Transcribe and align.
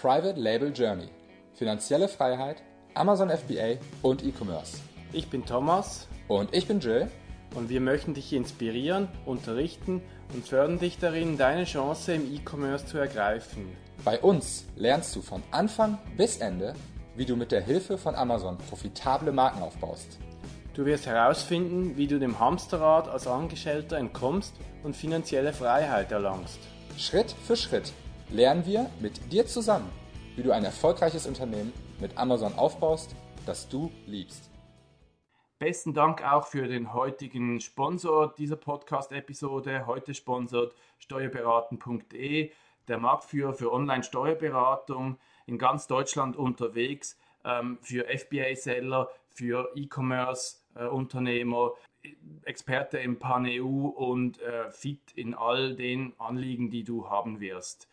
Private 0.00 0.38
Label 0.38 0.72
Journey, 0.72 1.08
finanzielle 1.54 2.06
Freiheit, 2.06 2.62
Amazon 2.94 3.30
FBA 3.30 3.78
und 4.02 4.24
E-Commerce. 4.24 4.78
Ich 5.12 5.28
bin 5.28 5.44
Thomas 5.44 6.06
Und 6.28 6.54
ich 6.54 6.68
bin 6.68 6.78
Jill. 6.78 7.08
und 7.56 7.68
wir 7.68 7.80
möchten 7.80 8.14
dich 8.14 8.32
inspirieren, 8.32 9.08
unterrichten 9.26 10.00
und 10.32 10.46
fördern 10.46 10.78
dich 10.78 10.98
darin, 10.98 11.36
deine 11.36 11.64
Chance 11.64 12.14
im 12.14 12.32
E-Commerce 12.32 12.86
zu 12.86 12.98
ergreifen. 12.98 13.76
Bei 14.04 14.20
uns 14.20 14.66
lernst 14.76 15.16
du 15.16 15.20
von 15.20 15.42
Anfang 15.50 15.98
bis 16.16 16.36
Ende, 16.36 16.74
wie 17.16 17.26
du 17.26 17.34
mit 17.34 17.50
der 17.50 17.62
Hilfe 17.62 17.98
von 17.98 18.14
Amazon 18.14 18.56
profitable 18.70 19.32
Marken 19.32 19.62
aufbaust. 19.62 20.20
Du 20.74 20.86
wirst 20.86 21.06
herausfinden, 21.06 21.96
wie 21.96 22.06
du 22.06 22.20
dem 22.20 22.38
Hamsterrad 22.38 23.08
als 23.08 23.26
Angestellter 23.26 23.96
entkommst 23.96 24.54
und 24.84 24.94
finanzielle 24.94 25.52
Freiheit 25.52 26.12
erlangst. 26.12 26.60
Schritt 26.96 27.34
für 27.44 27.56
Schritt 27.56 27.92
lernen 28.30 28.66
wir 28.66 28.90
mit 29.00 29.32
dir 29.32 29.46
zusammen, 29.46 29.90
wie 30.36 30.42
du 30.42 30.52
ein 30.52 30.64
erfolgreiches 30.64 31.26
Unternehmen 31.26 31.72
mit 32.00 32.16
Amazon 32.18 32.54
aufbaust, 32.54 33.14
das 33.46 33.68
du 33.68 33.90
liebst. 34.06 34.50
Besten 35.58 35.92
Dank 35.92 36.22
auch 36.22 36.46
für 36.46 36.68
den 36.68 36.92
heutigen 36.92 37.60
Sponsor 37.60 38.32
dieser 38.36 38.56
Podcast-Episode. 38.56 39.86
Heute 39.86 40.14
sponsert 40.14 40.74
steuerberaten.de, 40.98 42.52
der 42.86 42.98
Marktführer 42.98 43.54
für 43.54 43.72
Online-Steuerberatung, 43.72 45.18
in 45.46 45.58
ganz 45.58 45.88
Deutschland 45.88 46.36
unterwegs, 46.36 47.18
ähm, 47.44 47.78
für 47.80 48.04
FBA-Seller, 48.04 49.08
für 49.30 49.72
E-Commerce-Unternehmer, 49.74 51.72
Experte 52.44 52.98
im 52.98 53.18
Pan-EU 53.18 53.88
und 53.88 54.40
äh, 54.40 54.70
fit 54.70 55.12
in 55.16 55.34
all 55.34 55.74
den 55.74 56.12
Anliegen, 56.18 56.70
die 56.70 56.84
du 56.84 57.10
haben 57.10 57.40
wirst. 57.40 57.88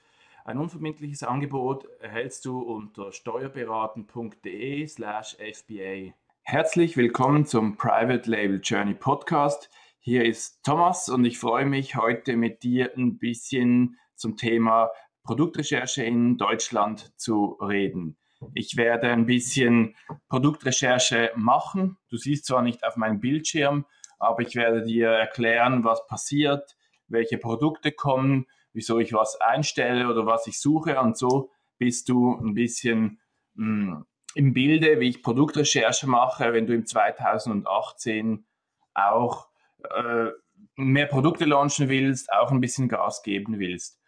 Ein 0.47 0.59
unverbindliches 0.59 1.23
Angebot 1.23 1.87
erhältst 1.99 2.45
du 2.45 2.59
unter 2.59 3.11
steuerberaten.de 3.11 4.85
slash 4.85 5.35
FBA. 5.37 6.13
Herzlich 6.43 6.95
willkommen 6.97 7.47
zum 7.47 7.77
Private 7.77 8.29
Label 8.29 8.61
Journey 8.63 8.93
Podcast. 8.93 9.71
Hier 9.97 10.23
ist 10.23 10.63
Thomas 10.63 11.09
und 11.09 11.25
ich 11.25 11.39
freue 11.39 11.65
mich 11.65 11.95
heute 11.95 12.37
mit 12.37 12.61
dir 12.61 12.95
ein 12.95 13.17
bisschen 13.17 13.97
zum 14.13 14.37
Thema 14.37 14.91
Produktrecherche 15.23 16.03
in 16.03 16.37
Deutschland 16.37 17.11
zu 17.19 17.57
reden. 17.59 18.15
Ich 18.53 18.77
werde 18.77 19.09
ein 19.09 19.25
bisschen 19.25 19.95
Produktrecherche 20.29 21.31
machen. 21.35 21.97
Du 22.07 22.17
siehst 22.17 22.45
zwar 22.45 22.61
nicht 22.61 22.85
auf 22.85 22.97
meinem 22.97 23.19
Bildschirm, 23.19 23.87
aber 24.19 24.43
ich 24.43 24.55
werde 24.55 24.83
dir 24.83 25.07
erklären, 25.09 25.83
was 25.83 26.05
passiert, 26.05 26.77
welche 27.07 27.39
Produkte 27.39 27.91
kommen, 27.91 28.45
wieso 28.75 28.99
ich 28.99 29.13
was 29.13 29.39
einstelle 29.41 30.07
oder 30.09 30.25
was 30.25 30.47
ich 30.47 30.59
suche 30.59 30.99
und 30.99 31.17
so 31.17 31.49
bist 31.77 32.09
du 32.09 32.35
ein 32.35 32.53
bisschen 32.53 33.19
mh, 33.55 34.05
im 34.35 34.53
Bilde, 34.53 34.99
wie 34.99 35.09
ich 35.09 35.23
Produktrecherche 35.23 36.07
mache, 36.07 36.53
wenn 36.53 36.67
du 36.67 36.73
im 36.73 36.85
2018 36.85 38.45
auch 38.93 39.47
äh, 39.83 40.29
mehr 40.75 41.05
Produkte 41.07 41.45
launchen 41.45 41.89
willst, 41.89 42.31
auch 42.31 42.51
ein 42.51 42.59
bisschen 42.59 42.89
Gas 42.89 43.23
geben 43.23 43.59
willst. 43.59 43.99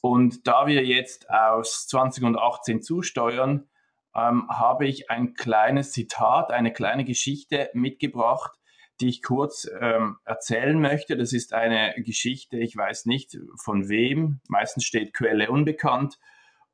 Und 0.00 0.46
da 0.46 0.66
wir 0.66 0.84
jetzt 0.84 1.30
aus 1.30 1.86
2018 1.88 2.82
zusteuern, 2.82 3.68
ähm, 4.14 4.48
habe 4.48 4.86
ich 4.86 5.10
ein 5.10 5.34
kleines 5.34 5.92
Zitat, 5.92 6.50
eine 6.50 6.72
kleine 6.72 7.04
Geschichte 7.04 7.70
mitgebracht, 7.72 8.58
die 9.00 9.08
ich 9.08 9.22
kurz 9.22 9.68
ähm, 9.80 10.18
erzählen 10.24 10.80
möchte. 10.80 11.16
Das 11.16 11.32
ist 11.32 11.52
eine 11.54 11.94
Geschichte, 11.96 12.58
ich 12.58 12.76
weiß 12.76 13.06
nicht 13.06 13.38
von 13.62 13.88
wem, 13.88 14.40
meistens 14.48 14.84
steht 14.84 15.14
Quelle 15.14 15.50
unbekannt 15.50 16.18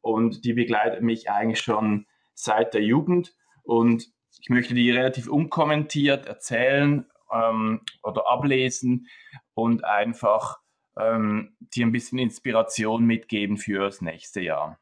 und 0.01 0.45
die 0.45 0.53
begleitet 0.53 1.03
mich 1.03 1.31
eigentlich 1.31 1.61
schon 1.61 2.07
seit 2.35 2.75
der 2.75 2.83
Jugend 2.83 3.35
und 3.63 4.09
ich 4.41 4.51
möchte 4.51 4.75
die 4.75 4.91
relativ 4.91 5.29
unkommentiert 5.29 6.27
erzählen 6.27 7.07
ähm, 7.33 7.81
oder 8.03 8.29
ablesen 8.29 9.09
und 9.55 9.85
einfach 9.85 10.61
ähm, 10.99 11.57
dir 11.61 11.87
ein 11.87 11.93
bisschen 11.93 12.19
Inspiration 12.19 13.05
mitgeben 13.05 13.57
fürs 13.57 14.01
nächste 14.01 14.41
Jahr. 14.41 14.79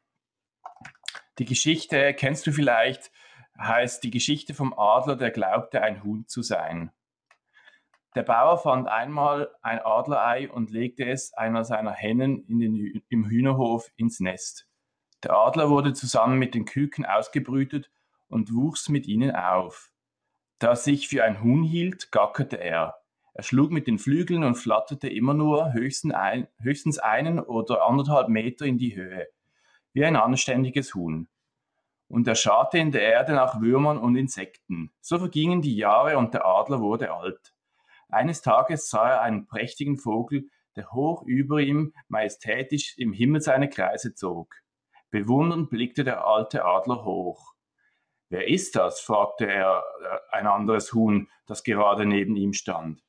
Die 1.39 1.45
Geschichte 1.45 2.13
kennst 2.13 2.47
du 2.47 2.51
vielleicht, 2.51 3.11
heißt 3.59 4.03
die 4.03 4.11
Geschichte 4.11 4.53
vom 4.53 4.73
Adler, 4.77 5.15
der 5.15 5.31
glaubte, 5.31 5.81
ein 5.81 6.03
Huhn 6.03 6.27
zu 6.27 6.41
sein. 6.41 6.91
Der 8.17 8.23
Bauer 8.23 8.57
fand 8.57 8.87
einmal 8.87 9.51
ein 9.61 9.77
Adlerei 9.77 10.49
und 10.49 10.71
legte 10.71 11.05
es 11.05 11.35
einer 11.35 11.63
seiner 11.63 11.91
Hennen 11.91 12.43
den, 12.47 13.03
im 13.09 13.25
Hühnerhof 13.25 13.91
ins 13.95 14.19
Nest. 14.19 14.67
Der 15.21 15.33
Adler 15.33 15.69
wurde 15.69 15.93
zusammen 15.93 16.39
mit 16.39 16.55
den 16.55 16.65
Küken 16.65 17.05
ausgebrütet 17.05 17.91
und 18.27 18.51
wuchs 18.55 18.89
mit 18.89 19.05
ihnen 19.05 19.35
auf. 19.35 19.91
Da 20.57 20.69
er 20.69 20.75
sich 20.75 21.09
für 21.09 21.23
ein 21.23 21.43
Huhn 21.43 21.61
hielt, 21.61 22.11
gackerte 22.11 22.59
er. 22.59 22.95
Er 23.35 23.43
schlug 23.43 23.69
mit 23.69 23.85
den 23.85 23.99
Flügeln 23.99 24.43
und 24.43 24.55
flatterte 24.55 25.09
immer 25.09 25.35
nur 25.35 25.73
höchstens, 25.73 26.15
ein, 26.15 26.47
höchstens 26.59 26.97
einen 26.97 27.39
oder 27.39 27.85
anderthalb 27.87 28.29
Meter 28.29 28.65
in 28.65 28.79
die 28.79 28.95
Höhe, 28.95 29.27
wie 29.93 30.03
ein 30.03 30.15
anständiges 30.15 30.95
Huhn. 30.95 31.27
Und 32.07 32.27
er 32.27 32.33
scharte 32.33 32.79
in 32.79 32.91
der 32.91 33.03
Erde 33.03 33.33
nach 33.33 33.61
Würmern 33.61 33.99
und 33.99 34.15
Insekten. 34.15 34.91
So 35.01 35.19
vergingen 35.19 35.61
die 35.61 35.75
Jahre 35.75 36.17
und 36.17 36.33
der 36.33 36.47
Adler 36.47 36.81
wurde 36.81 37.13
alt. 37.13 37.53
Eines 38.09 38.41
Tages 38.41 38.89
sah 38.89 39.09
er 39.09 39.21
einen 39.21 39.47
prächtigen 39.47 39.97
Vogel, 39.97 40.49
der 40.75 40.91
hoch 40.91 41.23
über 41.23 41.59
ihm 41.59 41.93
majestätisch 42.07 42.97
im 42.97 43.11
Himmel 43.11 43.41
seine 43.41 43.69
Kreise 43.69 44.13
zog. 44.13 44.53
Bewundernd 45.09 45.69
blickte 45.69 46.03
der 46.03 46.25
alte 46.25 46.63
Adler 46.65 47.03
hoch. 47.03 47.53
Wer 48.29 48.47
ist 48.47 48.75
das? 48.75 48.99
fragte 48.99 49.47
er 49.47 49.83
äh, 50.01 50.35
ein 50.35 50.47
anderes 50.47 50.93
Huhn, 50.93 51.29
das 51.45 51.63
gerade 51.63 52.05
neben 52.05 52.35
ihm 52.35 52.53
stand. 52.53 53.01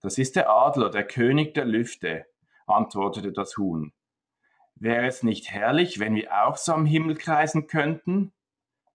Das 0.00 0.18
ist 0.18 0.36
der 0.36 0.50
Adler, 0.50 0.90
der 0.90 1.06
König 1.06 1.54
der 1.54 1.64
Lüfte, 1.64 2.26
antwortete 2.66 3.32
das 3.32 3.56
Huhn. 3.56 3.92
Wäre 4.74 5.06
es 5.06 5.22
nicht 5.22 5.50
herrlich, 5.50 6.00
wenn 6.00 6.14
wir 6.14 6.46
auch 6.46 6.56
so 6.56 6.72
am 6.72 6.84
Himmel 6.84 7.16
kreisen 7.16 7.66
könnten? 7.66 8.32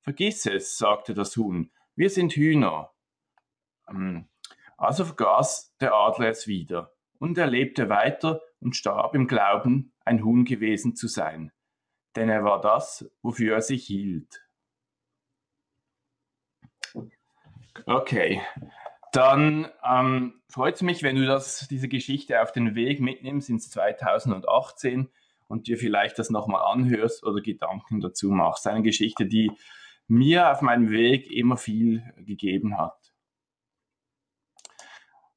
Vergiss 0.02 0.46
es, 0.46 0.78
sagte 0.78 1.14
das 1.14 1.36
Huhn, 1.38 1.72
wir 1.96 2.10
sind 2.10 2.34
Hühner. 2.34 2.92
Hm. 3.88 4.28
Also 4.82 5.06
vergaß 5.06 5.76
der 5.80 5.94
Adler 5.94 6.30
es 6.30 6.48
wieder, 6.48 6.92
und 7.20 7.38
er 7.38 7.46
lebte 7.46 7.88
weiter 7.88 8.42
und 8.60 8.76
starb 8.76 9.14
im 9.14 9.28
Glauben, 9.28 9.94
ein 10.06 10.24
Huhn 10.26 10.44
gewesen 10.44 10.96
zu 10.96 11.08
sein, 11.08 11.52
denn 12.16 12.30
er 12.30 12.44
war 12.44 12.62
das, 12.62 13.08
wofür 13.22 13.54
er 13.54 13.62
sich 13.62 13.86
hielt. 13.86 14.44
Okay, 17.86 18.42
dann 19.12 19.70
ähm, 19.88 20.42
freut 20.50 20.74
es 20.74 20.82
mich, 20.82 21.04
wenn 21.04 21.16
du 21.16 21.28
das, 21.28 21.68
diese 21.70 21.88
Geschichte 21.88 22.42
auf 22.42 22.52
den 22.52 22.74
Weg 22.74 23.02
mitnimmst 23.02 23.52
ins 23.52 23.70
2018 23.70 25.12
und 25.48 25.68
dir 25.68 25.78
vielleicht 25.78 26.18
das 26.18 26.32
nochmal 26.32 26.72
anhörst 26.74 27.24
oder 27.24 27.40
Gedanken 27.44 28.02
dazu 28.02 28.32
machst. 28.32 28.66
Eine 28.66 28.82
Geschichte, 28.82 29.28
die 29.28 29.52
mir 30.08 30.52
auf 30.52 30.64
meinem 30.64 30.90
Weg 30.90 31.30
immer 31.32 31.58
viel 31.58 32.04
gegeben 32.18 32.80
hat. 32.80 33.01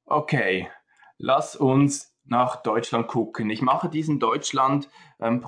Okay, 0.07 0.69
lass 1.17 1.55
uns 1.55 2.15
nach 2.25 2.61
Deutschland 2.61 3.07
gucken. 3.07 3.49
Ich 3.49 3.63
mache 3.63 3.89
diesen 3.89 4.19
Deutschland 4.19 4.87
ähm, 5.19 5.41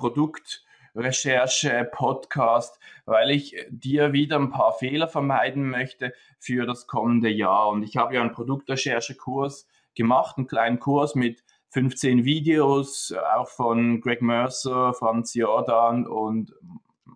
weil 3.04 3.30
ich 3.30 3.56
dir 3.70 4.12
wieder 4.12 4.36
ein 4.36 4.50
paar 4.50 4.72
Fehler 4.72 5.06
vermeiden 5.06 5.70
möchte 5.70 6.12
für 6.40 6.66
das 6.66 6.88
kommende 6.88 7.28
Jahr. 7.28 7.68
Und 7.68 7.84
ich 7.84 7.96
habe 7.96 8.16
ja 8.16 8.20
einen 8.20 8.32
Produktrecherche-Kurs 8.32 9.68
gemacht, 9.94 10.38
einen 10.38 10.48
kleinen 10.48 10.80
Kurs 10.80 11.14
mit 11.14 11.44
15 11.70 12.24
Videos, 12.24 13.12
auch 13.12 13.48
von 13.48 14.00
Greg 14.00 14.22
Mercer, 14.22 14.92
Franz 14.92 15.34
Jordan 15.34 16.04
und 16.04 16.52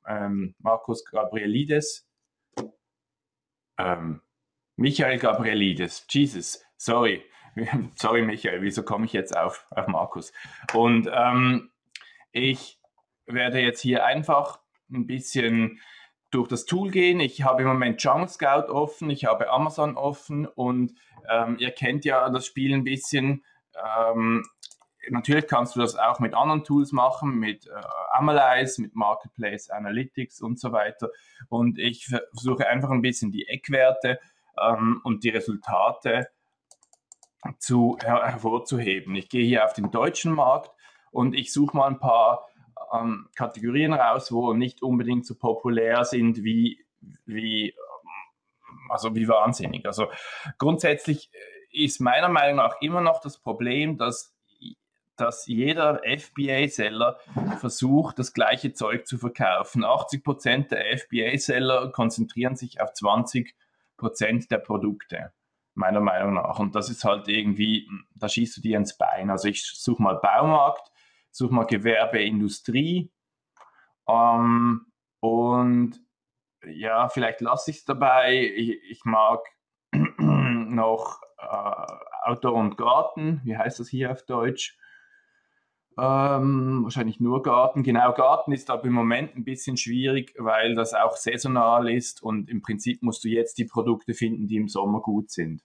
ähm, 0.07 0.55
Markus 0.59 1.05
Gabrielides. 1.05 2.09
Ähm, 3.79 4.21
Michael 4.77 5.19
Gabrielides, 5.19 6.07
Jesus, 6.09 6.65
sorry, 6.77 7.25
sorry 7.97 8.23
Michael, 8.23 8.63
wieso 8.63 8.83
komme 8.83 9.05
ich 9.05 9.13
jetzt 9.13 9.37
auf, 9.37 9.67
auf 9.71 9.87
Markus? 9.89 10.33
Und 10.75 11.09
ähm, 11.13 11.71
ich 12.33 12.79
werde 13.27 13.61
jetzt 13.61 13.81
hier 13.81 14.05
einfach 14.05 14.61
ein 14.91 15.07
bisschen 15.07 15.81
durch 16.31 16.49
das 16.49 16.65
Tool 16.65 16.91
gehen. 16.91 17.21
Ich 17.21 17.45
habe 17.45 17.63
im 17.63 17.69
Moment 17.69 18.03
Jungle 18.03 18.29
Scout 18.29 18.73
offen, 18.73 19.11
ich 19.11 19.27
habe 19.27 19.51
Amazon 19.51 19.97
offen 19.97 20.47
und 20.47 20.95
ähm, 21.31 21.57
ihr 21.59 21.71
kennt 21.71 22.05
ja 22.05 22.29
das 22.31 22.47
Spiel 22.47 22.73
ein 22.75 22.85
bisschen. 22.85 23.45
Ähm, 23.75 24.43
natürlich 25.11 25.47
kannst 25.47 25.77
du 25.77 25.81
das 25.81 25.97
auch 25.97 26.21
mit 26.21 26.35
anderen 26.35 26.65
Tools 26.65 26.93
machen, 26.93 27.39
mit 27.39 27.67
äh, 27.67 27.71
Analyze, 28.13 28.81
mit 28.81 28.95
Marketplace 28.95 29.69
Analytics 29.69 30.41
und 30.41 30.59
so 30.59 30.73
weiter. 30.73 31.11
Und 31.49 31.79
ich 31.79 32.07
versuche 32.07 32.67
einfach 32.67 32.91
ein 32.91 33.03
bisschen 33.03 33.31
die 33.31 33.47
Eckwerte 33.47 34.19
ähm, 34.59 35.01
und 35.05 35.25
die 35.25 35.31
Resultate 35.31 36.29
zu, 37.59 37.97
her 38.03 38.23
hervorzuheben. 38.25 39.15
Ich 39.15 39.29
gehe 39.29 39.45
hier 39.45 39.65
auf 39.65 39.73
den 39.73 39.91
deutschen 39.91 40.33
Markt 40.33 40.71
und 41.11 41.35
ich 41.35 41.53
suche 41.53 41.77
mal 41.77 41.89
ein 41.89 41.99
paar 41.99 42.47
ähm, 42.93 43.29
Kategorien 43.37 43.93
raus, 43.93 44.33
wo 44.33 44.53
nicht 44.55 44.83
unbedingt 44.83 45.27
so 45.27 45.35
populär 45.35 46.05
sind 46.05 46.45
wie, 46.45 46.85
wie, 47.25 47.75
also 48.89 49.15
wie 49.15 49.29
wahnsinnig. 49.29 49.87
Also 49.87 50.07
grundsätzlich 50.59 51.31
ist 51.73 52.01
meiner 52.01 52.29
Meinung 52.29 52.57
nach 52.57 52.81
immer 52.81 53.01
noch 53.01 53.21
das 53.21 53.39
Problem, 53.39 53.97
dass, 53.97 54.35
dass 55.17 55.47
jeder 55.47 56.03
FBA-Seller 56.05 57.19
versucht, 57.59 58.19
das 58.19 58.33
gleiche 58.33 58.73
Zeug 58.73 59.07
zu 59.07 59.19
verkaufen. 59.19 59.85
80 59.85 60.23
Prozent 60.23 60.71
der 60.71 60.99
FBA-Seller 60.99 61.91
konzentrieren 61.93 62.57
sich 62.57 62.81
auf 62.81 62.93
20 62.93 63.57
Prozent 63.97 64.51
der 64.51 64.59
Produkte 64.59 65.33
meiner 65.75 66.01
Meinung 66.01 66.35
nach. 66.35 66.59
Und 66.59 66.75
das 66.75 66.91
ist 66.91 67.05
halt 67.05 67.29
irgendwie, 67.29 67.89
da 68.15 68.29
schießt 68.29 68.57
du 68.57 68.61
dir 68.61 68.77
ins 68.77 68.97
Bein. 68.97 69.31
Also 69.31 69.49
ich 69.49 69.65
suche 69.65 70.03
mal 70.03 70.17
Baumarkt, 70.17 70.91
suche 71.31 71.55
mal 71.55 71.67
Gewerbe, 71.67 72.23
Industrie 72.23 73.11
ähm, 74.09 74.87
und 75.21 76.01
ja, 76.67 77.09
vielleicht 77.09 77.41
lasse 77.41 77.71
ich 77.71 77.79
es 77.79 77.85
dabei. 77.85 78.53
Ich, 78.57 79.05
mag 79.05 79.41
noch 80.19 81.21
äh, 81.39 81.87
Outdoor 82.25 82.55
und 82.55 82.77
Garten. 82.77 83.41
Wie 83.45 83.57
heißt 83.57 83.81
das 83.81 83.89
hier 83.89 84.13
auf 84.13 84.25
Deutsch? 84.25 84.79
Ähm, 85.99 86.81
wahrscheinlich 86.85 87.21
nur 87.21 87.43
Garten. 87.43 87.83
Genau, 87.83 88.13
Garten 88.13 88.53
ist 88.53 88.71
aber 88.71 88.85
im 88.85 88.95
Moment 88.95 89.37
ein 89.37 89.45
bisschen 89.45 89.77
schwierig, 89.77 90.35
weil 90.39 90.75
das 90.75 90.95
auch 90.95 91.17
saisonal 91.17 91.91
ist 91.91 92.23
und 92.23 92.49
im 92.49 92.63
Prinzip 92.63 93.03
musst 93.03 93.25
du 93.25 93.29
jetzt 93.29 93.59
die 93.59 93.67
Produkte 93.67 94.15
finden, 94.15 94.49
die 94.49 94.57
im 94.57 94.69
Sommer 94.69 95.01
gut 95.01 95.31
sind. 95.31 95.63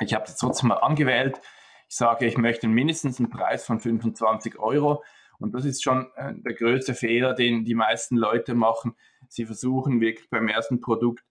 Ich 0.00 0.14
habe 0.14 0.24
das 0.24 0.38
trotzdem 0.38 0.68
mal 0.68 0.76
angewählt. 0.76 1.40
Ich 1.88 1.96
sage, 1.96 2.26
ich 2.26 2.38
möchte 2.38 2.66
mindestens 2.66 3.18
einen 3.18 3.30
Preis 3.30 3.64
von 3.64 3.78
25 3.78 4.58
Euro. 4.58 5.02
Und 5.38 5.54
das 5.54 5.64
ist 5.64 5.82
schon 5.82 6.06
äh, 6.16 6.32
der 6.34 6.54
größte 6.54 6.94
Fehler, 6.94 7.34
den 7.34 7.64
die 7.64 7.74
meisten 7.74 8.16
Leute 8.16 8.54
machen. 8.54 8.96
Sie 9.28 9.44
versuchen 9.44 10.00
wirklich 10.00 10.30
beim 10.30 10.48
ersten 10.48 10.80
Produkt 10.80 11.24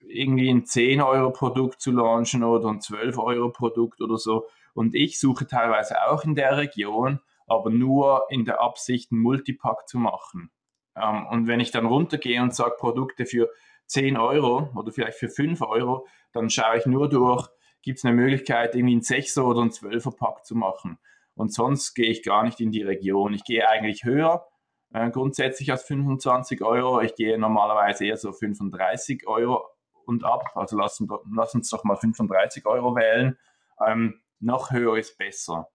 irgendwie 0.00 0.50
ein 0.50 0.64
10 0.64 1.00
Euro 1.02 1.30
Produkt 1.30 1.80
zu 1.80 1.92
launchen 1.92 2.42
oder 2.42 2.68
ein 2.68 2.80
12 2.80 3.18
Euro 3.18 3.50
Produkt 3.50 4.00
oder 4.00 4.16
so. 4.16 4.46
Und 4.74 4.94
ich 4.94 5.18
suche 5.20 5.46
teilweise 5.46 6.02
auch 6.06 6.24
in 6.24 6.34
der 6.34 6.56
Region 6.56 7.20
aber 7.46 7.70
nur 7.70 8.24
in 8.30 8.44
der 8.44 8.60
Absicht, 8.60 9.12
einen 9.12 9.20
Multipack 9.20 9.88
zu 9.88 9.98
machen. 9.98 10.50
Ähm, 10.96 11.26
und 11.26 11.46
wenn 11.46 11.60
ich 11.60 11.70
dann 11.70 11.86
runtergehe 11.86 12.42
und 12.42 12.54
sage 12.54 12.74
Produkte 12.78 13.26
für 13.26 13.50
10 13.86 14.16
Euro 14.16 14.70
oder 14.74 14.92
vielleicht 14.92 15.18
für 15.18 15.28
5 15.28 15.60
Euro, 15.62 16.06
dann 16.32 16.50
schaue 16.50 16.78
ich 16.78 16.86
nur 16.86 17.08
durch, 17.08 17.48
gibt 17.82 17.98
es 17.98 18.04
eine 18.04 18.14
Möglichkeit, 18.14 18.74
irgendwie 18.74 18.94
einen 18.94 19.02
6er 19.02 19.42
oder 19.42 19.60
einen 19.60 19.70
12er 19.70 20.16
Pack 20.16 20.44
zu 20.44 20.54
machen. 20.54 20.98
Und 21.34 21.52
sonst 21.52 21.94
gehe 21.94 22.10
ich 22.10 22.22
gar 22.22 22.44
nicht 22.44 22.60
in 22.60 22.70
die 22.70 22.82
Region. 22.82 23.34
Ich 23.34 23.44
gehe 23.44 23.68
eigentlich 23.68 24.04
höher, 24.04 24.46
äh, 24.92 25.10
grundsätzlich 25.10 25.70
als 25.70 25.84
25 25.84 26.62
Euro. 26.62 27.00
Ich 27.00 27.14
gehe 27.16 27.38
normalerweise 27.38 28.06
eher 28.06 28.16
so 28.16 28.32
35 28.32 29.26
Euro 29.26 29.66
und 30.06 30.24
ab. 30.24 30.52
Also 30.54 30.78
lass, 30.78 31.02
lass 31.34 31.54
uns 31.54 31.68
doch 31.70 31.84
mal 31.84 31.96
35 31.96 32.64
Euro 32.66 32.94
wählen. 32.94 33.36
Ähm, 33.84 34.22
noch 34.38 34.70
höher 34.70 34.96
ist 34.96 35.18
besser. 35.18 35.68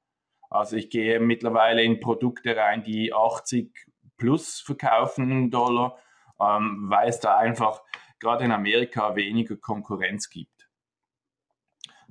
Also 0.50 0.76
ich 0.76 0.90
gehe 0.90 1.20
mittlerweile 1.20 1.84
in 1.84 2.00
Produkte 2.00 2.56
rein, 2.56 2.84
die 2.84 3.14
80 3.14 3.72
plus 4.18 4.60
verkaufen 4.60 5.52
Dollar, 5.52 5.98
ähm, 6.40 6.86
weil 6.90 7.10
es 7.10 7.20
da 7.20 7.38
einfach 7.38 7.82
gerade 8.20 8.46
in 8.46 8.52
Amerika 8.52 9.16
weniger 9.16 9.56
Konkurrenz 9.56 10.30
gibt. 10.30 10.70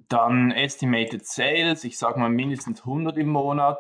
Dann 0.08 0.52
Estimated 0.52 1.26
Sales, 1.26 1.84
ich 1.84 1.98
sage 1.98 2.18
mal 2.18 2.30
mindestens 2.30 2.80
100 2.80 3.18
im 3.18 3.28
Monat, 3.28 3.78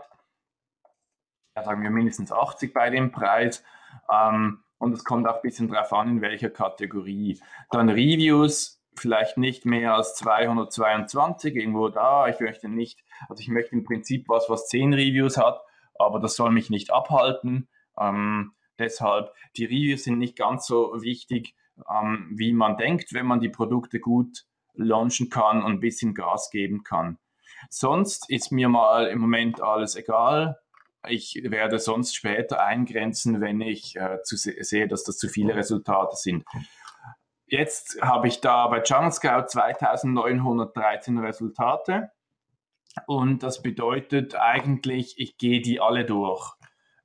ja, 1.56 1.64
sagen 1.64 1.82
wir 1.82 1.90
mindestens 1.90 2.30
80 2.30 2.74
bei 2.74 2.90
dem 2.90 3.10
Preis. 3.10 3.64
Ähm, 4.12 4.62
und 4.78 4.92
es 4.92 5.04
kommt 5.04 5.26
auch 5.26 5.36
ein 5.36 5.42
bisschen 5.42 5.68
drauf 5.68 5.92
an, 5.92 6.08
in 6.08 6.20
welcher 6.20 6.50
Kategorie. 6.50 7.40
Dann 7.70 7.88
Reviews, 7.88 8.77
vielleicht 8.98 9.38
nicht 9.38 9.64
mehr 9.64 9.94
als 9.94 10.14
222 10.16 11.54
irgendwo 11.54 11.88
da. 11.88 12.28
Ich 12.28 12.40
möchte 12.40 12.68
nicht, 12.68 13.04
also 13.28 13.40
ich 13.40 13.48
möchte 13.48 13.74
im 13.74 13.84
Prinzip 13.84 14.28
was, 14.28 14.48
was 14.48 14.68
10 14.68 14.92
Reviews 14.92 15.36
hat, 15.36 15.60
aber 15.98 16.20
das 16.20 16.36
soll 16.36 16.50
mich 16.50 16.70
nicht 16.70 16.92
abhalten. 16.92 17.68
Ähm, 17.98 18.52
deshalb, 18.78 19.32
die 19.56 19.64
Reviews 19.64 20.04
sind 20.04 20.18
nicht 20.18 20.36
ganz 20.36 20.66
so 20.66 20.92
wichtig, 21.00 21.54
ähm, 21.90 22.30
wie 22.34 22.52
man 22.52 22.76
denkt, 22.76 23.12
wenn 23.12 23.26
man 23.26 23.40
die 23.40 23.48
Produkte 23.48 24.00
gut 24.00 24.44
launchen 24.74 25.28
kann 25.28 25.62
und 25.62 25.72
ein 25.72 25.80
bisschen 25.80 26.14
Gas 26.14 26.50
geben 26.50 26.84
kann. 26.84 27.18
Sonst 27.70 28.30
ist 28.30 28.52
mir 28.52 28.68
mal 28.68 29.06
im 29.08 29.18
Moment 29.20 29.60
alles 29.60 29.96
egal. 29.96 30.58
Ich 31.08 31.40
werde 31.44 31.78
sonst 31.78 32.14
später 32.14 32.62
eingrenzen, 32.62 33.40
wenn 33.40 33.60
ich 33.60 33.96
äh, 33.96 34.18
sehe, 34.22 34.88
dass 34.88 35.04
das 35.04 35.16
zu 35.16 35.28
viele 35.28 35.54
Resultate 35.54 36.16
sind. 36.16 36.44
Jetzt 37.50 38.00
habe 38.02 38.28
ich 38.28 38.40
da 38.40 38.66
bei 38.66 38.82
Jungle 38.82 39.10
Scout 39.10 39.46
2913 39.48 41.18
Resultate 41.18 42.10
und 43.06 43.42
das 43.42 43.62
bedeutet 43.62 44.34
eigentlich, 44.34 45.14
ich 45.18 45.38
gehe 45.38 45.62
die 45.62 45.80
alle 45.80 46.04
durch. 46.04 46.52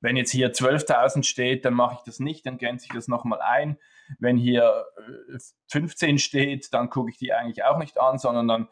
Wenn 0.00 0.16
jetzt 0.16 0.32
hier 0.32 0.52
12.000 0.52 1.22
steht, 1.22 1.64
dann 1.64 1.72
mache 1.72 1.94
ich 1.96 2.02
das 2.02 2.20
nicht, 2.20 2.44
dann 2.44 2.58
grenze 2.58 2.84
ich 2.86 2.92
das 2.92 3.08
nochmal 3.08 3.40
ein. 3.40 3.78
Wenn 4.18 4.36
hier 4.36 4.84
15 5.68 6.16
äh, 6.16 6.18
steht, 6.18 6.74
dann 6.74 6.90
gucke 6.90 7.10
ich 7.10 7.16
die 7.16 7.32
eigentlich 7.32 7.64
auch 7.64 7.78
nicht 7.78 7.98
an, 7.98 8.18
sondern 8.18 8.46
dann 8.46 8.68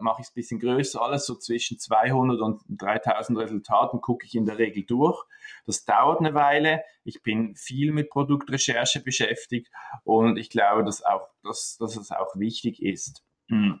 mache 0.00 0.20
ich 0.20 0.26
es 0.26 0.30
ein 0.30 0.34
bisschen 0.34 0.60
größer. 0.60 1.00
Alles 1.00 1.26
so 1.26 1.34
zwischen 1.34 1.78
200 1.78 2.40
und 2.40 2.62
3000 2.68 3.38
Resultaten 3.38 4.00
gucke 4.00 4.26
ich 4.26 4.34
in 4.34 4.46
der 4.46 4.58
Regel 4.58 4.84
durch. 4.84 5.22
Das 5.66 5.84
dauert 5.84 6.20
eine 6.20 6.34
Weile. 6.34 6.82
Ich 7.04 7.22
bin 7.22 7.54
viel 7.56 7.92
mit 7.92 8.10
Produktrecherche 8.10 9.00
beschäftigt 9.00 9.70
und 10.04 10.36
ich 10.36 10.50
glaube, 10.50 10.84
dass, 10.84 11.04
auch, 11.04 11.28
dass, 11.42 11.76
dass 11.78 11.96
es 11.96 12.10
auch 12.10 12.36
wichtig 12.36 12.82
ist. 12.82 13.22
Hm. 13.48 13.80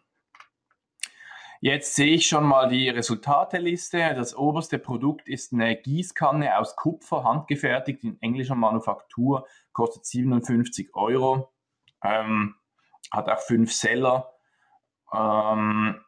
Jetzt 1.60 1.94
sehe 1.94 2.14
ich 2.14 2.26
schon 2.26 2.44
mal 2.44 2.68
die 2.68 2.90
Resultateliste. 2.90 3.96
Das 4.14 4.36
oberste 4.36 4.78
Produkt 4.78 5.28
ist 5.28 5.54
eine 5.54 5.74
Gießkanne 5.74 6.58
aus 6.58 6.76
Kupfer, 6.76 7.24
handgefertigt 7.24 8.04
in 8.04 8.20
englischer 8.20 8.54
Manufaktur, 8.54 9.46
kostet 9.72 10.04
57 10.04 10.94
Euro, 10.94 11.54
ähm, 12.02 12.56
hat 13.10 13.30
auch 13.30 13.38
fünf 13.38 13.72
Seller, 13.72 14.33
ähm, 15.16 16.00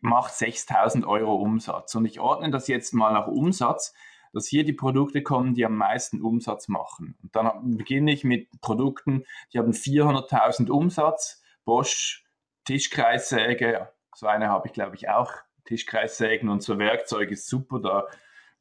macht 0.00 0.34
6000 0.34 1.06
Euro 1.06 1.34
Umsatz. 1.36 1.94
Und 1.94 2.04
ich 2.04 2.20
ordne 2.20 2.50
das 2.50 2.68
jetzt 2.68 2.92
mal 2.92 3.12
nach 3.12 3.26
Umsatz, 3.26 3.94
dass 4.32 4.46
hier 4.46 4.64
die 4.64 4.72
Produkte 4.72 5.22
kommen, 5.22 5.54
die 5.54 5.64
am 5.64 5.76
meisten 5.76 6.20
Umsatz 6.20 6.68
machen. 6.68 7.16
Und 7.22 7.34
dann 7.36 7.76
beginne 7.76 8.12
ich 8.12 8.24
mit 8.24 8.48
Produkten, 8.60 9.24
die 9.52 9.58
haben 9.58 9.72
400.000 9.72 10.70
Umsatz, 10.70 11.42
Bosch, 11.64 12.24
Tischkreissäge, 12.64 13.90
so 14.14 14.26
eine 14.26 14.48
habe 14.48 14.68
ich, 14.68 14.72
glaube 14.72 14.96
ich, 14.96 15.08
auch. 15.08 15.32
Tischkreissägen 15.64 16.50
und 16.50 16.62
so 16.62 16.78
Werkzeug 16.78 17.30
ist 17.30 17.48
super, 17.48 17.80
da 17.80 18.06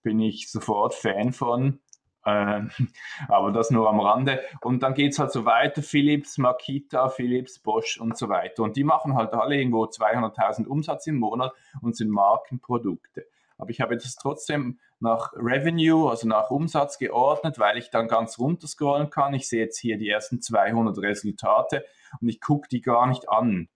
bin 0.04 0.20
ich 0.20 0.50
sofort 0.50 0.94
Fan 0.94 1.34
von. 1.34 1.80
Ähm, 2.26 2.72
aber 3.28 3.52
das 3.52 3.70
nur 3.72 3.90
am 3.90 4.00
Rande. 4.00 4.42
Und 4.62 4.84
dann 4.84 4.94
geht 4.94 5.14
es 5.14 5.20
halt 5.20 5.32
so 5.32 5.46
weiter, 5.46 5.82
Philips, 5.82 6.38
Makita, 6.38 7.10
Philips, 7.10 7.60
Bosch 7.60 8.00
und 8.00 8.18
so 8.18 8.30
weiter. 8.30 8.64
Und 8.64 8.76
die 8.76 8.84
machen 8.84 9.16
halt 9.16 9.34
alle 9.34 9.56
irgendwo 9.56 9.86
200.000 9.86 10.66
Umsatz 10.66 11.08
im 11.08 11.18
Monat 11.18 11.54
und 11.82 11.96
sind 11.96 12.10
Markenprodukte. 12.10 13.26
Aber 13.58 13.70
ich 13.70 13.82
habe 13.82 13.96
das 13.96 14.16
trotzdem 14.16 14.80
nach 15.00 15.34
Revenue, 15.36 16.10
also 16.10 16.28
nach 16.28 16.50
Umsatz 16.50 16.98
geordnet, 16.98 17.60
weil 17.60 17.78
ich 17.78 17.92
dann 17.92 18.08
ganz 18.08 18.40
runter 18.40 18.68
scrollen 18.68 19.10
kann. 19.10 19.34
Ich 19.34 19.48
sehe 19.48 19.64
jetzt 19.64 19.78
hier 19.78 19.98
die 19.98 20.10
ersten 20.10 20.42
200 20.42 20.98
Resultate 20.98 21.86
und 22.20 22.30
ich 22.30 22.42
gucke 22.42 22.68
die 22.70 22.82
gar 22.82 23.08
nicht 23.08 23.30
an 23.30 23.70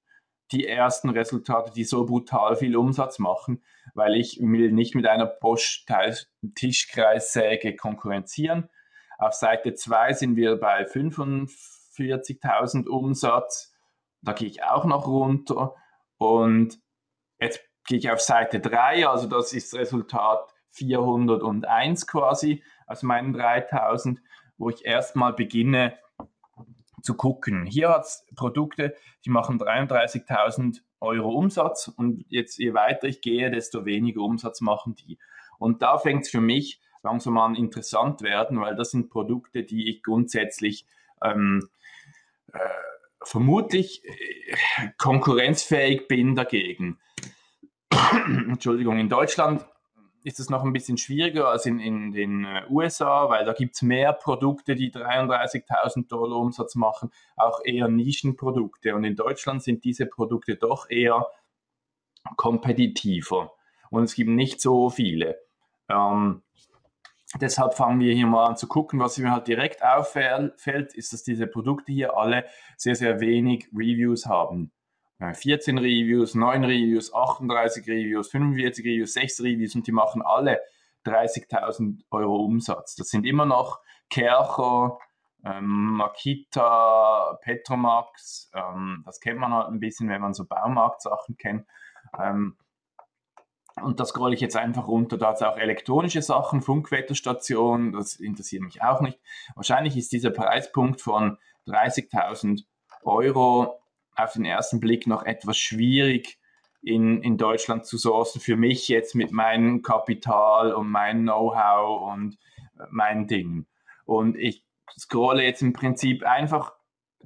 die 0.51 0.67
ersten 0.67 1.09
Resultate, 1.09 1.71
die 1.71 1.83
so 1.83 2.05
brutal 2.05 2.55
viel 2.55 2.77
Umsatz 2.77 3.17
machen, 3.19 3.61
weil 3.93 4.15
ich 4.15 4.39
will 4.41 4.71
nicht 4.71 4.95
mit 4.95 5.05
einer 5.07 5.25
Bosch 5.25 5.85
Tischkreissäge 6.55 7.75
konkurrenzieren. 7.75 8.69
Auf 9.17 9.33
Seite 9.33 9.73
2 9.73 10.13
sind 10.13 10.35
wir 10.35 10.57
bei 10.57 10.85
45.000 10.85 12.87
Umsatz. 12.87 13.73
Da 14.21 14.33
gehe 14.33 14.47
ich 14.47 14.63
auch 14.63 14.85
noch 14.85 15.07
runter. 15.07 15.73
Und 16.17 16.79
jetzt 17.39 17.61
gehe 17.85 17.97
ich 17.97 18.11
auf 18.11 18.21
Seite 18.21 18.59
3, 18.59 19.07
also 19.07 19.27
das 19.27 19.53
ist 19.53 19.73
Resultat 19.73 20.53
401 20.71 22.05
quasi 22.05 22.61
aus 22.85 23.01
meinen 23.01 23.33
3000, 23.33 24.21
wo 24.57 24.69
ich 24.69 24.85
erstmal 24.85 25.33
beginne, 25.33 25.97
zu 27.01 27.15
gucken. 27.15 27.65
Hier 27.65 27.89
hat 27.89 28.05
es 28.05 28.25
Produkte, 28.35 28.95
die 29.25 29.29
machen 29.29 29.59
33.000 29.59 30.81
Euro 30.99 31.29
Umsatz 31.29 31.87
und 31.87 32.25
jetzt 32.29 32.57
je 32.57 32.73
weiter 32.73 33.07
ich 33.07 33.21
gehe, 33.21 33.51
desto 33.51 33.85
weniger 33.85 34.21
Umsatz 34.21 34.61
machen 34.61 34.95
die. 34.95 35.19
Und 35.59 35.81
da 35.81 35.97
fängt 35.97 36.23
es 36.23 36.29
für 36.29 36.41
mich 36.41 36.81
langsam 37.03 37.37
an 37.37 37.55
interessant 37.55 38.21
werden, 38.21 38.59
weil 38.59 38.75
das 38.75 38.91
sind 38.91 39.09
Produkte, 39.09 39.63
die 39.63 39.89
ich 39.89 40.03
grundsätzlich 40.03 40.85
ähm, 41.23 41.69
äh, 42.51 42.59
vermutlich 43.21 44.03
äh, 44.05 44.89
konkurrenzfähig 44.97 46.07
bin 46.07 46.35
dagegen. 46.35 46.99
Entschuldigung, 48.25 48.97
in 48.97 49.09
Deutschland 49.09 49.65
ist 50.23 50.39
es 50.39 50.49
noch 50.49 50.63
ein 50.63 50.73
bisschen 50.73 50.97
schwieriger 50.97 51.47
als 51.47 51.65
in, 51.65 51.79
in 51.79 52.11
den 52.11 52.45
äh, 52.45 52.63
USA, 52.69 53.29
weil 53.29 53.45
da 53.45 53.53
gibt 53.53 53.75
es 53.75 53.81
mehr 53.81 54.13
Produkte, 54.13 54.75
die 54.75 54.91
33.000 54.91 56.07
Dollar 56.07 56.37
Umsatz 56.37 56.75
machen, 56.75 57.11
auch 57.35 57.61
eher 57.63 57.87
Nischenprodukte. 57.87 58.95
Und 58.95 59.03
in 59.03 59.15
Deutschland 59.15 59.63
sind 59.63 59.83
diese 59.83 60.05
Produkte 60.05 60.55
doch 60.55 60.89
eher 60.89 61.27
kompetitiver. 62.35 63.53
Und 63.89 64.03
es 64.03 64.15
gibt 64.15 64.29
nicht 64.29 64.59
so 64.59 64.89
viele. 64.89 65.39
Ähm, 65.89 66.43
deshalb 67.39 67.73
fangen 67.75 67.99
wir 67.99 68.13
hier 68.13 68.27
mal 68.27 68.47
an 68.47 68.57
zu 68.57 68.67
gucken, 68.67 68.99
was 68.99 69.17
mir 69.17 69.31
halt 69.31 69.47
direkt 69.47 69.83
auffällt, 69.83 70.93
ist, 70.93 71.13
dass 71.13 71.23
diese 71.23 71.47
Produkte 71.47 71.91
hier 71.91 72.17
alle 72.17 72.45
sehr, 72.75 72.95
sehr 72.95 73.19
wenig 73.19 73.69
Reviews 73.73 74.25
haben. 74.25 74.71
14 75.19 75.77
Reviews, 75.77 76.35
9 76.35 76.63
Reviews, 76.63 77.13
38 77.13 77.87
Reviews, 77.87 78.29
45 78.29 78.85
Reviews, 78.85 79.13
6 79.13 79.41
Reviews 79.41 79.75
und 79.75 79.87
die 79.87 79.91
machen 79.91 80.21
alle 80.21 80.61
30.000 81.05 82.03
Euro 82.11 82.37
Umsatz. 82.43 82.95
Das 82.95 83.09
sind 83.09 83.25
immer 83.25 83.45
noch 83.45 83.79
Kercher, 84.09 84.99
ähm, 85.43 85.93
Makita, 85.93 87.37
Petromax. 87.41 88.51
Ähm, 88.53 89.03
das 89.05 89.19
kennt 89.19 89.39
man 89.39 89.53
halt 89.53 89.67
ein 89.67 89.79
bisschen, 89.79 90.09
wenn 90.09 90.21
man 90.21 90.33
so 90.33 90.45
Baumarktsachen 90.45 91.37
kennt. 91.37 91.65
Ähm, 92.19 92.57
und 93.81 93.99
das 93.99 94.09
scrolle 94.09 94.33
ich 94.33 94.41
jetzt 94.41 94.57
einfach 94.57 94.87
runter. 94.87 95.17
Da 95.17 95.29
hat 95.29 95.35
es 95.35 95.41
auch 95.43 95.57
elektronische 95.57 96.21
Sachen, 96.21 96.61
Funkwetterstation, 96.61 97.91
das 97.91 98.15
interessiert 98.15 98.63
mich 98.63 98.81
auch 98.81 99.01
nicht. 99.01 99.19
Wahrscheinlich 99.55 99.95
ist 99.95 100.11
dieser 100.11 100.31
Preispunkt 100.31 101.01
von 101.01 101.37
30.000 101.67 102.63
Euro 103.03 103.79
auf 104.17 104.33
den 104.33 104.45
ersten 104.45 104.79
Blick 104.79 105.07
noch 105.07 105.23
etwas 105.23 105.57
schwierig 105.57 106.37
in, 106.81 107.21
in 107.21 107.37
Deutschland 107.37 107.85
zu 107.85 107.97
sourcen. 107.97 108.41
Für 108.41 108.55
mich 108.55 108.87
jetzt 108.87 109.15
mit 109.15 109.31
meinem 109.31 109.81
Kapital 109.81 110.73
und 110.73 110.89
meinem 110.89 111.23
Know-how 111.23 112.13
und 112.13 112.37
äh, 112.79 112.83
meinen 112.89 113.27
Dingen. 113.27 113.67
Und 114.05 114.37
ich 114.37 114.63
scrolle 114.97 115.43
jetzt 115.43 115.61
im 115.61 115.73
Prinzip 115.73 116.23
einfach 116.23 116.73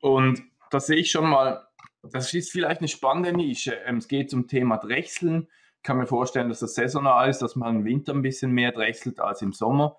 Und 0.00 0.42
da 0.70 0.80
sehe 0.80 0.96
ich 0.96 1.10
schon 1.10 1.28
mal, 1.28 1.66
das 2.02 2.32
ist 2.34 2.50
vielleicht 2.50 2.80
eine 2.80 2.88
spannende 2.88 3.32
Nische. 3.32 3.74
Ähm, 3.86 3.98
es 3.98 4.08
geht 4.08 4.30
zum 4.30 4.46
Thema 4.46 4.76
Drechseln. 4.76 5.48
Ich 5.76 5.82
kann 5.82 5.98
mir 5.98 6.06
vorstellen, 6.06 6.48
dass 6.48 6.60
das 6.60 6.74
saisonal 6.74 7.28
ist, 7.28 7.40
dass 7.40 7.56
man 7.56 7.76
im 7.76 7.84
Winter 7.84 8.12
ein 8.12 8.22
bisschen 8.22 8.52
mehr 8.52 8.72
drechselt 8.72 9.20
als 9.20 9.42
im 9.42 9.52
Sommer. 9.52 9.96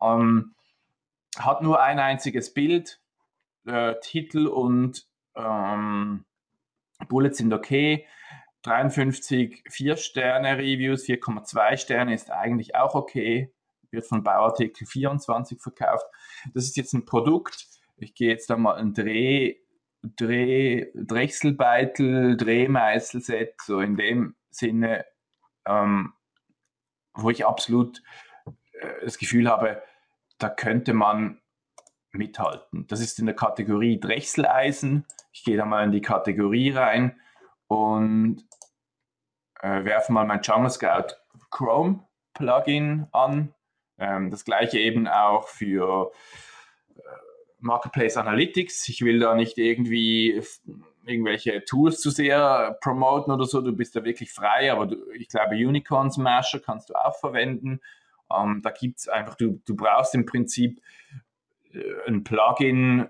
Ähm, 0.00 0.54
hat 1.36 1.62
nur 1.62 1.80
ein 1.80 1.98
einziges 1.98 2.54
Bild, 2.54 3.00
äh, 3.68 4.00
Titel 4.00 4.46
und 4.46 5.06
ähm, 5.36 6.24
Bullets 7.08 7.38
sind 7.38 7.52
okay. 7.52 8.06
53 8.62 9.64
4-Sterne-Reviews, 9.70 11.04
4,2 11.04 11.76
Sterne 11.76 12.14
ist 12.14 12.30
eigentlich 12.30 12.74
auch 12.74 12.94
okay. 12.94 13.52
Wird 13.90 14.06
von 14.06 14.22
Bauartikel 14.22 14.86
24 14.86 15.60
verkauft. 15.60 16.04
Das 16.52 16.64
ist 16.64 16.76
jetzt 16.76 16.92
ein 16.92 17.04
Produkt. 17.04 17.66
Ich 17.96 18.14
gehe 18.14 18.28
jetzt 18.28 18.50
da 18.50 18.56
mal 18.56 18.74
ein 18.74 18.92
Dreh, 18.92 19.56
Dreh, 20.02 20.86
Drechselbeitel, 20.94 22.36
Drehmeißelset, 22.36 23.54
so 23.62 23.80
in 23.80 23.96
dem 23.96 24.36
Sinne, 24.50 25.06
ähm, 25.66 26.12
wo 27.14 27.30
ich 27.30 27.46
absolut 27.46 28.02
äh, 28.72 29.04
das 29.04 29.18
Gefühl 29.18 29.48
habe, 29.48 29.82
da 30.38 30.48
könnte 30.48 30.92
man 30.94 31.40
mithalten. 32.12 32.86
Das 32.86 33.00
ist 33.00 33.18
in 33.18 33.26
der 33.26 33.34
Kategorie 33.34 34.00
Drechseleisen. 34.00 35.04
Ich 35.32 35.44
gehe 35.44 35.56
da 35.56 35.64
mal 35.64 35.84
in 35.84 35.92
die 35.92 36.00
Kategorie 36.00 36.70
rein 36.70 37.20
und 37.66 38.44
äh, 39.60 39.84
werfe 39.84 40.12
mal 40.12 40.26
mein 40.26 40.42
Jungle 40.42 40.70
Scout 40.70 41.14
Chrome 41.50 42.06
Plugin 42.34 43.06
an. 43.12 43.54
Ähm, 43.98 44.30
das 44.30 44.44
gleiche 44.44 44.78
eben 44.78 45.06
auch 45.06 45.48
für 45.48 46.12
äh, 46.96 47.00
Marketplace 47.58 48.16
Analytics. 48.16 48.88
Ich 48.88 49.02
will 49.02 49.18
da 49.18 49.34
nicht 49.34 49.58
irgendwie 49.58 50.42
irgendwelche 51.04 51.64
Tools 51.64 52.00
zu 52.00 52.10
sehr 52.10 52.78
promoten 52.80 53.32
oder 53.32 53.44
so. 53.44 53.60
Du 53.60 53.72
bist 53.72 53.96
da 53.96 54.04
wirklich 54.04 54.32
frei, 54.32 54.70
aber 54.72 54.86
du, 54.86 55.10
ich 55.12 55.28
glaube, 55.28 55.54
Unicorn 55.54 56.10
Smasher 56.10 56.60
kannst 56.60 56.90
du 56.90 56.94
auch 56.94 57.16
verwenden. 57.16 57.80
Ähm, 58.30 58.60
da 58.62 58.70
gibt 58.70 58.98
es 58.98 59.08
einfach, 59.08 59.34
du, 59.34 59.60
du 59.64 59.74
brauchst 59.74 60.14
im 60.14 60.26
Prinzip 60.26 60.80
ein 62.06 62.24
Plugin 62.24 63.08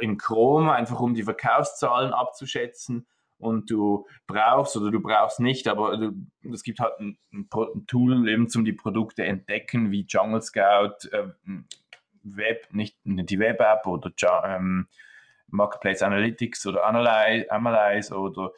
in 0.00 0.18
Chrome, 0.18 0.72
einfach 0.72 1.00
um 1.00 1.14
die 1.14 1.22
Verkaufszahlen 1.22 2.12
abzuschätzen. 2.12 3.06
Und 3.38 3.70
du 3.70 4.06
brauchst 4.26 4.76
oder 4.76 4.90
du 4.90 5.00
brauchst 5.00 5.38
nicht, 5.38 5.68
aber 5.68 6.12
es 6.52 6.64
gibt 6.64 6.80
halt 6.80 6.98
ein, 6.98 7.18
ein, 7.32 7.48
Tool 7.86 8.28
eben 8.28 8.48
zum 8.48 8.64
die 8.64 8.72
Produkte 8.72 9.24
entdecken, 9.24 9.92
wie 9.92 10.06
Jungle 10.08 10.42
Scout, 10.42 11.08
äh, 11.12 11.28
Web, 12.24 12.66
nicht 12.72 12.96
die 13.04 13.38
Web 13.38 13.60
App 13.60 13.86
oder 13.86 14.12
ähm, 14.44 14.88
Marketplace 15.46 16.02
Analytics 16.02 16.66
oder 16.66 16.84
Analyze, 16.84 17.50
Analyze 17.50 18.14
oder 18.14 18.50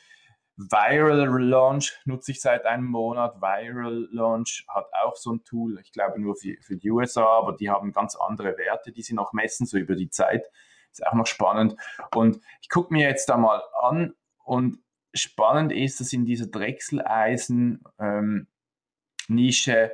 Viral 0.69 1.43
Launch 1.43 1.99
nutze 2.05 2.33
ich 2.33 2.41
seit 2.43 2.67
einem 2.67 2.85
Monat. 2.85 3.41
Viral 3.41 4.09
Launch 4.13 4.67
hat 4.69 4.87
auch 5.03 5.17
so 5.17 5.33
ein 5.33 5.43
Tool, 5.45 5.81
ich 5.81 5.91
glaube 5.91 6.21
nur 6.21 6.37
für, 6.37 6.55
für 6.61 6.77
die 6.77 6.91
USA, 6.91 7.25
aber 7.25 7.57
die 7.57 7.71
haben 7.71 7.93
ganz 7.93 8.15
andere 8.15 8.59
Werte, 8.59 8.93
die 8.93 9.01
sie 9.03 9.15
noch 9.15 9.33
messen, 9.33 9.65
so 9.65 9.79
über 9.79 9.97
die 9.97 10.11
Zeit. 10.11 10.45
Ist 10.93 11.07
auch 11.07 11.15
noch 11.15 11.27
spannend. 11.27 11.77
Und 12.15 12.41
ich 12.61 12.69
gucke 12.69 12.93
mir 12.93 13.09
jetzt 13.09 13.31
da 13.31 13.39
mal 13.39 13.63
an 13.81 14.13
und 14.45 14.79
spannend 15.15 15.73
ist, 15.73 16.01
dass 16.01 16.13
in 16.13 16.27
dieser 16.27 16.49
Drechseleisen-Nische, 16.49 18.47
ähm, 19.73 19.91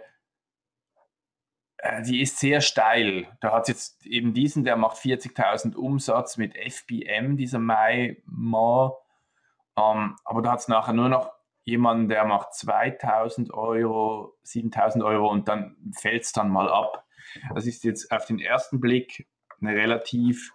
äh, 1.76 2.02
die 2.02 2.22
ist 2.22 2.38
sehr 2.38 2.60
steil. 2.60 3.28
Da 3.40 3.52
hat 3.52 3.62
es 3.64 3.68
jetzt 3.68 4.06
eben 4.06 4.34
diesen, 4.34 4.64
der 4.64 4.76
macht 4.76 4.96
40.000 4.96 5.76
Umsatz 5.76 6.38
mit 6.38 6.56
FBM, 6.56 7.36
dieser 7.36 7.60
Mai 7.60 8.20
Mar 8.24 9.05
um, 9.76 9.96
ähm, 9.96 10.16
aber 10.24 10.42
da 10.42 10.52
hat 10.52 10.60
es 10.60 10.68
nachher 10.68 10.94
nur 10.94 11.08
noch 11.08 11.32
jemanden, 11.64 12.08
der 12.08 12.24
macht 12.24 12.54
2000 12.54 13.52
Euro, 13.52 14.38
7000 14.42 15.04
Euro 15.04 15.30
und 15.30 15.48
dann 15.48 15.76
fällt 15.98 16.22
es 16.22 16.32
dann 16.32 16.48
mal 16.48 16.68
ab. 16.68 17.04
Das 17.54 17.66
ist 17.66 17.84
jetzt 17.84 18.10
auf 18.12 18.24
den 18.24 18.38
ersten 18.38 18.80
Blick 18.80 19.28
eine 19.60 19.74
relativ 19.74 20.52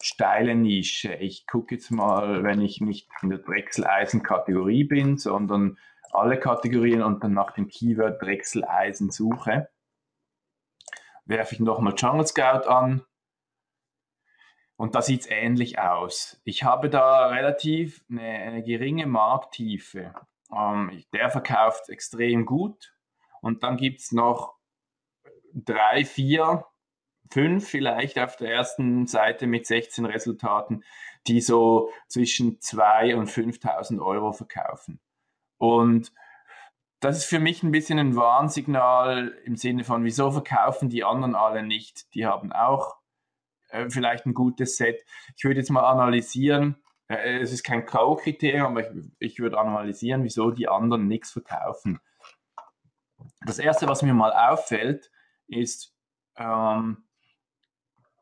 steile 0.00 0.54
Nische. 0.54 1.14
Ich 1.14 1.46
gucke 1.46 1.74
jetzt 1.74 1.90
mal, 1.90 2.44
wenn 2.44 2.60
ich 2.60 2.80
nicht 2.80 3.08
in 3.22 3.30
der 3.30 3.38
Drechseleisen-Kategorie 3.38 4.84
bin, 4.84 5.16
sondern 5.16 5.78
alle 6.12 6.38
Kategorien 6.38 7.02
und 7.02 7.24
dann 7.24 7.32
nach 7.32 7.52
dem 7.52 7.68
Keyword 7.68 8.22
Drechseleisen 8.22 9.10
suche, 9.10 9.68
werfe 11.24 11.54
ich 11.54 11.60
nochmal 11.60 11.94
Jungle 11.96 12.26
Scout 12.26 12.68
an 12.68 13.02
und 14.78 14.94
da 14.94 15.02
sieht 15.02 15.22
es 15.22 15.26
ähnlich 15.28 15.80
aus. 15.80 16.40
Ich 16.44 16.62
habe 16.62 16.88
da 16.88 17.26
relativ 17.26 18.04
eine, 18.08 18.22
eine 18.22 18.62
geringe 18.62 19.06
Markttiefe. 19.08 20.14
Ähm, 20.56 21.02
der 21.12 21.30
verkauft 21.30 21.88
extrem 21.88 22.46
gut. 22.46 22.94
Und 23.42 23.64
dann 23.64 23.76
gibt 23.76 23.98
es 23.98 24.12
noch 24.12 24.54
drei, 25.52 26.04
vier, 26.04 26.64
fünf 27.28 27.68
vielleicht 27.68 28.20
auf 28.20 28.36
der 28.36 28.52
ersten 28.52 29.08
Seite 29.08 29.48
mit 29.48 29.66
16 29.66 30.04
Resultaten, 30.06 30.84
die 31.26 31.40
so 31.40 31.90
zwischen 32.06 32.60
2.000 32.60 33.14
und 33.16 33.28
5.000 33.28 34.00
Euro 34.00 34.32
verkaufen. 34.32 35.00
Und 35.56 36.12
das 37.00 37.18
ist 37.18 37.24
für 37.24 37.40
mich 37.40 37.64
ein 37.64 37.72
bisschen 37.72 37.98
ein 37.98 38.14
Warnsignal 38.14 39.36
im 39.44 39.56
Sinne 39.56 39.82
von, 39.82 40.04
wieso 40.04 40.30
verkaufen 40.30 40.88
die 40.88 41.02
anderen 41.02 41.34
alle 41.34 41.64
nicht? 41.64 42.14
Die 42.14 42.26
haben 42.26 42.52
auch 42.52 42.97
äh, 43.68 43.88
vielleicht 43.90 44.26
ein 44.26 44.34
gutes 44.34 44.76
Set. 44.76 45.04
Ich 45.36 45.44
würde 45.44 45.60
jetzt 45.60 45.70
mal 45.70 45.84
analysieren, 45.84 46.76
äh, 47.08 47.38
es 47.38 47.52
ist 47.52 47.64
kein 47.64 47.86
K.O.-Kriterium, 47.86 48.66
aber 48.66 48.80
ich, 48.80 49.10
ich 49.18 49.38
würde 49.38 49.58
analysieren, 49.58 50.24
wieso 50.24 50.50
die 50.50 50.68
anderen 50.68 51.08
nichts 51.08 51.32
verkaufen. 51.32 52.00
Das 53.46 53.58
erste, 53.58 53.88
was 53.88 54.02
mir 54.02 54.14
mal 54.14 54.32
auffällt, 54.32 55.10
ist, 55.46 55.94
ähm, 56.36 57.04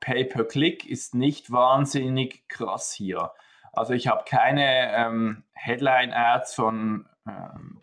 Pay-per-Click 0.01 0.87
ist 0.87 1.15
nicht 1.15 1.51
wahnsinnig 1.51 2.49
krass 2.49 2.93
hier. 2.93 3.33
Also 3.73 3.93
ich 3.93 4.07
habe 4.07 4.25
keine 4.25 4.95
ähm, 4.95 5.45
Headline-Ads 5.55 6.55
von 6.55 7.09
ähm, 7.27 7.83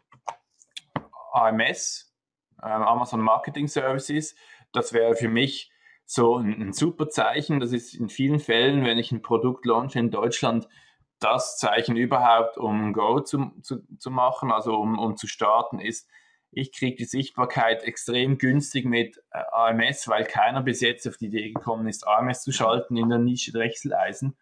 AMS, 1.33 2.15
äh, 2.61 2.67
Amazon 2.67 3.19
Marketing 3.19 3.67
Services. 3.67 4.35
Das 4.71 4.93
wäre 4.93 5.15
für 5.15 5.27
mich 5.27 5.72
so 6.13 6.37
ein, 6.37 6.61
ein, 6.61 6.73
super 6.73 7.09
Zeichen. 7.09 7.59
Das 7.59 7.71
ist 7.71 7.95
in 7.95 8.07
vielen 8.07 8.39
Fällen, 8.39 8.85
wenn 8.85 8.99
ich 8.99 9.11
ein 9.11 9.23
Produkt 9.23 9.65
launche 9.65 9.97
in 9.97 10.11
Deutschland, 10.11 10.67
das 11.19 11.57
Zeichen 11.57 11.95
überhaupt, 11.95 12.57
um 12.57 12.93
Go 12.93 13.21
zu, 13.21 13.51
zu, 13.61 13.81
zu 13.97 14.11
machen, 14.11 14.51
also 14.51 14.75
um, 14.75 14.99
um 14.99 15.15
zu 15.15 15.25
starten, 15.25 15.79
ist, 15.79 16.07
ich 16.51 16.71
kriege 16.71 16.97
die 16.97 17.05
Sichtbarkeit 17.05 17.83
extrem 17.83 18.37
günstig 18.37 18.85
mit 18.85 19.17
äh, 19.31 19.41
AMS, 19.53 20.07
weil 20.07 20.25
keiner 20.25 20.61
bis 20.61 20.81
jetzt 20.81 21.07
auf 21.07 21.17
die 21.17 21.27
Idee 21.27 21.51
gekommen 21.51 21.87
ist, 21.87 22.05
AMS 22.07 22.43
zu 22.43 22.51
schalten 22.51 22.95
in 22.95 23.09
der 23.09 23.17
Nische 23.17 23.51
Drechseleisen. 23.51 24.37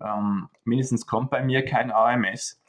Ähm, 0.00 0.50
mindestens 0.64 1.06
kommt 1.06 1.30
bei 1.30 1.42
mir 1.42 1.64
kein 1.64 1.90
AMS. 1.90 2.60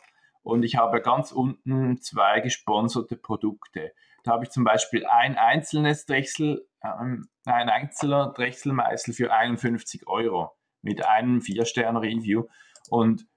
Und 0.42 0.64
ich 0.64 0.78
habe 0.78 1.02
ganz 1.02 1.32
unten 1.32 2.02
zwei 2.02 2.40
gesponserte 2.40 3.16
Produkte. 3.16 3.92
Da 4.24 4.32
habe 4.32 4.46
ich 4.46 4.50
zum 4.50 4.64
Beispiel 4.64 5.06
ein 5.06 5.38
einzelnes 5.38 6.06
Drechsel, 6.06 6.66
ähm, 6.84 7.28
ein 7.46 7.70
einzelner 7.70 8.34
Drechselmeißel 8.34 9.14
für 9.14 9.34
51 9.34 10.08
Euro 10.08 10.52
mit 10.82 11.06
einem 11.06 11.42
Vier-Sterne-Review 11.42 12.48
und 12.90 13.28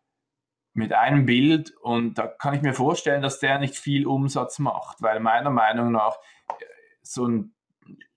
mit 0.73 0.93
einem 0.93 1.27
Bild. 1.27 1.73
Und 1.81 2.19
da 2.19 2.27
kann 2.27 2.55
ich 2.55 2.63
mir 2.63 2.75
vorstellen, 2.75 3.23
dass 3.23 3.41
der 3.41 3.59
nicht 3.59 3.77
viel 3.77 4.07
Umsatz 4.07 4.59
macht, 4.59 5.03
weil 5.03 5.21
meiner 5.21 5.51
Meinung 5.51 5.93
nach 5.93 6.17
äh, 6.49 6.55
so 7.03 7.27
ein 7.27 7.55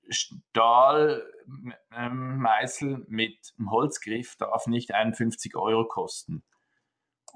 Stahlmeißel 0.09 3.05
mit 3.07 3.53
einem 3.57 3.71
Holzgriff 3.71 4.35
darf 4.37 4.67
nicht 4.67 4.93
51 4.93 5.55
Euro 5.55 5.87
kosten. 5.87 6.43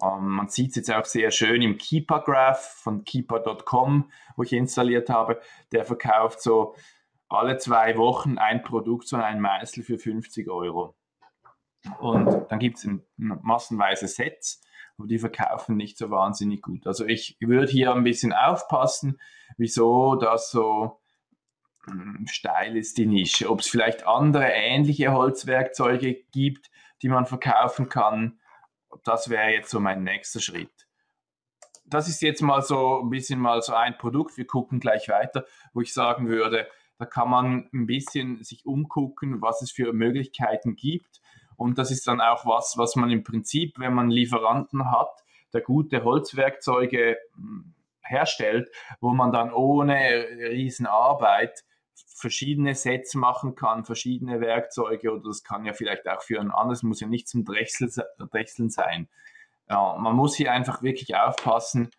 Ähm, 0.02 0.28
man 0.28 0.50
sieht 0.50 0.72
es 0.72 0.78
jetzt 0.78 0.92
auch 0.92 1.06
sehr 1.06 1.30
schön 1.32 1.62
im 1.62 1.78
Keeper 1.78 2.22
Graph 2.22 2.82
von 2.82 3.04
keeper.com, 3.04 4.12
wo 4.36 4.44
ich 4.44 4.54
installiert 4.54 5.10
habe. 5.10 5.40
Der 5.72 5.86
verkauft 5.86 6.42
so 6.42 6.76
alle 7.30 7.58
zwei 7.58 7.98
Wochen 7.98 8.38
ein 8.38 8.64
Produkt, 8.64 9.08
so 9.08 9.18
ein 9.18 9.40
Meißel 9.40 9.84
für 9.84 9.98
50 9.98 10.50
Euro. 10.50 10.96
Und 12.00 12.46
dann 12.50 12.60
gibt 12.60 12.78
es 12.78 12.88
massenweise 13.18 14.08
Sets, 14.08 14.62
aber 14.98 15.08
die 15.08 15.20
verkaufen 15.20 15.76
nicht 15.76 15.98
so 15.98 16.10
wahnsinnig 16.10 16.62
gut. 16.62 16.88
Also 16.88 17.06
ich 17.06 17.38
würde 17.40 17.72
hier 17.72 17.94
ein 17.94 18.04
bisschen 18.04 18.32
aufpassen, 18.32 19.20
wieso 19.58 20.16
das 20.16 20.52
so 20.52 21.02
hm, 21.86 22.26
steil 22.30 22.78
ist, 22.78 22.98
die 22.98 23.06
Nische. 23.06 23.50
Ob 23.50 23.60
es 23.60 23.68
vielleicht 23.68 24.08
andere 24.08 24.46
ähnliche 24.46 25.12
Holzwerkzeuge 25.12 26.24
gibt, 26.32 26.72
die 27.02 27.10
man 27.10 27.26
verkaufen 27.26 27.90
kann 27.90 28.40
das 29.04 29.30
wäre 29.30 29.52
jetzt 29.52 29.70
so 29.70 29.80
mein 29.80 30.04
nächster 30.04 30.40
Schritt. 30.40 30.88
Das 31.86 32.08
ist 32.08 32.22
jetzt 32.22 32.42
mal 32.42 32.62
so 32.62 33.02
ein 33.02 33.10
bisschen 33.10 33.40
mal 33.40 33.62
so 33.62 33.74
ein 33.74 33.98
Produkt. 33.98 34.38
Wir 34.38 34.48
gucken 34.48 34.80
gleich 34.80 35.10
weiter, 35.10 35.46
wo 35.74 35.82
ich 35.82 35.94
sagen 35.94 36.28
würde, 36.28 36.68
da 36.98 37.06
kann 37.06 37.30
man 37.30 37.70
ein 37.74 37.86
bisschen 37.86 38.44
sich 38.44 38.66
umgucken, 38.66 39.42
was 39.42 39.62
es 39.62 39.72
für 39.72 39.94
Möglichkeiten 39.94 40.76
gibt. 40.76 41.22
Und 41.56 41.78
das 41.78 41.92
ist 41.92 42.08
dann 42.08 42.22
auch 42.22 42.46
was, 42.46 42.76
was 42.78 42.96
man 42.96 43.12
im 43.12 43.24
Prinzip, 43.24 43.80
wenn 43.80 43.94
man 43.94 44.10
Lieferanten 44.10 44.92
hat, 44.92 45.24
der 45.54 45.62
gute 45.62 46.04
Holzwerkzeuge 46.04 47.18
hm, 47.36 47.74
herstellt, 48.02 48.70
wo 49.00 49.12
man 49.12 49.32
dann 49.32 49.54
ohne 49.54 49.96
Riesenarbeit 50.52 51.64
verschiedene 52.16 52.76
Sets 52.76 53.16
machen 53.16 53.56
kann, 53.56 53.86
verschiedene 53.86 54.42
Werkzeuge 54.42 55.12
oder 55.12 55.24
das 55.28 55.44
kann 55.44 55.66
ja 55.66 55.74
vielleicht 55.74 56.08
auch 56.08 56.22
für 56.22 56.40
ein 56.40 56.52
anderes, 56.52 56.84
muss 56.84 57.00
ja 57.00 57.08
nicht 57.08 57.28
zum 57.28 57.46
Drechsel, 57.46 57.92
Drechseln 58.32 58.70
sein. 58.70 59.08
Ja, 59.70 59.96
man 59.98 60.16
muss 60.16 60.36
hier 60.36 60.52
einfach 60.52 60.82
wirklich 60.82 61.16
aufpassen 61.16 61.90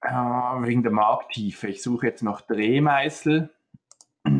äh, 0.00 0.10
wegen 0.10 0.82
der 0.82 0.92
Markttiefe. 0.92 1.68
Ich 1.68 1.82
suche 1.82 2.06
jetzt 2.06 2.22
noch 2.22 2.40
Drehmeißel. 2.42 3.54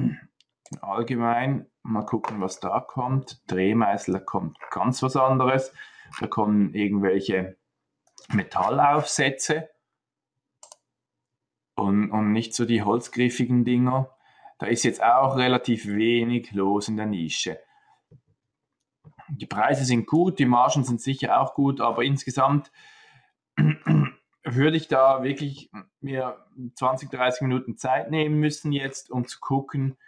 Allgemein, 0.81 1.67
mal 1.83 2.05
gucken, 2.05 2.41
was 2.41 2.61
da 2.61 2.81
kommt. 2.81 3.43
Drehmeißel, 3.51 4.15
da 4.15 4.21
kommt 4.21 4.59
ganz 4.71 5.03
was 5.03 5.17
anderes. 5.17 5.73
Da 6.21 6.27
kommen 6.27 6.75
irgendwelche 6.75 7.57
Metallaufsätze 8.29 9.69
und, 11.77 12.11
und 12.11 12.33
nicht 12.33 12.55
so 12.55 12.65
die 12.65 12.83
holzgriffigen 12.83 13.65
Dinger. 13.65 14.11
Da 14.59 14.67
ist 14.67 14.85
jetzt 14.85 15.03
auch 15.03 15.37
relativ 15.37 15.87
wenig 15.87 16.53
los 16.53 16.89
in 16.89 16.97
der 16.97 17.07
Nische. 17.07 17.61
Die 19.29 19.47
Preise 19.47 19.85
sind 19.85 20.07
gut, 20.07 20.39
die 20.39 20.47
Margen 20.47 20.85
sind 20.85 21.01
sicher 21.01 21.41
auch 21.41 21.55
gut, 21.55 21.81
aber 21.81 22.05
insgesamt 22.05 22.71
würde 24.47 24.77
ich 24.77 24.87
da 24.87 25.25
wirklich 25.25 25.71
mir 26.01 26.47
20, 26.77 27.11
30 27.11 27.43
Minuten 27.43 27.77
Zeit 27.77 28.11
nehmen 28.11 28.39
müssen 28.39 28.71
jetzt, 28.71 29.11
um 29.11 29.27
zu 29.27 29.41
gucken, 29.41 29.99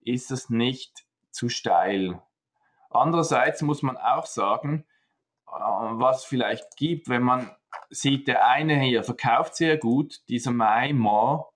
ist 0.00 0.32
das 0.32 0.50
nicht 0.50 1.06
zu 1.30 1.48
steil. 1.48 2.20
Andererseits 2.90 3.62
muss 3.62 3.82
man 3.82 3.96
auch 3.96 4.26
sagen, 4.26 4.84
äh, 5.46 5.52
was 5.52 6.24
vielleicht 6.24 6.76
gibt, 6.76 7.08
wenn 7.08 7.22
man 7.22 7.50
sieht 7.90 8.26
der 8.26 8.46
eine 8.46 8.80
hier, 8.80 9.04
verkauft 9.04 9.56
sehr 9.56 9.78
gut, 9.78 10.28
dieser 10.28 10.50
Maimar, 10.50 11.52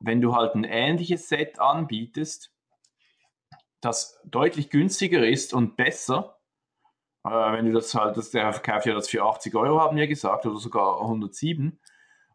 wenn 0.00 0.20
du 0.20 0.34
halt 0.34 0.54
ein 0.54 0.64
ähnliches 0.64 1.28
Set 1.28 1.60
anbietest, 1.60 2.52
das 3.80 4.20
deutlich 4.24 4.70
günstiger 4.70 5.26
ist 5.26 5.54
und 5.54 5.76
besser, 5.76 6.33
äh, 7.24 7.52
wenn 7.52 7.66
du 7.66 7.72
das 7.72 7.94
halt, 7.94 8.16
das, 8.16 8.30
der 8.30 8.52
verkauft 8.52 8.86
ja 8.86 8.94
das 8.94 9.08
für 9.08 9.24
80 9.24 9.54
Euro, 9.54 9.80
haben 9.80 9.96
wir 9.96 10.06
gesagt, 10.06 10.46
oder 10.46 10.58
sogar 10.58 11.00
107, 11.00 11.78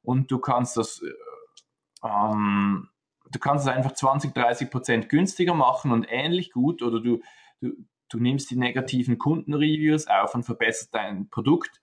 und 0.02 0.32
du 0.32 0.40
kannst 0.40 0.78
das, 0.78 1.02
äh, 1.02 2.08
ähm, 2.08 2.90
du 3.32 3.40
kannst 3.40 3.68
es 3.68 3.74
einfach 3.74 3.94
20, 3.94 4.34
30 4.34 4.72
Prozent 4.72 5.10
günstiger 5.10 5.54
machen 5.54 5.92
und 5.92 6.08
ähnlich 6.10 6.52
gut, 6.52 6.82
oder 6.82 7.00
du, 7.00 7.22
du, 7.62 7.74
du 8.10 8.20
nimmst 8.20 8.50
die 8.50 8.56
negativen 8.58 9.18
Kundenreviews 9.18 10.08
auf 10.08 10.34
und 10.34 10.44
verbesserst 10.44 10.94
dein 10.96 11.30
Produkt. 11.30 11.82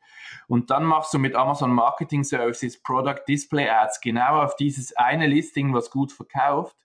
Und 0.49 0.71
dann 0.71 0.85
machst 0.85 1.15
du 1.15 1.19
mit 1.19 1.37
Amazon 1.37 1.71
Marketing 1.73 2.25
Services 2.25 2.83
Product 2.83 3.23
Display 3.29 3.69
Ads 3.69 4.01
genau 4.01 4.43
auf 4.43 4.57
dieses 4.57 4.97
eine 4.97 5.29
Listing, 5.29 5.73
was 5.73 5.91
gut 5.91 6.11
verkauft, 6.11 6.77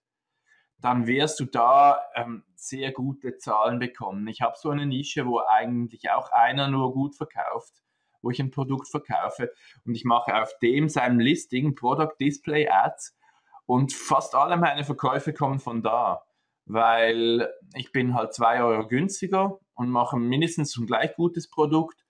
dann 0.78 1.08
wirst 1.08 1.40
du 1.40 1.46
da 1.46 2.02
ähm, 2.16 2.44
sehr 2.62 2.92
gute 2.92 3.38
Zahlen 3.38 3.80
bekommen. 3.80 4.28
Ich 4.28 4.42
habe 4.42 4.56
so 4.58 4.70
eine 4.70 4.86
Nische, 4.86 5.26
wo 5.26 5.40
eigentlich 5.40 6.12
auch 6.12 6.32
einer 6.32 6.68
nur 6.68 6.94
gut 6.94 7.16
verkauft, 7.16 7.82
wo 8.22 8.30
ich 8.30 8.40
ein 8.40 8.52
Produkt 8.52 8.88
verkaufe 8.88 9.52
und 9.86 9.96
ich 9.96 10.06
mache 10.06 10.40
auf 10.40 10.52
dem 10.62 10.88
seinem 10.88 11.20
Listing 11.20 11.76
Product 11.76 12.16
Display 12.20 12.70
Ads 12.70 13.18
und 13.66 13.94
fast 13.94 14.36
alle 14.36 14.58
meine 14.58 14.84
Verkäufe 14.84 15.34
kommen 15.34 15.60
von 15.60 15.82
da, 15.82 16.24
weil 16.66 17.50
ich 17.74 17.92
bin 17.92 18.14
halt 18.14 18.34
zwei 18.34 18.62
Euro 18.64 18.88
günstiger 18.88 19.60
und 19.74 19.90
mache 19.90 20.18
mindestens 20.18 20.78
ein 20.78 20.86
gleich 20.86 21.16
gutes 21.16 21.50
Produkt 21.50 22.06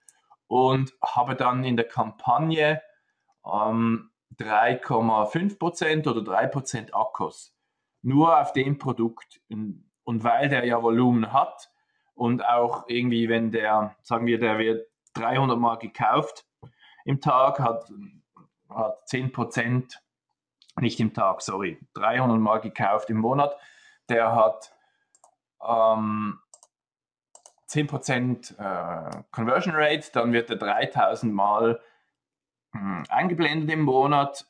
und 0.48 0.94
habe 1.02 1.36
dann 1.36 1.64
in 1.64 1.78
der 1.78 1.88
Kampagne 1.88 2.82
ähm, 3.46 4.12
3,5% 4.38 6.10
oder 6.10 6.22
3% 6.22 6.94
Akkus. 6.94 7.56
Nur 8.02 8.40
auf 8.40 8.54
dem 8.54 8.78
Produkt. 8.78 9.40
Und 9.50 9.91
weil 10.06 10.50
der 10.50 10.66
ja 10.66 10.82
Volumen 10.82 11.32
hat 11.32 11.70
und 12.14 12.46
auch 12.46 12.86
irgendwie, 12.88 13.30
wenn 13.30 13.52
der, 13.52 13.96
sagen 14.02 14.26
wir, 14.26 14.40
der 14.40 14.58
wird 14.58 14.88
300 15.14 15.58
Mal 15.58 15.78
gekauft 15.78 16.46
im 17.06 17.20
Tag, 17.20 17.60
hat, 17.60 17.92
hat 18.70 19.08
10%, 19.08 19.96
nicht 20.80 21.00
im 21.00 21.14
Tag, 21.14 21.42
sorry, 21.42 21.80
300 21.96 22.40
Mal 22.40 22.60
gekauft 22.60 23.10
im 23.10 23.18
Monat, 23.18 23.56
der 24.10 24.36
hat 24.36 24.74
ähm, 25.66 26.40
10% 27.70 28.58
äh, 28.58 29.24
Conversion 29.32 29.74
Rate, 29.76 30.12
dann 30.14 30.34
wird 30.34 30.50
er 30.50 30.58
3000 30.58 31.34
Mal 31.34 31.82
mh, 32.74 33.04
eingeblendet 33.10 33.70
im 33.72 33.82
Monat, 33.82 34.46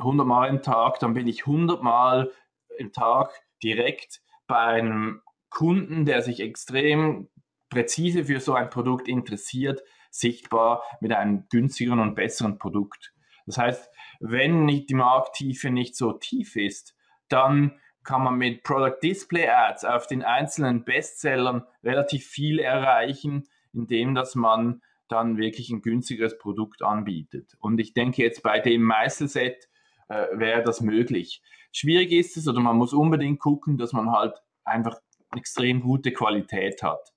100 0.00 0.26
Mal 0.26 0.48
im 0.48 0.62
Tag, 0.62 0.98
dann 0.98 1.14
bin 1.14 1.26
ich 1.26 1.46
100 1.46 1.82
Mal 1.82 2.30
im 2.78 2.92
Tag 2.92 3.30
direkt 3.62 4.20
bei 4.46 4.56
einem 4.56 5.22
Kunden, 5.50 6.04
der 6.04 6.22
sich 6.22 6.40
extrem 6.40 7.28
präzise 7.68 8.24
für 8.24 8.40
so 8.40 8.54
ein 8.54 8.70
Produkt 8.70 9.08
interessiert, 9.08 9.82
sichtbar 10.10 10.82
mit 11.00 11.12
einem 11.12 11.46
günstigeren 11.50 12.00
und 12.00 12.14
besseren 12.14 12.58
Produkt. 12.58 13.12
Das 13.46 13.58
heißt, 13.58 13.90
wenn 14.20 14.66
die 14.66 14.94
Markttiefe 14.94 15.70
nicht 15.70 15.96
so 15.96 16.12
tief 16.12 16.56
ist, 16.56 16.96
dann 17.28 17.78
kann 18.04 18.22
man 18.22 18.36
mit 18.36 18.62
Product 18.62 18.98
Display 19.02 19.48
Ads 19.48 19.84
auf 19.84 20.06
den 20.06 20.22
einzelnen 20.22 20.84
Bestsellern 20.84 21.64
relativ 21.82 22.24
viel 22.24 22.60
erreichen, 22.60 23.48
indem 23.72 24.14
dass 24.14 24.34
man 24.34 24.80
dann 25.08 25.36
wirklich 25.36 25.70
ein 25.70 25.82
günstigeres 25.82 26.38
Produkt 26.38 26.82
anbietet. 26.82 27.54
Und 27.60 27.78
ich 27.78 27.94
denke 27.94 28.22
jetzt 28.22 28.42
bei 28.42 28.60
dem 28.60 28.82
Meißelset 28.82 29.68
äh, 30.08 30.26
wäre 30.32 30.62
das 30.62 30.80
möglich. 30.80 31.42
Schwierig 31.76 32.10
ist 32.10 32.38
es 32.38 32.48
oder 32.48 32.60
man 32.60 32.78
muss 32.78 32.94
unbedingt 32.94 33.38
gucken, 33.38 33.76
dass 33.76 33.92
man 33.92 34.10
halt 34.10 34.34
einfach 34.64 34.98
extrem 35.36 35.82
gute 35.82 36.10
Qualität 36.10 36.82
hat. 36.82 37.12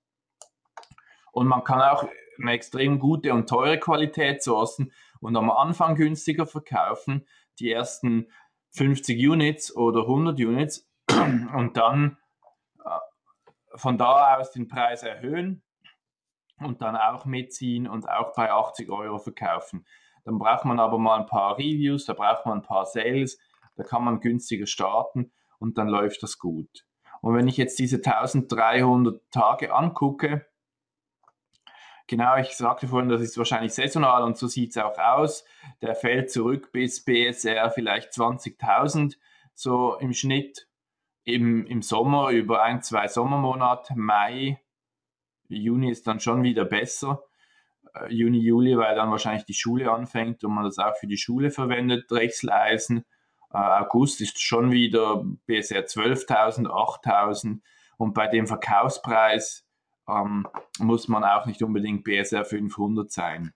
Und 1.31 1.47
man 1.47 1.63
kann 1.63 1.79
auch 1.79 2.05
eine 2.41 2.51
extrem 2.51 2.99
gute 2.99 3.33
und 3.33 3.47
teure 3.47 3.79
Qualität 3.79 4.43
sourcen 4.43 4.91
und 5.21 5.37
am 5.37 5.49
Anfang 5.49 5.95
günstiger 5.95 6.45
verkaufen, 6.45 7.25
die 7.59 7.71
ersten 7.71 8.27
50 8.71 9.29
Units 9.29 9.73
oder 9.73 10.01
100 10.01 10.37
Units 10.41 10.91
und 11.09 11.77
dann 11.77 12.17
äh, 12.83 12.89
von 13.77 13.97
da 13.97 14.39
aus 14.39 14.51
den 14.51 14.67
Preis 14.67 15.03
erhöhen 15.03 15.63
und 16.57 16.81
dann 16.81 16.97
auch 16.97 17.23
mitziehen 17.23 17.87
und 17.87 18.09
auch 18.09 18.33
bei 18.35 18.51
80 18.51 18.89
Euro 18.89 19.19
verkaufen. 19.19 19.85
Dann 20.25 20.37
braucht 20.37 20.65
man 20.65 20.81
aber 20.81 20.97
mal 20.97 21.21
ein 21.21 21.27
paar 21.27 21.57
Reviews, 21.57 22.03
da 22.03 22.13
braucht 22.13 22.45
man 22.45 22.57
ein 22.57 22.63
paar 22.63 22.85
Sales, 22.85 23.39
da 23.79 23.85
kann 23.85 24.03
man 24.03 24.19
günstiger 24.19 24.65
starten 24.65 25.31
und 25.57 25.77
dann 25.77 25.87
läuft 25.87 26.21
das 26.21 26.37
gut. 26.37 26.85
Und 27.21 27.33
wenn 27.33 27.47
ich 27.47 27.55
jetzt 27.55 27.79
diese 27.79 27.95
1300 27.95 29.21
Tage 29.31 29.73
angucke, 29.73 30.45
genau, 32.05 32.35
ich 32.35 32.57
sagte 32.57 32.89
vorhin, 32.89 33.07
das 33.07 33.21
ist 33.21 33.37
wahrscheinlich 33.37 33.73
saisonal 33.73 34.23
und 34.23 34.37
so 34.37 34.47
sieht 34.47 34.71
es 34.71 34.77
auch 34.77 34.97
aus. 34.97 35.45
Der 35.81 35.95
fällt 35.95 36.29
zurück 36.29 36.73
bis 36.73 37.05
BSR 37.05 37.71
vielleicht 37.71 38.11
20.000, 38.11 39.15
so 39.53 39.95
im 39.95 40.11
Schnitt 40.11 40.67
im, 41.23 41.65
im 41.65 41.81
Sommer 41.81 42.31
über 42.31 42.61
ein, 42.61 42.81
zwei 42.81 43.07
Sommermonate, 43.07 43.93
Mai, 43.95 44.59
Juni 45.47 45.89
ist 45.89 46.05
dann 46.05 46.19
schon 46.19 46.43
wieder 46.43 46.65
besser. 46.65 47.23
Äh, 47.93 48.13
Juni, 48.13 48.39
Juli, 48.39 48.77
weil 48.77 48.95
dann 48.95 49.09
wahrscheinlich 49.09 49.45
die 49.45 49.53
Schule 49.53 49.89
anfängt 49.89 50.43
und 50.43 50.53
man 50.53 50.65
das 50.65 50.79
auch 50.79 50.97
für 50.97 51.07
die 51.07 51.17
Schule 51.17 51.49
verwendet, 51.49 52.11
Drechseleisen. 52.11 53.05
Äh, 53.53 53.57
August 53.57 54.21
ist 54.21 54.41
schon 54.41 54.71
wieder 54.71 55.23
BSR 55.45 55.85
12.000, 55.85 56.67
8.000 56.67 57.61
und 57.97 58.13
bei 58.13 58.27
dem 58.27 58.47
Verkaufspreis 58.47 59.65
ähm, 60.07 60.47
muss 60.79 61.07
man 61.07 61.23
auch 61.23 61.45
nicht 61.45 61.61
unbedingt 61.63 62.03
BSR 62.03 62.45
500 62.45 63.11
sein. 63.11 63.53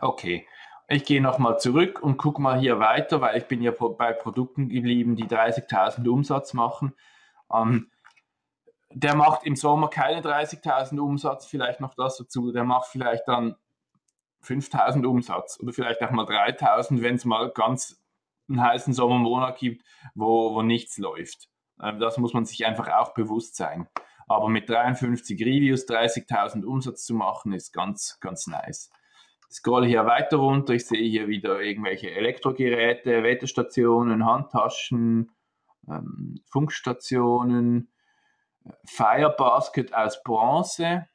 Okay, 0.00 0.46
ich 0.88 1.04
gehe 1.04 1.22
nochmal 1.22 1.58
zurück 1.58 2.02
und 2.02 2.16
gucke 2.16 2.42
mal 2.42 2.58
hier 2.58 2.78
weiter, 2.78 3.20
weil 3.20 3.38
ich 3.38 3.46
bin 3.46 3.62
ja 3.62 3.70
bei 3.70 4.12
Produkten 4.12 4.68
geblieben, 4.68 5.16
die 5.16 5.24
30.000 5.24 6.08
Umsatz 6.08 6.54
machen. 6.54 6.94
Ähm, 7.52 7.90
der 8.90 9.16
macht 9.16 9.44
im 9.44 9.56
Sommer 9.56 9.88
keine 9.88 10.20
30.000 10.20 10.98
Umsatz, 10.98 11.46
vielleicht 11.46 11.80
noch 11.80 11.94
das 11.94 12.18
dazu, 12.18 12.52
der 12.52 12.64
macht 12.64 12.88
vielleicht 12.88 13.26
dann 13.26 13.56
5.000 14.44 15.04
Umsatz 15.06 15.58
oder 15.60 15.72
vielleicht 15.72 16.02
auch 16.02 16.10
mal 16.10 16.26
3.000, 16.26 17.02
wenn 17.02 17.14
es 17.14 17.24
mal 17.24 17.50
ganz 17.50 18.02
einen 18.48 18.62
heißen 18.62 18.92
Sommermonat 18.92 19.58
gibt, 19.58 19.84
wo, 20.14 20.54
wo 20.54 20.62
nichts 20.62 20.98
läuft. 20.98 21.48
Ähm, 21.80 21.98
das 21.98 22.18
muss 22.18 22.34
man 22.34 22.44
sich 22.44 22.66
einfach 22.66 22.88
auch 22.88 23.14
bewusst 23.14 23.56
sein. 23.56 23.88
Aber 24.28 24.48
mit 24.48 24.68
53 24.68 25.40
Reviews 25.40 25.86
30.000 25.86 26.64
Umsatz 26.64 27.04
zu 27.04 27.14
machen, 27.14 27.52
ist 27.52 27.72
ganz, 27.72 28.18
ganz 28.20 28.46
nice. 28.46 28.90
Ich 29.50 29.56
scroll 29.56 29.86
hier 29.86 30.06
weiter 30.06 30.38
runter, 30.38 30.72
ich 30.72 30.86
sehe 30.86 31.08
hier 31.08 31.28
wieder 31.28 31.60
irgendwelche 31.60 32.10
Elektrogeräte, 32.10 33.22
Wetterstationen, 33.22 34.24
Handtaschen, 34.24 35.30
ähm, 35.88 36.40
Funkstationen, 36.50 37.92
Fire 38.86 39.34
Basket 39.36 39.92
aus 39.94 40.22
Bronze, 40.22 41.06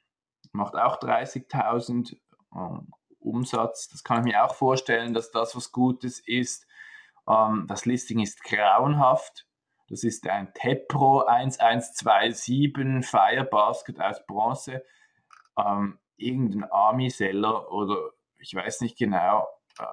macht 0.52 0.76
auch 0.76 1.00
30.000 1.00 2.18
ähm, 2.56 2.92
Umsatz. 3.30 3.90
Das 3.90 4.04
kann 4.04 4.20
ich 4.20 4.34
mir 4.34 4.44
auch 4.44 4.56
vorstellen, 4.56 5.14
dass 5.14 5.32
das 5.32 5.56
was 5.56 5.72
Gutes 5.72 6.20
ist. 6.20 6.68
Ähm, 7.28 7.66
das 7.68 7.86
Listing 7.86 8.20
ist 8.20 8.44
grauenhaft. 8.44 9.46
Das 9.90 10.04
ist 10.04 10.28
ein 10.28 10.54
Tepro 10.54 11.22
1127 11.26 13.06
Fire 13.06 13.44
Basket 13.44 14.02
aus 14.02 14.26
Bronze. 14.26 14.84
Ähm, 15.58 16.00
irgendein 16.18 16.66
Army-Seller 16.66 17.72
oder 17.72 18.12
ich 18.40 18.54
weiß 18.54 18.82
nicht 18.82 18.98
genau. 18.98 19.48
Äh, 19.80 19.86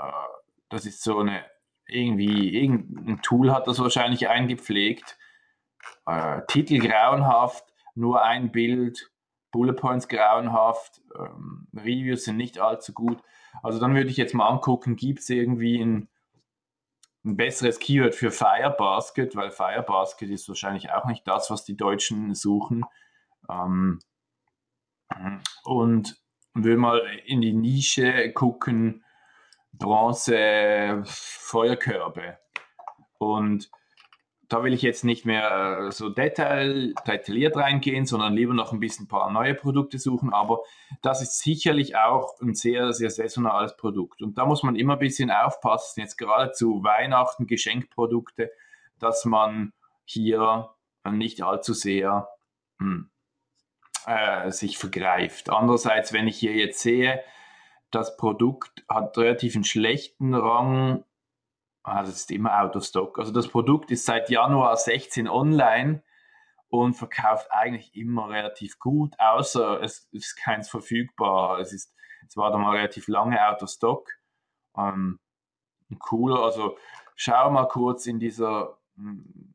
das 0.68 0.86
ist 0.86 1.02
so 1.02 1.20
eine, 1.20 1.44
irgendwie, 1.86 2.54
irgendein 2.60 3.22
Tool 3.22 3.52
hat 3.52 3.66
das 3.66 3.78
wahrscheinlich 3.78 4.28
eingepflegt 4.28 5.16
äh, 6.06 6.42
Titel 6.48 6.78
grauenhaft, 6.78 7.64
nur 7.94 8.22
ein 8.22 8.50
Bild, 8.50 9.10
Bullet 9.54 9.74
Points 9.74 10.08
grauenhaft, 10.08 11.00
ähm, 11.16 11.68
Reviews 11.72 12.24
sind 12.24 12.36
nicht 12.36 12.58
allzu 12.58 12.92
gut. 12.92 13.22
Also 13.62 13.78
dann 13.78 13.94
würde 13.94 14.10
ich 14.10 14.16
jetzt 14.16 14.34
mal 14.34 14.48
angucken, 14.48 14.96
gibt 14.96 15.20
es 15.20 15.30
irgendwie 15.30 15.80
ein, 15.80 16.08
ein 17.24 17.36
besseres 17.36 17.78
Keyword 17.78 18.16
für 18.16 18.32
Firebasket, 18.32 19.36
weil 19.36 19.52
Firebasket 19.52 20.28
ist 20.30 20.48
wahrscheinlich 20.48 20.90
auch 20.90 21.04
nicht 21.04 21.28
das, 21.28 21.52
was 21.52 21.64
die 21.64 21.76
Deutschen 21.76 22.34
suchen. 22.34 22.84
Ähm, 23.48 24.00
und 25.62 26.20
will 26.54 26.76
mal 26.76 27.00
in 27.24 27.40
die 27.40 27.52
Nische 27.52 28.32
gucken, 28.32 29.04
Bronze 29.72 31.00
Feuerkörbe. 31.04 32.38
Und 33.18 33.70
da 34.48 34.62
will 34.62 34.72
ich 34.72 34.82
jetzt 34.82 35.04
nicht 35.04 35.24
mehr 35.24 35.86
äh, 35.86 35.92
so 35.92 36.08
detail, 36.08 36.94
detailliert 37.06 37.56
reingehen, 37.56 38.06
sondern 38.06 38.34
lieber 38.34 38.54
noch 38.54 38.72
ein 38.72 38.80
bisschen 38.80 39.04
ein 39.04 39.08
paar 39.08 39.30
neue 39.30 39.54
Produkte 39.54 39.98
suchen. 39.98 40.32
Aber 40.32 40.60
das 41.02 41.22
ist 41.22 41.38
sicherlich 41.38 41.96
auch 41.96 42.40
ein 42.40 42.54
sehr, 42.54 42.92
sehr 42.92 43.10
saisonales 43.10 43.76
Produkt. 43.76 44.22
Und 44.22 44.38
da 44.38 44.46
muss 44.46 44.62
man 44.62 44.76
immer 44.76 44.94
ein 44.94 44.98
bisschen 44.98 45.30
aufpassen, 45.30 46.00
jetzt 46.00 46.16
gerade 46.16 46.52
zu 46.52 46.82
Weihnachten, 46.82 47.46
Geschenkprodukte, 47.46 48.50
dass 48.98 49.24
man 49.24 49.72
hier 50.04 50.70
nicht 51.10 51.42
allzu 51.42 51.72
sehr 51.72 52.28
hm, 52.78 53.10
äh, 54.06 54.50
sich 54.50 54.78
vergreift. 54.78 55.50
Andererseits, 55.50 56.12
wenn 56.12 56.28
ich 56.28 56.36
hier 56.36 56.54
jetzt 56.54 56.80
sehe, 56.80 57.22
das 57.90 58.16
Produkt 58.16 58.84
hat 58.88 59.16
relativ 59.16 59.54
einen 59.54 59.64
schlechten 59.64 60.34
Rang 60.34 61.04
Ah, 61.84 62.02
das 62.02 62.16
ist 62.16 62.30
immer 62.30 62.58
out 62.60 62.76
of 62.76 62.84
stock. 62.84 63.18
Also 63.18 63.30
das 63.30 63.46
Produkt 63.46 63.90
ist 63.90 64.06
seit 64.06 64.30
Januar 64.30 64.76
16 64.76 65.28
online 65.28 66.02
und 66.70 66.94
verkauft 66.94 67.46
eigentlich 67.50 67.94
immer 67.94 68.30
relativ 68.30 68.78
gut, 68.78 69.14
außer 69.18 69.82
es 69.82 70.08
ist 70.10 70.34
keins 70.36 70.70
verfügbar. 70.70 71.58
Es 71.60 71.74
ist, 71.74 71.94
es 72.26 72.38
war 72.38 72.50
da 72.50 72.56
mal 72.56 72.74
relativ 72.74 73.06
lange 73.06 73.46
out 73.46 73.62
of 73.62 73.68
stock. 73.68 74.10
Ähm, 74.76 75.20
cooler, 75.98 76.42
also 76.42 76.78
schau 77.16 77.50
mal 77.50 77.68
kurz 77.68 78.06
in 78.06 78.18
dieser 78.18 78.78
hm, 78.96 79.54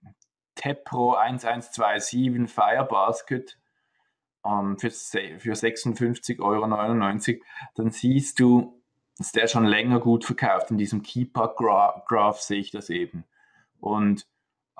Tepro 0.54 1.16
1127 1.16 2.48
Fire 2.48 2.86
Basket 2.86 3.58
ähm, 4.46 4.78
für, 4.78 4.92
für 4.92 5.54
56,99 5.54 6.40
Euro, 6.42 7.42
dann 7.76 7.92
siehst 7.92 8.40
du, 8.40 8.79
ist 9.20 9.36
der 9.36 9.48
schon 9.48 9.66
länger 9.66 10.00
gut 10.00 10.26
verkauft. 10.26 10.72
In 10.72 10.78
diesem 10.78 11.04
Keeper 11.04 11.54
Graph 11.56 12.42
sehe 12.42 12.60
ich 12.60 12.72
das 12.72 12.90
eben. 12.90 13.26
Und 13.80 14.28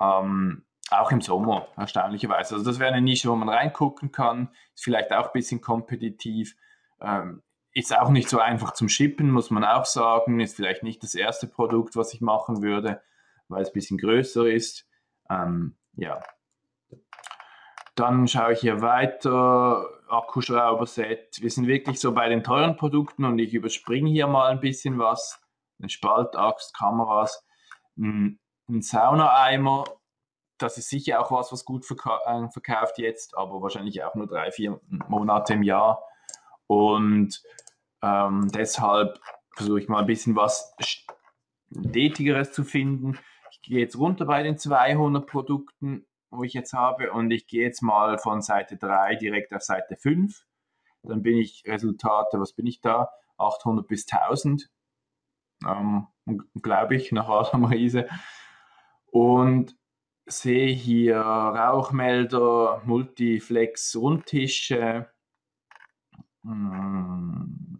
ähm, 0.00 0.64
auch 0.90 1.12
im 1.12 1.20
Sommer, 1.20 1.68
erstaunlicherweise. 1.76 2.54
Also 2.54 2.64
das 2.64 2.78
wäre 2.78 2.92
eine 2.92 3.02
Nische, 3.02 3.30
wo 3.30 3.36
man 3.36 3.48
reingucken 3.48 4.12
kann. 4.12 4.50
Ist 4.74 4.84
vielleicht 4.84 5.12
auch 5.12 5.26
ein 5.26 5.32
bisschen 5.32 5.60
kompetitiv. 5.60 6.56
Ähm, 7.00 7.42
ist 7.72 7.96
auch 7.96 8.10
nicht 8.10 8.28
so 8.28 8.40
einfach 8.40 8.72
zum 8.72 8.88
Shippen, 8.88 9.30
muss 9.30 9.50
man 9.50 9.64
auch 9.64 9.84
sagen. 9.84 10.40
Ist 10.40 10.56
vielleicht 10.56 10.82
nicht 10.82 11.02
das 11.02 11.14
erste 11.14 11.46
Produkt, 11.46 11.94
was 11.94 12.12
ich 12.12 12.20
machen 12.20 12.62
würde, 12.62 13.02
weil 13.48 13.62
es 13.62 13.68
ein 13.68 13.74
bisschen 13.74 13.98
größer 13.98 14.46
ist. 14.50 14.88
Ähm, 15.28 15.76
ja. 15.94 16.20
Dann 18.00 18.26
schaue 18.28 18.54
ich 18.54 18.60
hier 18.60 18.80
weiter. 18.80 19.86
Akkuschrauber-Set. 20.08 21.42
Wir 21.42 21.50
sind 21.50 21.66
wirklich 21.66 22.00
so 22.00 22.14
bei 22.14 22.30
den 22.30 22.42
teuren 22.42 22.74
Produkten 22.74 23.26
und 23.26 23.38
ich 23.38 23.52
überspringe 23.52 24.08
hier 24.08 24.26
mal 24.26 24.50
ein 24.50 24.60
bisschen 24.60 24.98
was. 24.98 25.38
Eine 25.78 25.90
Spaltaxt, 25.90 26.74
Kameras, 26.74 27.46
ein, 27.98 28.40
ein 28.70 28.80
Saunaeimer. 28.80 29.84
Das 30.56 30.78
ist 30.78 30.88
sicher 30.88 31.20
auch 31.20 31.30
was, 31.30 31.52
was 31.52 31.66
gut 31.66 31.84
verka 31.84 32.20
äh, 32.24 32.48
verkauft 32.48 32.96
jetzt, 32.96 33.36
aber 33.36 33.60
wahrscheinlich 33.60 34.02
auch 34.02 34.14
nur 34.14 34.26
drei, 34.26 34.50
vier 34.50 34.80
Monate 35.08 35.52
im 35.52 35.62
Jahr. 35.62 36.02
Und 36.68 37.42
ähm, 38.00 38.48
deshalb 38.50 39.20
versuche 39.56 39.78
ich 39.78 39.88
mal 39.88 40.00
ein 40.00 40.06
bisschen 40.06 40.36
was 40.36 40.74
Stetigeres 40.80 42.52
zu 42.52 42.64
finden. 42.64 43.18
Ich 43.50 43.60
gehe 43.60 43.80
jetzt 43.80 43.98
runter 43.98 44.24
bei 44.24 44.42
den 44.42 44.56
200 44.56 45.26
Produkten 45.26 46.06
wo 46.30 46.44
ich 46.44 46.54
jetzt 46.54 46.72
habe 46.72 47.12
und 47.12 47.30
ich 47.30 47.46
gehe 47.46 47.64
jetzt 47.64 47.82
mal 47.82 48.18
von 48.18 48.40
Seite 48.42 48.76
3 48.76 49.16
direkt 49.16 49.52
auf 49.52 49.62
Seite 49.62 49.96
5. 49.96 50.46
Dann 51.02 51.22
bin 51.22 51.38
ich 51.38 51.64
Resultate, 51.66 52.40
was 52.40 52.52
bin 52.52 52.66
ich 52.66 52.80
da? 52.80 53.10
800 53.38 53.86
bis 53.86 54.06
1000. 54.10 54.70
ähm, 55.66 56.06
glaube 56.62 56.96
ich, 56.96 57.12
nach 57.12 57.28
Adam 57.28 57.64
Riese. 57.64 58.06
Und 59.06 59.76
sehe 60.26 60.72
hier 60.72 61.18
Rauchmelder, 61.20 62.82
Multiflex 62.84 63.96
Rundtische, 63.96 65.10
mm, 66.42 67.74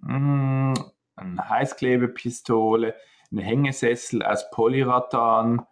eine 1.16 1.48
Heißklebepistole, 1.48 2.94
eine 3.30 3.42
Hängesessel 3.42 4.22
aus 4.24 4.50
Polyrattan, 4.50 5.60
äh, 5.60 5.62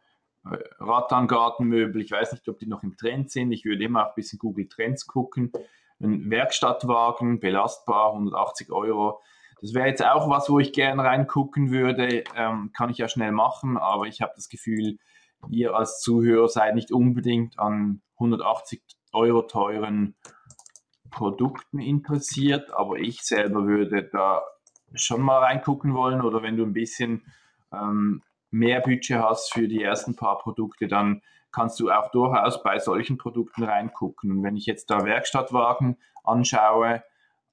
Rattan-Gartenmöbel. 0.79 2.01
Ich 2.03 2.11
weiß 2.11 2.33
nicht, 2.33 2.49
ob 2.49 2.59
die 2.59 2.67
noch 2.67 2.83
im 2.83 2.97
Trend 2.97 3.31
sind. 3.31 3.53
Ich 3.53 3.65
würde 3.65 3.85
immer 3.85 4.05
auch 4.05 4.11
ein 4.11 4.15
bisschen 4.17 4.39
Google 4.39 4.69
Trends 4.69 5.07
gucken. 5.07 5.53
Ein 6.01 6.31
Werkstattwagen, 6.31 7.41
belastbar, 7.41 8.13
180 8.13 8.71
Euro. 8.71 9.21
Das 9.61 9.75
wäre 9.75 9.89
jetzt 9.89 10.05
auch 10.05 10.29
was, 10.31 10.49
wo 10.49 10.59
ich 10.59 10.73
gerne 10.73 11.03
reingucken 11.03 11.71
würde. 11.71 12.25
Ähm, 12.37 12.71
kann 12.77 12.91
ich 12.91 12.99
ja 12.99 13.09
schnell 13.09 13.33
machen, 13.33 13.77
aber 13.77 14.07
ich 14.07 14.21
habe 14.23 14.33
das 14.37 14.49
Gefühl, 14.49 14.99
ihr 15.51 15.75
als 15.75 16.01
Zuhörer 16.01 16.49
seid 16.49 16.75
nicht 16.75 16.93
unbedingt 16.93 17.59
an 17.59 18.01
180 18.15 18.83
Euro 19.13 19.43
teuren 19.43 20.15
Produkten 21.11 21.79
interessiert, 21.79 22.73
aber 22.73 22.99
ich 22.99 23.23
selber 23.23 23.67
würde 23.67 24.05
da 24.05 24.43
schon 24.95 25.23
mal 25.23 25.39
reingucken 25.39 25.95
wollen 25.95 26.23
oder 26.23 26.43
wenn 26.43 26.57
du 26.57 26.65
ein 26.65 26.73
bisschen 26.73 27.25
ähm, 27.73 28.23
mehr 28.51 28.81
Budget 28.81 29.19
hast 29.19 29.53
für 29.53 29.69
die 29.69 29.83
ersten 29.83 30.17
paar 30.17 30.39
Produkte, 30.39 30.89
dann 30.89 31.23
kannst 31.53 31.81
du 31.81 31.91
auch 31.91 32.11
durchaus 32.11 32.63
bei 32.63 32.79
solchen 32.79 33.19
Produkten 33.19 33.65
reingucken. 33.65 34.31
Und 34.31 34.43
wenn 34.43 34.57
ich 34.57 34.67
jetzt 34.67 34.91
da 34.91 35.05
Werkstattwagen 35.05 35.99
anschaue, 36.25 37.03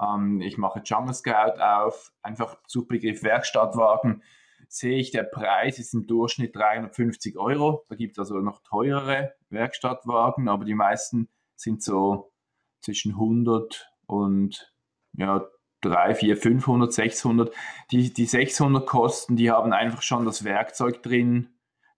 ähm, 0.01 0.41
ich 0.41 0.57
mache 0.57 0.81
Jungle 0.83 1.13
Scout 1.13 1.59
auf, 1.59 2.11
einfach 2.21 2.57
Suchbegriff 2.67 3.23
Werkstattwagen, 3.23 4.23
sehe 4.67 4.97
ich, 4.97 5.11
der 5.11 5.23
Preis 5.23 5.79
ist 5.79 5.93
im 5.93 6.07
Durchschnitt 6.07 6.55
350 6.55 7.37
Euro. 7.37 7.85
Da 7.89 7.95
gibt 7.95 8.13
es 8.13 8.19
also 8.19 8.39
noch 8.39 8.61
teurere 8.63 9.33
Werkstattwagen, 9.49 10.49
aber 10.49 10.65
die 10.65 10.75
meisten 10.75 11.29
sind 11.55 11.83
so 11.83 12.31
zwischen 12.81 13.13
100 13.13 13.89
und 14.07 14.73
ja, 15.13 15.45
3, 15.85 16.15
4, 16.15 16.37
500, 16.37 16.93
600. 16.93 17.55
Die, 17.91 18.13
die 18.13 18.25
600 18.25 18.85
Kosten, 18.85 19.35
die 19.35 19.51
haben 19.51 19.73
einfach 19.73 20.01
schon 20.01 20.25
das 20.25 20.43
Werkzeug 20.43 21.03
drin. 21.03 21.49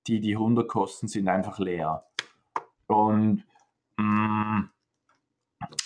Die, 0.07 0.19
die 0.19 0.33
100 0.33 0.67
Kosten 0.67 1.07
sind 1.07 1.27
einfach 1.27 1.59
leer. 1.59 2.05
Und 2.87 3.43
mh, 3.97 4.03
mm, 4.03 4.69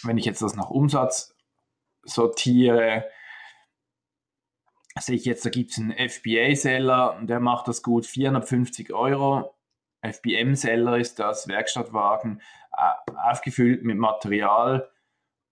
wenn 0.03 0.17
ich 0.17 0.25
jetzt 0.25 0.41
das 0.41 0.55
nach 0.55 0.69
Umsatz 0.69 1.35
sortiere, 2.03 3.05
sehe 4.99 5.15
ich 5.15 5.25
jetzt, 5.25 5.45
da 5.45 5.49
gibt 5.49 5.71
es 5.71 5.79
einen 5.79 5.91
FBA-Seller, 5.91 7.19
der 7.21 7.39
macht 7.39 7.67
das 7.67 7.81
gut, 7.81 8.05
450 8.05 8.93
Euro. 8.93 9.55
FBM-Seller 10.01 10.97
ist 10.97 11.19
das, 11.19 11.47
Werkstattwagen, 11.47 12.41
aufgefüllt 13.15 13.83
mit 13.83 13.97
Material, 13.97 14.89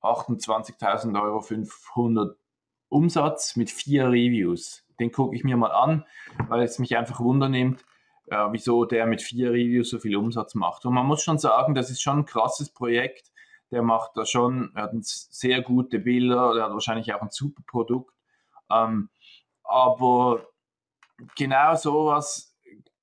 28.000 0.01 1.21
Euro 1.21 1.41
500 1.41 2.38
Umsatz 2.89 3.56
mit 3.56 3.71
vier 3.71 4.08
Reviews. 4.08 4.86
Den 4.99 5.12
gucke 5.12 5.36
ich 5.36 5.43
mir 5.43 5.56
mal 5.56 5.71
an, 5.71 6.06
weil 6.49 6.63
es 6.63 6.80
mich 6.80 6.97
einfach 6.97 7.19
wundernimmt, 7.19 7.86
äh, 8.28 8.47
wieso 8.52 8.86
der 8.86 9.06
mit 9.06 9.21
vier 9.21 9.52
Reviews 9.52 9.89
so 9.89 9.99
viel 9.99 10.15
Umsatz 10.17 10.56
macht. 10.56 10.86
Und 10.86 10.93
man 10.93 11.06
muss 11.06 11.23
schon 11.23 11.38
sagen, 11.38 11.75
das 11.75 11.89
ist 11.89 12.02
schon 12.02 12.19
ein 12.19 12.25
krasses 12.25 12.69
Projekt. 12.71 13.32
Der 13.71 13.84
macht 13.84 14.12
da 14.15 14.25
schon, 14.25 14.71
er 14.75 14.84
hat 14.84 14.91
sehr 15.02 15.62
gute 15.62 15.99
Bilder, 15.99 16.54
der 16.56 16.65
hat 16.65 16.73
wahrscheinlich 16.73 17.13
auch 17.13 17.21
ein 17.21 17.30
super 17.30 17.62
Produkt. 17.67 18.13
Ähm, 18.71 19.10
aber 19.63 20.47
genau 21.36 21.75
sowas 21.75 22.58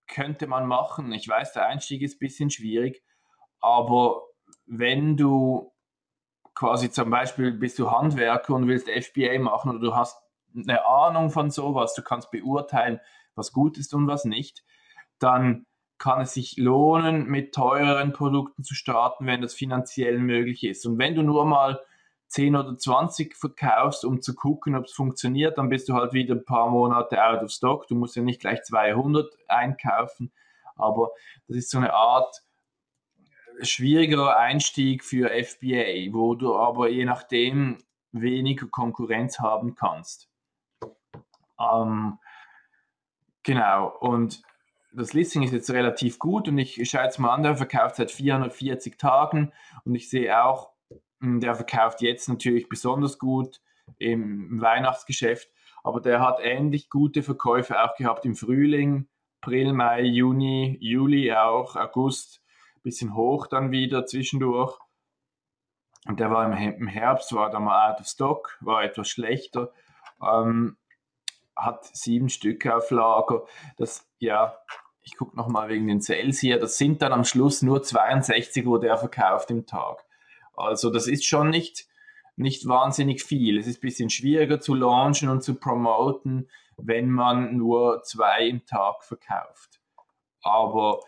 könnte 0.08 0.46
man 0.46 0.66
machen. 0.66 1.12
Ich 1.12 1.28
weiß, 1.28 1.52
der 1.52 1.66
Einstieg 1.66 2.02
ist 2.02 2.16
ein 2.16 2.18
bisschen 2.18 2.50
schwierig, 2.50 3.02
aber 3.60 4.22
wenn 4.66 5.16
du 5.16 5.72
quasi 6.56 6.90
zum 6.90 7.10
Beispiel 7.10 7.52
bist 7.52 7.78
du 7.78 7.92
Handwerker 7.92 8.54
und 8.54 8.66
willst 8.66 8.88
FBA 8.88 9.38
machen 9.38 9.70
oder 9.70 9.78
du 9.78 9.94
hast 9.94 10.18
eine 10.56 10.84
Ahnung 10.86 11.30
von 11.30 11.50
sowas, 11.50 11.94
du 11.94 12.02
kannst 12.02 12.30
beurteilen, 12.30 12.98
was 13.34 13.52
gut 13.52 13.76
ist 13.78 13.94
und 13.94 14.08
was 14.08 14.24
nicht, 14.24 14.64
dann 15.18 15.66
kann 15.98 16.22
es 16.22 16.32
sich 16.32 16.56
lohnen, 16.56 17.26
mit 17.26 17.54
teureren 17.54 18.12
Produkten 18.12 18.64
zu 18.64 18.74
starten, 18.74 19.26
wenn 19.26 19.42
das 19.42 19.54
finanziell 19.54 20.18
möglich 20.18 20.64
ist. 20.64 20.86
Und 20.86 20.98
wenn 20.98 21.14
du 21.14 21.22
nur 21.22 21.44
mal 21.44 21.80
10 22.28 22.56
oder 22.56 22.76
20 22.76 23.36
verkaufst, 23.36 24.04
um 24.04 24.20
zu 24.20 24.34
gucken, 24.34 24.74
ob 24.74 24.86
es 24.86 24.92
funktioniert, 24.92 25.58
dann 25.58 25.68
bist 25.68 25.88
du 25.88 25.94
halt 25.94 26.12
wieder 26.12 26.34
ein 26.34 26.44
paar 26.44 26.70
Monate 26.70 27.22
out 27.22 27.42
of 27.42 27.50
stock. 27.50 27.86
Du 27.86 27.94
musst 27.94 28.16
ja 28.16 28.22
nicht 28.22 28.40
gleich 28.40 28.62
200 28.62 29.30
einkaufen, 29.48 30.32
aber 30.74 31.10
das 31.48 31.56
ist 31.58 31.70
so 31.70 31.78
eine 31.78 31.92
Art 31.92 32.42
schwierigerer 33.62 34.36
Einstieg 34.36 35.04
für 35.04 35.30
FBA, 35.30 36.12
wo 36.12 36.34
du 36.34 36.56
aber 36.56 36.88
je 36.88 37.04
nachdem 37.04 37.78
weniger 38.12 38.66
Konkurrenz 38.66 39.38
haben 39.38 39.74
kannst. 39.74 40.28
Ähm, 41.58 42.18
genau, 43.42 43.88
und 44.00 44.42
das 44.92 45.12
Listing 45.12 45.42
ist 45.42 45.52
jetzt 45.52 45.70
relativ 45.70 46.18
gut 46.18 46.48
und 46.48 46.58
ich 46.58 46.88
schaue 46.88 47.04
jetzt 47.04 47.18
mal 47.18 47.34
an, 47.34 47.42
der 47.42 47.56
verkauft 47.56 47.96
seit 47.96 48.10
440 48.10 48.98
Tagen 48.98 49.52
und 49.84 49.94
ich 49.94 50.08
sehe 50.08 50.42
auch, 50.42 50.72
hm, 51.20 51.40
der 51.40 51.54
verkauft 51.54 52.00
jetzt 52.00 52.28
natürlich 52.28 52.68
besonders 52.68 53.18
gut 53.18 53.60
im 53.98 54.60
Weihnachtsgeschäft, 54.60 55.50
aber 55.84 56.00
der 56.00 56.20
hat 56.20 56.38
ähnlich 56.40 56.90
gute 56.90 57.22
Verkäufe 57.22 57.82
auch 57.82 57.94
gehabt 57.96 58.24
im 58.24 58.34
Frühling, 58.34 59.08
April, 59.40 59.72
Mai, 59.74 60.02
Juni, 60.02 60.76
Juli 60.80 61.32
auch, 61.32 61.76
August 61.76 62.42
bisschen 62.86 63.14
hoch 63.16 63.48
dann 63.48 63.72
wieder 63.72 64.06
zwischendurch. 64.06 64.78
Und 66.06 66.20
der 66.20 66.30
war 66.30 66.46
im 66.46 66.86
Herbst, 66.86 67.34
war 67.34 67.50
da 67.50 67.58
mal 67.58 67.90
out 67.90 68.00
of 68.00 68.06
stock, 68.06 68.56
war 68.60 68.84
etwas 68.84 69.08
schlechter, 69.08 69.72
ähm, 70.22 70.76
hat 71.56 71.84
sieben 71.84 72.28
Stück 72.28 72.64
auf 72.66 72.92
Lager. 72.92 73.44
Das, 73.76 74.08
ja, 74.18 74.56
ich 75.02 75.16
gucke 75.16 75.36
nochmal 75.36 75.68
wegen 75.68 75.88
den 75.88 76.00
Sales 76.00 76.38
hier, 76.38 76.60
das 76.60 76.78
sind 76.78 77.02
dann 77.02 77.12
am 77.12 77.24
Schluss 77.24 77.60
nur 77.60 77.82
62, 77.82 78.66
wo 78.66 78.78
der 78.78 78.96
verkauft 78.96 79.50
im 79.50 79.66
Tag. 79.66 80.04
Also 80.54 80.90
das 80.90 81.08
ist 81.08 81.24
schon 81.24 81.50
nicht, 81.50 81.88
nicht 82.36 82.68
wahnsinnig 82.68 83.24
viel. 83.24 83.58
Es 83.58 83.66
ist 83.66 83.78
ein 83.78 83.80
bisschen 83.80 84.10
schwieriger 84.10 84.60
zu 84.60 84.74
launchen 84.74 85.28
und 85.28 85.42
zu 85.42 85.56
promoten, 85.56 86.48
wenn 86.76 87.10
man 87.10 87.56
nur 87.56 88.02
zwei 88.04 88.46
im 88.46 88.64
Tag 88.64 89.02
verkauft. 89.02 89.80
Aber 90.42 91.00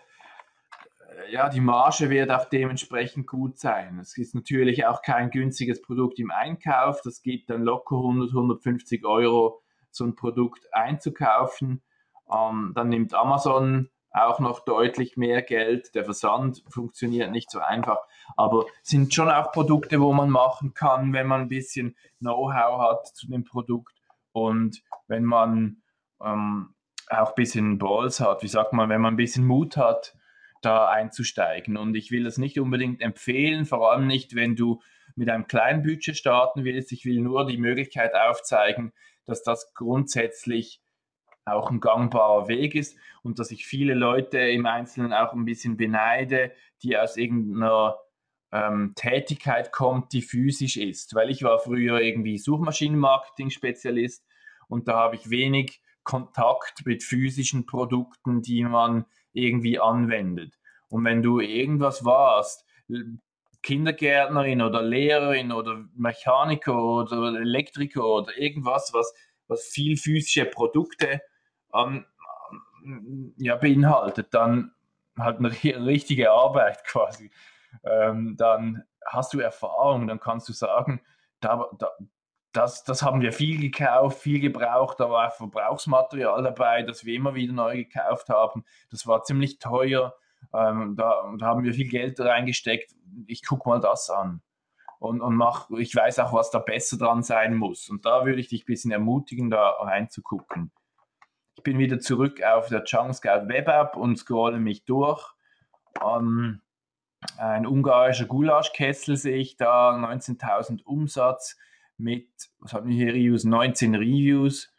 ja, 1.31 1.48
die 1.48 1.61
Marge 1.61 2.11
wird 2.11 2.31
auch 2.31 2.44
dementsprechend 2.46 3.26
gut 3.26 3.59
sein. 3.59 3.98
Es 3.98 4.16
ist 4.16 4.35
natürlich 4.35 4.87
auch 4.87 5.02
kein 5.02 5.31
günstiges 5.31 5.83
Produkt 5.83 6.18
im 6.18 6.31
Einkauf. 6.31 7.00
Das 7.02 7.22
gibt 7.22 7.50
dann 7.50 7.62
locker 7.62 7.96
100, 7.96 8.31
150 8.31 9.04
Euro, 9.04 9.61
so 9.90 10.04
ein 10.04 10.14
Produkt 10.14 10.66
einzukaufen. 10.72 11.83
Ähm, 12.31 12.72
dann 12.74 12.88
nimmt 12.88 13.14
Amazon 13.14 13.90
auch 14.11 14.38
noch 14.38 14.64
deutlich 14.64 15.16
mehr 15.16 15.42
Geld. 15.42 15.94
Der 15.94 16.04
Versand 16.04 16.62
funktioniert 16.68 17.31
nicht 17.31 17.50
so 17.50 17.59
einfach, 17.59 17.98
aber 18.37 18.64
sind 18.83 19.14
schon 19.14 19.28
auch 19.28 19.52
Produkte, 19.52 20.00
wo 20.00 20.12
man 20.12 20.31
machen 20.31 20.74
kann, 20.74 21.12
wenn 21.12 21.26
man 21.26 21.42
ein 21.42 21.48
bisschen 21.48 21.96
Know-how 22.18 22.81
hat 22.81 23.07
zu 23.09 23.28
dem 23.28 23.44
Produkt 23.44 23.94
und 24.33 24.83
wenn 25.07 25.24
man 25.24 25.83
ähm, 26.22 26.74
auch 27.11 27.28
ein 27.28 27.35
bisschen 27.37 27.78
Balls 27.78 28.20
hat, 28.20 28.42
wie 28.42 28.48
sagt 28.48 28.72
man, 28.72 28.88
wenn 28.88 29.00
man 29.00 29.14
ein 29.14 29.18
bisschen 29.18 29.46
Mut 29.46 29.76
hat, 29.76 30.14
da 30.62 30.88
einzusteigen. 30.88 31.77
Und 31.77 31.94
ich 31.94 32.11
will 32.11 32.25
das 32.25 32.38
nicht 32.38 32.59
unbedingt 32.59 33.01
empfehlen, 33.01 33.64
vor 33.64 33.90
allem 33.90 34.07
nicht, 34.07 34.35
wenn 34.35 34.57
du 34.57 34.81
mit 35.16 35.29
einem 35.29 35.47
kleinen 35.47 35.83
Budget 35.83 36.16
starten 36.16 36.64
willst. 36.64 36.92
Ich 36.92 37.05
will 37.05 37.21
nur 37.21 37.47
die 37.47 37.59
Möglichkeit 37.59 38.14
aufzeigen, 38.14 38.92
dass 39.25 39.42
das 39.42 39.73
grundsätzlich 39.75 40.81
auch 41.44 41.71
ein 41.71 41.81
gangbarer 41.81 42.49
Weg 42.49 42.75
ist 42.75 42.97
und 43.23 43.38
dass 43.38 43.51
ich 43.51 43.66
viele 43.66 43.94
Leute 43.94 44.38
im 44.38 44.66
Einzelnen 44.66 45.12
auch 45.12 45.33
ein 45.33 45.44
bisschen 45.44 45.77
beneide, 45.77 46.53
die 46.83 46.97
aus 46.97 47.16
irgendeiner 47.16 47.97
ähm, 48.53 48.92
Tätigkeit 48.94 49.73
kommt, 49.73 50.12
die 50.12 50.23
physisch 50.23 50.77
ist. 50.77 51.14
Weil 51.14 51.31
ich 51.31 51.42
war 51.42 51.59
früher 51.59 52.01
irgendwie 52.01 52.38
Suchmaschinenmarketing-Spezialist 52.38 54.25
und 54.68 54.88
da 54.88 54.94
habe 54.94 55.16
ich 55.16 55.31
wenig 55.31 55.83
Kontakt 56.05 56.87
mit 56.87 57.03
physischen 57.03 57.66
Produkten, 57.66 58.40
die 58.40 58.64
man 58.64 59.05
irgendwie 59.38 59.79
anwendet. 59.79 60.59
Und 60.88 61.05
wenn 61.05 61.22
du 61.22 61.40
irgendwas 61.40 62.05
warst, 62.05 62.64
Kindergärtnerin 63.62 64.62
oder 64.62 64.83
Lehrerin 64.83 65.53
oder 65.53 65.85
Mechaniker 65.94 66.83
oder 66.83 67.40
Elektriker 67.40 68.05
oder 68.05 68.37
irgendwas, 68.38 68.92
was, 68.94 69.12
was 69.48 69.64
viel 69.64 69.96
physische 69.96 70.46
Produkte 70.46 71.20
ähm, 71.74 72.05
ja, 73.37 73.57
beinhaltet, 73.57 74.33
dann 74.33 74.72
halt 75.18 75.38
eine 75.38 75.51
richtige 75.87 76.31
Arbeit 76.31 76.85
quasi. 76.85 77.31
Ähm, 77.85 78.37
dann 78.37 78.85
hast 79.05 79.35
du 79.35 79.40
Erfahrung, 79.40 80.07
dann 80.07 80.20
kannst 80.20 80.48
du 80.48 80.53
sagen, 80.53 81.01
da, 81.40 81.68
da, 81.79 81.90
das, 82.59 82.83
das 82.83 83.03
haben 83.03 83.21
wir 83.21 83.33
viel 83.33 83.61
gekauft, 83.61 84.18
viel 84.18 84.40
gebraucht, 84.40 84.99
da 84.99 85.09
war 85.09 85.31
Verbrauchsmaterial 85.31 86.42
dabei, 86.42 86.83
das 86.83 87.05
wir 87.05 87.14
immer 87.14 87.37
wieder 87.37 87.53
neu 87.53 87.85
gekauft 87.85 88.29
haben. 88.31 88.64
Das 88.90 89.07
war 89.07 89.23
ziemlich 89.23 89.61
teuer. 89.61 90.14
Ähm, 90.53 90.97
da, 90.97 91.33
da, 91.38 91.47
haben 91.47 91.62
wir 91.62 91.73
viel 91.73 91.88
Geld 91.88 92.18
reingesteckt. 92.18 92.94
Ich 93.29 93.47
gucke 93.47 93.68
mal 93.68 93.81
das 93.81 94.11
an. 94.11 94.42
Und, 94.99 95.21
und 95.21 95.37
mach, 95.37 95.71
ich 95.71 95.94
weiß 95.94 96.18
auch, 96.18 96.33
was 96.33 96.51
da 96.51 96.59
besser 96.59 96.99
dran 96.99 97.23
sein 97.23 97.55
muss. 97.55 97.88
Und 97.88 98.05
da 98.05 98.27
würde 98.27 98.40
ich 98.40 98.49
dich 98.49 98.64
ein 98.64 98.66
bisschen 98.66 98.90
ermutigen, 98.90 99.51
da 99.51 99.71
reinzugucken. 99.71 100.73
Ich 101.55 101.62
bin 101.62 101.79
wieder 101.79 102.01
zurück 102.01 102.42
auf 102.42 102.68
der 102.68 102.83
Chung 102.83 103.12
Scout 103.12 103.47
Web 103.47 103.68
App 103.68 103.97
und 103.97 104.16
scrolle 104.16 104.59
mich 104.59 104.85
durch. 104.85 105.25
Um, 106.03 106.61
ein 107.37 107.66
ungarischer 107.66 108.27
Gulaschkessel 108.27 109.16
sehe 109.16 109.37
ich 109.37 109.57
da, 109.57 109.90
19.000 109.92 110.83
Umsatz 110.83 111.57
mit, 111.98 112.28
was 112.61 112.72
haben 112.72 112.88
wir 112.88 112.96
hier 112.96 113.12
Reviews? 113.12 113.44
19 113.44 113.94
Reviews. 113.94 114.72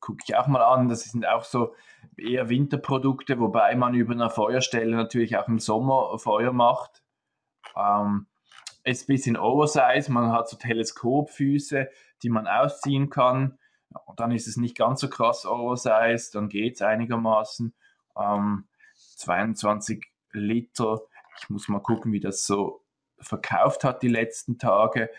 Gucke 0.00 0.22
ich 0.26 0.36
auch 0.36 0.46
mal 0.46 0.62
an. 0.62 0.88
Das 0.88 1.04
sind 1.04 1.26
auch 1.26 1.44
so 1.44 1.74
eher 2.16 2.48
Winterprodukte, 2.48 3.38
wobei 3.40 3.74
man 3.74 3.94
über 3.94 4.12
einer 4.12 4.30
Feuerstelle 4.30 4.94
natürlich 4.94 5.36
auch 5.36 5.48
im 5.48 5.58
Sommer 5.58 6.18
Feuer 6.18 6.52
macht. 6.52 7.02
Ähm, 7.76 8.26
ist 8.84 9.04
ein 9.04 9.14
bisschen 9.14 9.36
Oversize. 9.36 10.10
Man 10.10 10.32
hat 10.32 10.48
so 10.48 10.56
Teleskopfüße, 10.56 11.88
die 12.22 12.28
man 12.28 12.46
ausziehen 12.46 13.10
kann. 13.10 13.58
Und 14.06 14.20
dann 14.20 14.32
ist 14.32 14.48
es 14.48 14.56
nicht 14.56 14.76
ganz 14.76 15.00
so 15.00 15.08
krass 15.08 15.46
Oversize, 15.46 16.30
dann 16.32 16.48
geht 16.48 16.76
es 16.76 16.82
einigermaßen. 16.82 17.74
Ähm, 18.16 18.68
22 19.16 20.04
Liter. 20.32 21.00
Ich 21.40 21.50
muss 21.50 21.68
mal 21.68 21.80
gucken, 21.80 22.12
wie 22.12 22.20
das 22.20 22.44
so 22.46 22.84
verkauft 23.18 23.84
hat 23.84 24.02
die 24.02 24.08
letzten 24.08 24.58
Tage. 24.58 25.10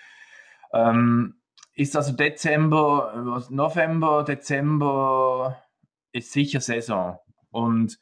Ähm, 0.73 1.35
ist 1.75 1.95
also 1.95 2.13
Dezember, 2.13 3.45
November, 3.49 4.23
Dezember 4.23 5.63
ist 6.11 6.31
sicher 6.31 6.61
Saison. 6.61 7.19
Und 7.51 7.97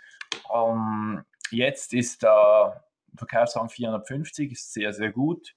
ähm, 0.54 1.24
jetzt 1.52 1.94
ist 1.94 2.24
der 2.24 2.84
Verkaufsrang 3.16 3.70
450, 3.70 4.52
ist 4.52 4.74
sehr, 4.74 4.94
sehr 4.94 5.12
gut. 5.12 5.56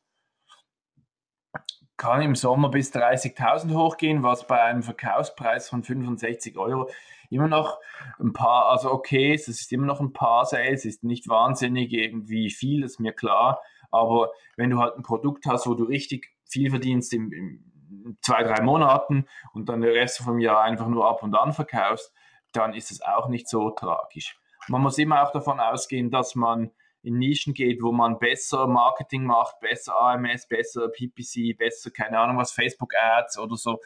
Kann 1.96 2.22
im 2.22 2.34
Sommer 2.34 2.70
bis 2.70 2.92
30.000 2.92 3.72
hochgehen, 3.74 4.22
was 4.22 4.46
bei 4.46 4.60
einem 4.60 4.82
Verkaufspreis 4.82 5.68
von 5.68 5.84
65 5.84 6.56
Euro 6.58 6.90
immer 7.30 7.48
noch 7.48 7.80
ein 8.18 8.32
paar, 8.32 8.66
also 8.66 8.92
okay, 8.92 9.32
es 9.32 9.48
ist 9.48 9.72
immer 9.72 9.86
noch 9.86 10.00
ein 10.00 10.12
paar 10.12 10.44
Sales, 10.44 10.84
ist 10.84 11.04
nicht 11.04 11.28
wahnsinnig 11.28 11.92
irgendwie 11.92 12.50
viel, 12.50 12.84
ist 12.84 13.00
mir 13.00 13.12
klar. 13.12 13.62
Aber 13.90 14.32
wenn 14.56 14.70
du 14.70 14.78
halt 14.78 14.96
ein 14.96 15.02
Produkt 15.02 15.46
hast, 15.46 15.66
wo 15.66 15.74
du 15.74 15.84
richtig 15.84 16.33
viel 16.46 16.70
verdienst 16.70 17.12
in, 17.12 17.32
in 17.32 18.18
zwei, 18.20 18.42
drei 18.42 18.62
Monaten 18.62 19.26
und 19.52 19.68
dann 19.68 19.80
den 19.80 19.92
Rest 19.92 20.18
vom 20.18 20.38
Jahr 20.38 20.62
einfach 20.62 20.88
nur 20.88 21.08
ab 21.08 21.22
und 21.22 21.34
an 21.34 21.52
verkaufst, 21.52 22.12
dann 22.52 22.74
ist 22.74 22.90
es 22.90 23.02
auch 23.02 23.28
nicht 23.28 23.48
so 23.48 23.70
tragisch. 23.70 24.38
Man 24.68 24.82
muss 24.82 24.98
immer 24.98 25.22
auch 25.22 25.32
davon 25.32 25.60
ausgehen, 25.60 26.10
dass 26.10 26.34
man 26.34 26.70
in 27.02 27.18
Nischen 27.18 27.52
geht, 27.52 27.82
wo 27.82 27.92
man 27.92 28.18
besser 28.18 28.66
Marketing 28.66 29.24
macht, 29.24 29.60
besser 29.60 30.00
AMS, 30.00 30.48
besser 30.48 30.88
PPC, 30.88 31.56
besser, 31.56 31.90
keine 31.90 32.18
Ahnung 32.18 32.38
was, 32.38 32.52
Facebook-Ads 32.52 33.38
oder 33.38 33.56
so, 33.56 33.78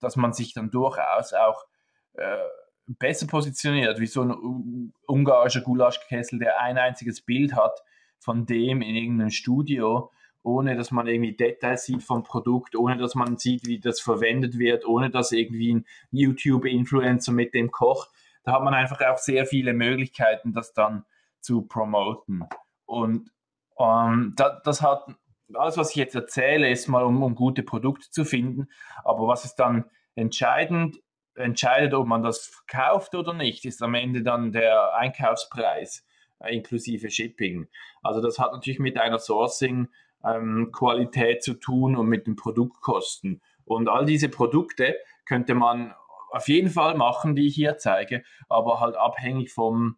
dass 0.00 0.16
man 0.16 0.32
sich 0.32 0.54
dann 0.54 0.70
durchaus 0.70 1.34
auch 1.34 1.66
äh, 2.14 2.38
besser 2.86 3.26
positioniert, 3.26 4.00
wie 4.00 4.06
so 4.06 4.22
ein 4.22 4.94
ungarischer 5.06 5.60
Gulaschkessel, 5.60 6.38
der 6.38 6.60
ein 6.60 6.78
einziges 6.78 7.20
Bild 7.20 7.54
hat 7.54 7.82
von 8.18 8.46
dem 8.46 8.80
in 8.80 8.96
irgendeinem 8.96 9.30
Studio 9.30 10.10
ohne 10.42 10.76
dass 10.76 10.90
man 10.90 11.06
irgendwie 11.06 11.36
Details 11.36 11.84
sieht 11.84 12.02
vom 12.02 12.24
Produkt, 12.24 12.74
ohne 12.74 12.96
dass 12.96 13.14
man 13.14 13.36
sieht, 13.36 13.66
wie 13.66 13.78
das 13.78 14.00
verwendet 14.00 14.58
wird, 14.58 14.86
ohne 14.86 15.10
dass 15.10 15.32
irgendwie 15.32 15.74
ein 15.74 15.86
YouTube-Influencer 16.10 17.32
mit 17.32 17.54
dem 17.54 17.70
kocht. 17.70 18.10
Da 18.44 18.52
hat 18.52 18.64
man 18.64 18.74
einfach 18.74 19.00
auch 19.00 19.18
sehr 19.18 19.46
viele 19.46 19.72
Möglichkeiten, 19.72 20.52
das 20.52 20.72
dann 20.72 21.04
zu 21.40 21.62
promoten. 21.62 22.44
Und 22.86 23.30
ähm, 23.78 24.34
das, 24.36 24.62
das 24.64 24.82
hat 24.82 25.06
alles, 25.54 25.76
was 25.76 25.90
ich 25.90 25.96
jetzt 25.96 26.14
erzähle, 26.14 26.70
ist 26.70 26.88
mal, 26.88 27.04
um, 27.04 27.22
um 27.22 27.34
gute 27.34 27.62
Produkte 27.62 28.10
zu 28.10 28.24
finden. 28.24 28.68
Aber 29.04 29.28
was 29.28 29.44
ist 29.44 29.56
dann 29.56 29.84
entscheidend, 30.14 31.00
entscheidet, 31.34 31.94
ob 31.94 32.06
man 32.06 32.22
das 32.22 32.46
verkauft 32.46 33.14
oder 33.14 33.32
nicht, 33.32 33.64
ist 33.64 33.82
am 33.82 33.94
Ende 33.94 34.22
dann 34.22 34.52
der 34.52 34.94
Einkaufspreis 34.94 36.04
inklusive 36.48 37.10
Shipping. 37.10 37.68
Also 38.02 38.20
das 38.20 38.38
hat 38.38 38.52
natürlich 38.52 38.80
mit 38.80 38.98
einer 38.98 39.18
Sourcing 39.18 39.88
ähm, 40.24 40.70
Qualität 40.72 41.42
zu 41.42 41.54
tun 41.54 41.96
und 41.96 42.06
mit 42.06 42.26
den 42.26 42.36
Produktkosten. 42.36 43.40
Und 43.64 43.88
all 43.88 44.04
diese 44.04 44.28
Produkte 44.28 44.96
könnte 45.24 45.54
man 45.54 45.94
auf 46.30 46.48
jeden 46.48 46.70
Fall 46.70 46.96
machen, 46.96 47.36
die 47.36 47.46
ich 47.46 47.54
hier 47.54 47.76
zeige, 47.78 48.22
aber 48.48 48.80
halt 48.80 48.96
abhängig 48.96 49.52
vom, 49.52 49.96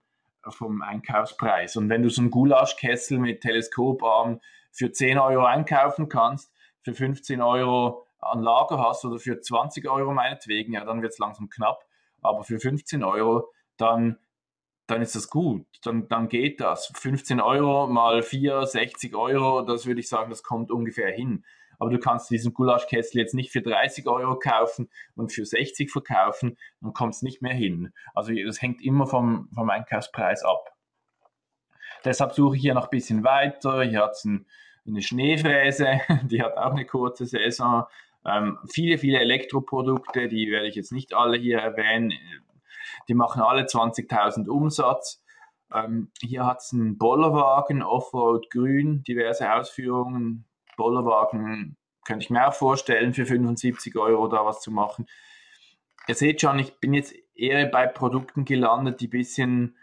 vom 0.49 0.83
Einkaufspreis. 0.83 1.77
Und 1.77 1.89
wenn 1.89 2.03
du 2.03 2.11
so 2.11 2.21
einen 2.21 2.31
Gulaschkessel 2.31 3.19
mit 3.19 3.41
Teleskoparm 3.41 4.41
für 4.73 4.91
10 4.91 5.19
Euro 5.19 5.45
einkaufen 5.45 6.09
kannst, 6.09 6.53
für 6.83 6.93
15 6.93 7.41
Euro 7.41 8.05
an 8.19 8.43
Lager 8.43 8.79
hast 8.79 9.05
oder 9.05 9.19
für 9.19 9.41
20 9.41 9.89
Euro 9.89 10.13
meinetwegen, 10.13 10.75
ja, 10.75 10.85
dann 10.85 11.03
wird 11.03 11.13
es 11.13 11.19
langsam 11.19 11.49
knapp. 11.49 11.85
Aber 12.21 12.43
für 12.43 12.59
15 12.59 13.05
Euro, 13.05 13.49
dann 13.77 14.19
dann 14.87 15.01
ist 15.01 15.16
das 15.16 15.31
gut, 15.31 15.66
dann, 15.83 16.09
dann 16.09 16.29
geht 16.29 16.61
das. 16.61 16.92
15 16.94 17.40
Euro 17.40 17.87
mal 17.87 18.23
4, 18.23 18.66
60 18.66 19.14
Euro, 19.14 19.62
das 19.62 19.87
würde 19.87 20.01
ich 20.01 20.09
sagen, 20.09 20.31
das 20.31 20.42
kommt 20.42 20.70
ungefähr 20.70 21.11
hin. 21.11 21.44
Aber 21.79 21.90
du 21.90 21.99
kannst 21.99 22.31
diesen 22.31 22.55
Gulaschkessel 22.55 23.20
jetzt 23.20 23.35
nicht 23.35 23.51
für 23.51 23.62
30 23.62 24.07
Euro 24.07 24.38
kaufen 24.38 24.90
und 25.16 25.33
für 25.33 25.44
60 25.44 25.90
verkaufen, 25.90 26.57
dann 26.81 26.92
kommt 26.92 27.14
es 27.14 27.23
nicht 27.23 27.42
mehr 27.42 27.55
hin. 27.55 27.92
Also 28.14 28.33
das 28.47 28.62
hängt 28.62 28.83
immer 28.83 29.07
vom, 29.07 29.49
vom 29.55 29.70
Einkaufspreis 29.70 30.44
ab. 30.44 30.70
Deshalb 32.05 32.33
suche 32.33 32.57
ich 32.57 32.62
hier 32.62 32.75
noch 32.75 32.85
ein 32.85 32.90
bisschen 32.90 33.25
weiter. 33.25 33.83
Hier 33.83 34.03
hat 34.03 34.12
es 34.12 34.25
ein, 34.25 34.47
eine 34.87 35.03
Schneefräse, 35.03 36.01
die 36.25 36.42
hat 36.42 36.57
auch 36.57 36.73
eine 36.73 36.85
kurze 36.85 37.27
Saison. 37.27 37.85
Ähm, 38.27 38.59
viele, 38.70 38.99
viele 38.99 39.20
Elektroprodukte, 39.20 40.29
die 40.29 40.51
werde 40.51 40.68
ich 40.68 40.77
jetzt 40.77 40.92
nicht 40.92 41.14
alle 41.14 41.37
hier 41.38 41.59
erwähnen 41.59 42.12
die 43.09 43.14
machen 43.14 43.42
alle 43.42 43.62
20.000 43.62 44.48
Umsatz. 44.48 45.22
Ähm, 45.72 46.11
hier 46.20 46.46
hat 46.46 46.61
es 46.61 46.72
einen 46.72 46.98
Bollerwagen, 46.98 47.83
Offroad 47.83 48.50
Grün, 48.50 49.02
diverse 49.02 49.52
Ausführungen. 49.52 50.44
Bollerwagen 50.76 51.76
könnte 52.04 52.24
ich 52.24 52.30
mir 52.30 52.46
auch 52.46 52.54
vorstellen, 52.54 53.14
für 53.14 53.26
75 53.26 53.96
Euro 53.96 54.28
da 54.28 54.44
was 54.44 54.61
zu 54.61 54.70
machen. 54.70 55.07
Ihr 56.07 56.14
seht 56.14 56.42
schon, 56.42 56.59
ich 56.59 56.78
bin 56.80 56.92
jetzt 56.94 57.14
eher 57.35 57.66
bei 57.66 57.87
Produkten 57.87 58.44
gelandet, 58.44 59.00
die 59.00 59.09
ein 59.09 59.11
bisschen 59.11 59.76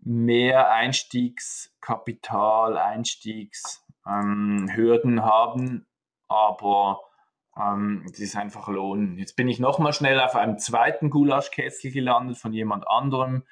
mehr 0.00 0.70
Einstiegskapital, 0.70 2.76
Einstiegshürden 2.76 5.18
ähm, 5.18 5.24
haben, 5.24 5.86
aber 6.28 7.00
ähm, 7.58 8.04
das 8.08 8.20
ist 8.20 8.36
einfach 8.36 8.68
lohnen. 8.68 9.18
Jetzt 9.18 9.36
bin 9.36 9.48
ich 9.48 9.58
nochmal 9.58 9.92
schnell 9.92 10.20
auf 10.20 10.34
einem 10.34 10.58
zweiten 10.58 11.10
Gulaschkessel 11.10 11.90
gelandet 11.90 12.38
von 12.38 12.52
jemand 12.52 12.88
anderem. 12.88 13.44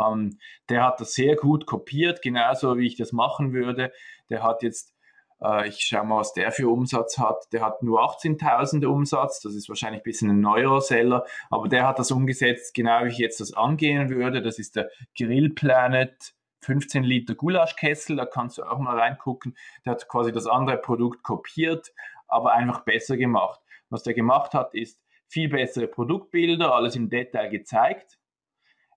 Ähm, 0.00 0.38
der 0.68 0.84
hat 0.84 1.00
das 1.00 1.14
sehr 1.14 1.36
gut 1.36 1.66
kopiert, 1.66 2.22
genauso 2.22 2.78
wie 2.78 2.86
ich 2.86 2.96
das 2.96 3.12
machen 3.12 3.52
würde. 3.52 3.92
Der 4.30 4.42
hat 4.42 4.62
jetzt, 4.62 4.94
äh, 5.42 5.68
ich 5.68 5.80
schaue 5.80 6.06
mal, 6.06 6.18
was 6.18 6.32
der 6.32 6.50
für 6.50 6.68
Umsatz 6.68 7.18
hat. 7.18 7.52
Der 7.52 7.62
hat 7.62 7.82
nur 7.82 8.00
18.000 8.00 8.86
Umsatz. 8.86 9.40
Das 9.40 9.54
ist 9.54 9.68
wahrscheinlich 9.68 10.00
ein 10.00 10.04
bisschen 10.04 10.30
ein 10.30 10.40
neuerer 10.40 10.80
Seller, 10.80 11.26
aber 11.50 11.68
der 11.68 11.86
hat 11.86 11.98
das 11.98 12.10
umgesetzt, 12.10 12.74
genau 12.74 13.04
wie 13.04 13.08
ich 13.08 13.18
jetzt 13.18 13.40
das 13.40 13.52
angehen 13.52 14.08
würde. 14.08 14.40
Das 14.40 14.58
ist 14.58 14.76
der 14.76 14.90
Grill 15.16 15.50
Planet 15.50 16.34
15 16.62 17.02
Liter 17.02 17.34
Gulaschkessel, 17.34 18.16
da 18.16 18.24
kannst 18.24 18.58
du 18.58 18.62
auch 18.62 18.78
mal 18.78 18.98
reingucken. 18.98 19.56
Der 19.84 19.92
hat 19.92 20.08
quasi 20.08 20.32
das 20.32 20.46
andere 20.46 20.78
Produkt 20.78 21.24
kopiert, 21.24 21.92
aber 22.32 22.52
einfach 22.52 22.80
besser 22.80 23.16
gemacht. 23.16 23.60
Was 23.90 24.02
der 24.02 24.14
gemacht 24.14 24.54
hat, 24.54 24.74
ist 24.74 25.00
viel 25.28 25.48
bessere 25.48 25.86
Produktbilder, 25.86 26.74
alles 26.74 26.96
im 26.96 27.08
Detail 27.08 27.48
gezeigt. 27.48 28.18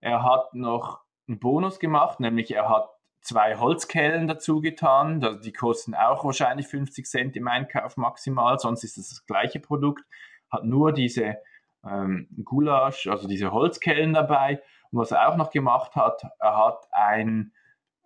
Er 0.01 0.23
hat 0.23 0.53
noch 0.53 1.01
einen 1.27 1.39
Bonus 1.39 1.79
gemacht, 1.79 2.19
nämlich 2.19 2.53
er 2.53 2.69
hat 2.69 2.89
zwei 3.21 3.57
Holzkellen 3.57 4.27
dazu 4.27 4.61
getan. 4.61 5.39
Die 5.43 5.53
kosten 5.53 5.95
auch 5.95 6.23
wahrscheinlich 6.23 6.67
50 6.67 7.05
Cent 7.05 7.35
im 7.35 7.47
Einkauf 7.47 7.97
maximal, 7.97 8.59
sonst 8.59 8.83
ist 8.83 8.97
es 8.97 9.09
das, 9.09 9.17
das 9.17 9.25
gleiche 9.25 9.59
Produkt. 9.59 10.03
Hat 10.49 10.63
nur 10.63 10.91
diese 10.91 11.37
ähm, 11.83 12.27
Gulasch, 12.43 13.07
also 13.07 13.27
diese 13.27 13.51
Holzkellen 13.51 14.13
dabei. 14.13 14.61
Und 14.91 14.99
was 14.99 15.11
er 15.11 15.27
auch 15.27 15.37
noch 15.37 15.49
gemacht 15.49 15.95
hat, 15.95 16.23
er 16.39 16.57
hat 16.57 16.87
ein 16.91 17.53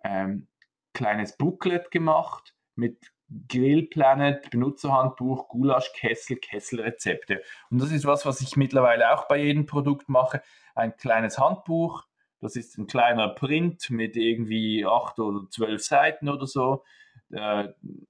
ähm, 0.04 0.48
kleines 0.94 1.36
Booklet 1.36 1.90
gemacht 1.90 2.54
mit 2.74 3.12
Grill 3.48 3.84
Planet, 3.84 4.50
Benutzerhandbuch, 4.50 5.48
Gulasch, 5.48 5.92
Kessel, 5.94 6.36
Kesselrezepte. 6.36 7.42
Und 7.70 7.80
das 7.80 7.92
ist 7.92 8.04
was, 8.04 8.26
was 8.26 8.40
ich 8.40 8.56
mittlerweile 8.56 9.12
auch 9.12 9.28
bei 9.28 9.38
jedem 9.38 9.66
Produkt 9.66 10.08
mache. 10.08 10.42
Ein 10.74 10.96
kleines 10.96 11.38
Handbuch, 11.38 12.04
das 12.40 12.56
ist 12.56 12.78
ein 12.78 12.86
kleiner 12.86 13.28
Print 13.28 13.90
mit 13.90 14.16
irgendwie 14.16 14.84
acht 14.86 15.18
oder 15.18 15.48
zwölf 15.50 15.82
Seiten 15.82 16.28
oder 16.28 16.46
so. 16.46 16.84
Äh, 17.30 17.68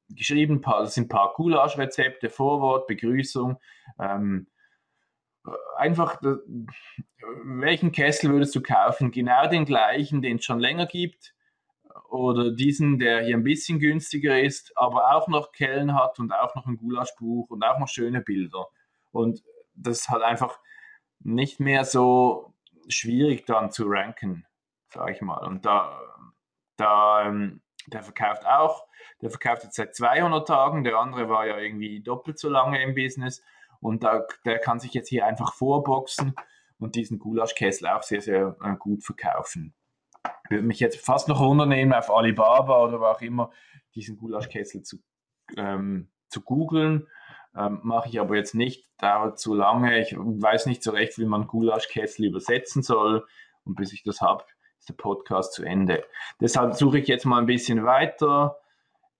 geschrieben, 0.09 0.63
das 0.63 0.95
sind 0.95 1.05
ein 1.05 1.09
paar 1.09 1.35
Gulaschrezepte, 1.35 2.31
Vorwort, 2.31 2.87
Begrüßung, 2.87 3.59
ähm, 3.99 4.47
einfach, 5.77 6.21
welchen 7.45 7.93
Kessel 7.93 8.31
würdest 8.31 8.55
du 8.55 8.63
kaufen? 8.63 9.11
Genau 9.11 9.49
den 9.49 9.65
gleichen, 9.65 10.23
den 10.23 10.37
es 10.37 10.45
schon 10.45 10.61
länger 10.61 10.87
gibt? 10.87 11.35
Oder 12.11 12.51
diesen, 12.51 12.99
der 12.99 13.25
hier 13.25 13.37
ein 13.37 13.45
bisschen 13.45 13.79
günstiger 13.79 14.41
ist, 14.41 14.77
aber 14.77 15.15
auch 15.15 15.29
noch 15.29 15.53
Kellen 15.53 15.95
hat 15.95 16.19
und 16.19 16.33
auch 16.33 16.55
noch 16.55 16.67
ein 16.67 16.77
Gulaschbuch 16.77 17.49
und 17.51 17.63
auch 17.63 17.79
noch 17.79 17.89
schöne 17.89 18.21
Bilder. 18.21 18.67
Und 19.13 19.43
das 19.75 20.09
hat 20.09 20.23
einfach 20.23 20.59
nicht 21.21 21.61
mehr 21.61 21.85
so 21.85 22.55
schwierig 22.89 23.47
dann 23.47 23.71
zu 23.71 23.85
ranken, 23.87 24.45
sage 24.89 25.13
ich 25.13 25.21
mal. 25.21 25.47
Und 25.47 25.65
da, 25.67 26.01
da 26.77 27.27
ähm, 27.27 27.63
der 27.87 28.03
verkauft 28.03 28.45
auch, 28.47 28.87
der 29.23 29.31
verkauft 29.31 29.65
jetzt 29.65 29.77
seit 29.77 29.95
200 29.95 30.47
Tagen, 30.47 30.85
der 30.85 30.97
andere 30.97 31.29
war 31.29 31.47
ja 31.47 31.59
irgendwie 31.59 32.03
doppelt 32.03 32.39
so 32.39 32.49
lange 32.49 32.83
im 32.83 32.95
Business 32.95 33.43
und 33.81 34.03
da, 34.03 34.27
der 34.45 34.59
kann 34.59 34.81
sich 34.81 34.95
jetzt 34.95 35.09
hier 35.09 35.27
einfach 35.27 35.55
vorboxen 35.55 36.35
und 36.79 36.95
diesen 36.95 37.19
Gulaschkessel 37.19 37.89
auch 37.89 38.03
sehr, 38.03 38.21
sehr 38.21 38.57
äh, 38.63 38.75
gut 38.77 39.05
verkaufen. 39.05 39.75
Ich 40.45 40.51
würde 40.51 40.65
mich 40.65 40.81
jetzt 40.81 41.05
fast 41.05 41.29
noch 41.29 41.41
runternehmen, 41.41 41.95
auf 41.95 42.11
Alibaba 42.11 42.83
oder 42.83 43.01
wo 43.01 43.05
auch 43.05 43.21
immer 43.21 43.51
diesen 43.95 44.17
Gulaschkessel 44.17 44.83
zu, 44.83 44.99
ähm, 45.57 46.11
zu 46.29 46.43
googeln. 46.43 47.07
Ähm, 47.57 47.81
Mache 47.83 48.09
ich 48.09 48.21
aber 48.21 48.37
jetzt 48.37 48.55
nicht, 48.55 48.89
dauert 48.99 49.39
zu 49.39 49.55
lange. 49.55 50.01
Ich 50.01 50.15
weiß 50.17 50.67
nicht 50.67 50.83
so 50.83 50.93
recht, 50.93 51.19
wie 51.19 51.25
man 51.25 51.47
Gulaschkessel 51.47 52.27
übersetzen 52.27 52.83
soll. 52.83 53.27
Und 53.65 53.77
bis 53.77 53.93
ich 53.93 54.03
das 54.03 54.21
habe, 54.21 54.45
ist 54.79 54.89
der 54.89 54.95
Podcast 54.95 55.53
zu 55.53 55.65
Ende. 55.65 56.05
Deshalb 56.41 56.75
suche 56.75 56.99
ich 56.99 57.09
jetzt 57.09 57.27
mal 57.27 57.39
ein 57.39 57.47
bisschen 57.47 57.85
weiter. 57.85 58.57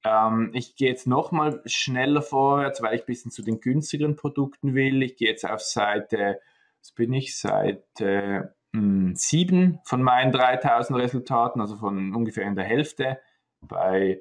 Ähm, 0.05 0.51
ich 0.55 0.77
gehe 0.77 0.89
jetzt 0.89 1.07
nochmal 1.07 1.63
schneller 1.67 2.23
vorwärts, 2.23 2.83
weil 2.83 2.95
ich 2.95 3.03
ein 3.03 3.07
bisschen 3.07 3.31
zu 3.31 3.43
den 3.43 3.61
günstigeren 3.61 4.17
Produkten 4.17 4.75
will. 4.75 5.03
Ich 5.03 5.17
gehe 5.17 5.29
jetzt 5.29 5.45
auf 5.45 5.61
Seite, 5.61 6.41
was 6.81 6.93
bin 6.93 7.13
ich, 7.13 7.39
Seite 7.39 8.55
mh, 8.73 9.13
7 9.15 9.81
von 9.85 10.03
meinen 10.03 10.33
3000 10.33 10.99
Resultaten, 10.99 11.61
also 11.61 11.77
von 11.77 12.15
ungefähr 12.15 12.47
in 12.47 12.57
der 12.57 12.65
Hälfte 12.65 13.19
bei 13.61 14.21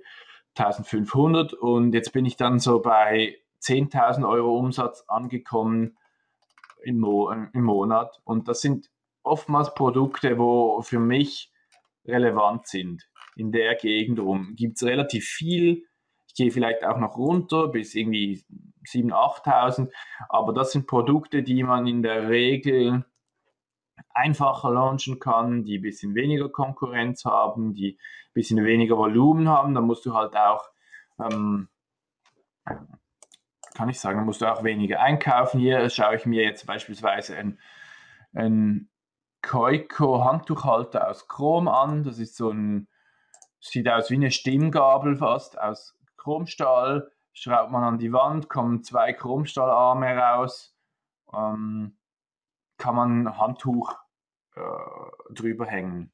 1500 0.57 1.53
und 1.53 1.93
jetzt 1.93 2.11
bin 2.11 2.25
ich 2.25 2.35
dann 2.35 2.59
so 2.59 2.81
bei 2.81 3.37
10.000 3.61 4.27
Euro 4.27 4.57
Umsatz 4.57 5.03
angekommen 5.07 5.97
im, 6.83 6.99
Mo 6.99 7.29
im 7.29 7.63
Monat 7.63 8.19
und 8.23 8.47
das 8.47 8.61
sind 8.61 8.89
oftmals 9.23 9.73
Produkte, 9.73 10.37
wo 10.37 10.81
für 10.81 10.99
mich 10.99 11.51
relevant 12.05 12.67
sind. 12.67 13.07
In 13.35 13.51
der 13.51 13.75
Gegend 13.75 14.19
rum 14.19 14.53
gibt 14.55 14.77
es 14.77 14.83
relativ 14.83 15.25
viel. 15.25 15.85
Ich 16.27 16.35
gehe 16.35 16.51
vielleicht 16.51 16.83
auch 16.83 16.97
noch 16.97 17.17
runter 17.17 17.67
bis 17.67 17.95
irgendwie 17.95 18.43
7.000, 18.85 19.11
8.000, 19.43 19.91
aber 20.29 20.53
das 20.53 20.71
sind 20.71 20.87
Produkte, 20.87 21.43
die 21.43 21.63
man 21.63 21.85
in 21.87 22.01
der 22.01 22.29
Regel 22.29 23.05
einfacher 24.13 24.71
launchen 24.71 25.19
kann, 25.19 25.63
die 25.63 25.77
ein 25.77 25.81
bisschen 25.81 26.15
weniger 26.15 26.49
Konkurrenz 26.49 27.25
haben, 27.25 27.73
die 27.73 27.97
ein 27.97 28.33
bisschen 28.33 28.63
weniger 28.63 28.97
Volumen 28.97 29.47
haben. 29.47 29.73
Da 29.73 29.81
musst 29.81 30.05
du 30.05 30.13
halt 30.13 30.35
auch, 30.35 30.69
ähm, 31.19 31.69
kann 32.65 33.89
ich 33.89 33.99
sagen, 33.99 34.25
musst 34.25 34.41
du 34.41 34.51
auch 34.51 34.63
weniger 34.63 34.99
einkaufen. 34.99 35.59
Hier 35.59 35.89
schaue 35.89 36.15
ich 36.15 36.25
mir 36.25 36.43
jetzt 36.43 36.65
beispielsweise 36.65 37.35
ein, 37.37 37.59
ein 38.33 38.89
Koiko 39.41 40.23
Handtuchhalter 40.23 41.07
aus 41.07 41.27
Chrom 41.27 41.67
an. 41.67 42.03
Das 42.03 42.19
ist 42.19 42.35
so 42.35 42.49
ein, 42.49 42.87
sieht 43.59 43.89
aus 43.89 44.09
wie 44.09 44.15
eine 44.15 44.31
Stimmgabel 44.31 45.15
fast, 45.17 45.59
aus 45.59 45.97
Chromstahl. 46.17 47.11
Schraubt 47.31 47.71
man 47.71 47.83
an 47.83 47.99
die 47.99 48.11
Wand, 48.11 48.49
kommen 48.49 48.83
zwei 48.83 49.13
Chromstahlarme 49.13 50.17
raus. 50.17 50.75
Ähm, 51.33 51.98
kann 52.79 52.95
man 52.95 53.37
Handtuch 53.37 53.93
äh, 54.55 54.61
drüber 55.31 55.67
hängen. 55.67 56.11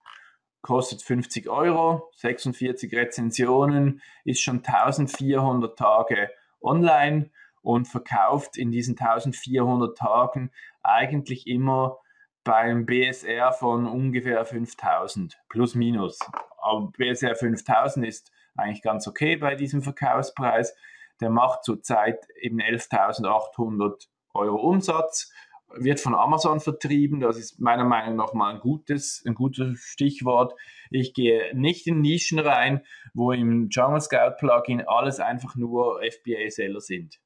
Kostet 0.62 1.02
50 1.04 1.48
Euro, 1.48 2.12
46 2.18 2.94
Rezensionen, 2.94 4.02
ist 4.26 4.42
schon 4.42 4.64
1400 4.66 5.78
Tage 5.78 6.30
online 6.60 7.30
und 7.62 7.88
verkauft 7.88 8.58
in 8.58 8.72
diesen 8.72 8.98
1400 8.98 9.98
Tagen 9.98 10.52
eigentlich 10.84 11.48
immer 11.48 12.00
beim 12.44 12.86
BSR 12.86 13.54
von 13.54 13.88
ungefähr 13.88 14.44
5000 14.46 15.38
plus 15.50 15.76
minus. 15.76 16.20
Aber 16.58 16.92
BSR 16.98 17.36
5000 17.36 18.06
ist 18.06 18.32
eigentlich 18.56 18.82
ganz 18.82 19.08
okay 19.08 19.36
bei 19.36 19.56
diesem 19.56 19.82
Verkaufspreis. 19.82 20.76
Der 21.22 21.30
macht 21.30 21.64
zurzeit 21.64 22.28
eben 22.40 22.60
11.800 22.60 24.08
Euro 24.34 24.58
Umsatz, 24.58 25.32
wird 25.74 26.00
von 26.00 26.16
Amazon 26.16 26.60
vertrieben. 26.60 27.20
Das 27.20 27.38
ist 27.38 27.60
meiner 27.60 27.84
Meinung 27.84 28.16
nach 28.16 28.34
mal 28.34 28.54
ein 28.54 28.60
gutes, 28.60 29.24
ein 29.26 29.34
gutes 29.34 29.80
Stichwort. 29.80 30.54
Ich 30.90 31.14
gehe 31.14 31.56
nicht 31.58 31.88
in 31.88 32.02
Nischen 32.02 32.40
rein, 32.40 32.82
wo 33.14 33.32
im 33.32 33.70
Jungle 33.70 34.02
Scout 34.02 34.38
Plugin 34.40 34.82
alles 34.88 35.20
einfach 35.20 35.56
nur 35.56 36.02
FBA-Seller 36.02 36.80
sind 36.82 37.20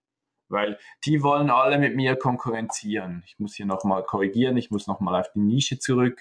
weil 0.49 0.77
die 1.05 1.23
wollen 1.23 1.49
alle 1.49 1.77
mit 1.77 1.95
mir 1.95 2.15
konkurrenzieren. 2.15 3.23
Ich 3.25 3.39
muss 3.39 3.55
hier 3.55 3.65
nochmal 3.65 4.03
korrigieren, 4.03 4.57
ich 4.57 4.71
muss 4.71 4.87
nochmal 4.87 5.21
auf 5.21 5.31
die 5.33 5.39
Nische 5.39 5.79
zurück. 5.79 6.19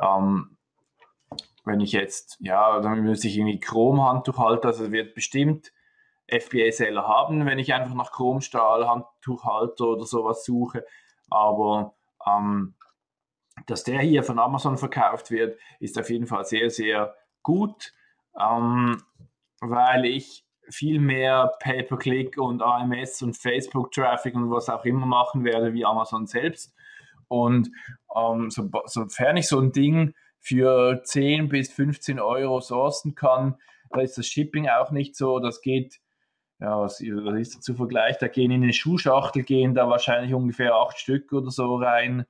Ähm, 0.00 0.56
wenn 1.64 1.80
ich 1.80 1.92
jetzt, 1.92 2.38
ja, 2.40 2.80
dann 2.80 3.02
müsste 3.02 3.28
ich 3.28 3.36
irgendwie 3.36 3.60
Chrom-Handtuch 3.60 4.38
halten, 4.38 4.66
also 4.66 4.90
wird 4.90 5.14
bestimmt 5.14 5.72
FBA-Seller 6.28 7.06
haben, 7.06 7.44
wenn 7.46 7.58
ich 7.58 7.74
einfach 7.74 7.94
nach 7.94 8.12
Chromstahl-Handtuchhalter 8.12 9.84
oder 9.84 10.06
sowas 10.06 10.44
suche. 10.44 10.84
Aber 11.32 11.94
ähm, 12.26 12.74
dass 13.66 13.84
der 13.84 14.00
hier 14.00 14.22
von 14.22 14.38
Amazon 14.38 14.78
verkauft 14.78 15.30
wird, 15.30 15.58
ist 15.80 15.98
auf 15.98 16.10
jeden 16.10 16.26
Fall 16.26 16.44
sehr, 16.44 16.70
sehr 16.70 17.14
gut, 17.42 17.92
ähm, 18.38 19.02
weil 19.60 20.04
ich 20.04 20.44
viel 20.70 21.00
mehr 21.00 21.52
Pay-per-Click 21.60 22.38
und 22.38 22.62
AMS 22.62 23.22
und 23.22 23.36
Facebook-Traffic 23.36 24.34
und 24.34 24.50
was 24.50 24.68
auch 24.68 24.84
immer 24.84 25.06
machen 25.06 25.44
werde 25.44 25.74
wie 25.74 25.84
Amazon 25.84 26.26
selbst. 26.26 26.74
Und 27.28 27.70
ähm, 28.14 28.50
so, 28.50 28.70
sofern 28.86 29.36
ich 29.36 29.48
so 29.48 29.58
ein 29.60 29.72
Ding 29.72 30.14
für 30.38 31.02
10 31.04 31.48
bis 31.48 31.72
15 31.72 32.20
Euro 32.20 32.60
sourcen 32.60 33.14
kann, 33.14 33.56
da 33.90 34.00
ist 34.00 34.18
das 34.18 34.26
Shipping 34.26 34.68
auch 34.68 34.90
nicht 34.90 35.16
so. 35.16 35.38
Das 35.38 35.60
geht, 35.60 36.00
ja, 36.62 36.80
was, 36.80 37.00
was 37.00 37.40
ist 37.40 37.56
dazu 37.56 37.74
Vergleich? 37.74 38.18
Da 38.18 38.28
gehen 38.28 38.52
in 38.52 38.62
eine 38.62 38.72
Schuhschachtel, 38.72 39.42
gehen 39.42 39.74
da 39.74 39.88
wahrscheinlich 39.88 40.32
ungefähr 40.32 40.76
acht 40.76 40.96
Stück 40.96 41.32
oder 41.32 41.50
so 41.50 41.74
rein. 41.74 42.24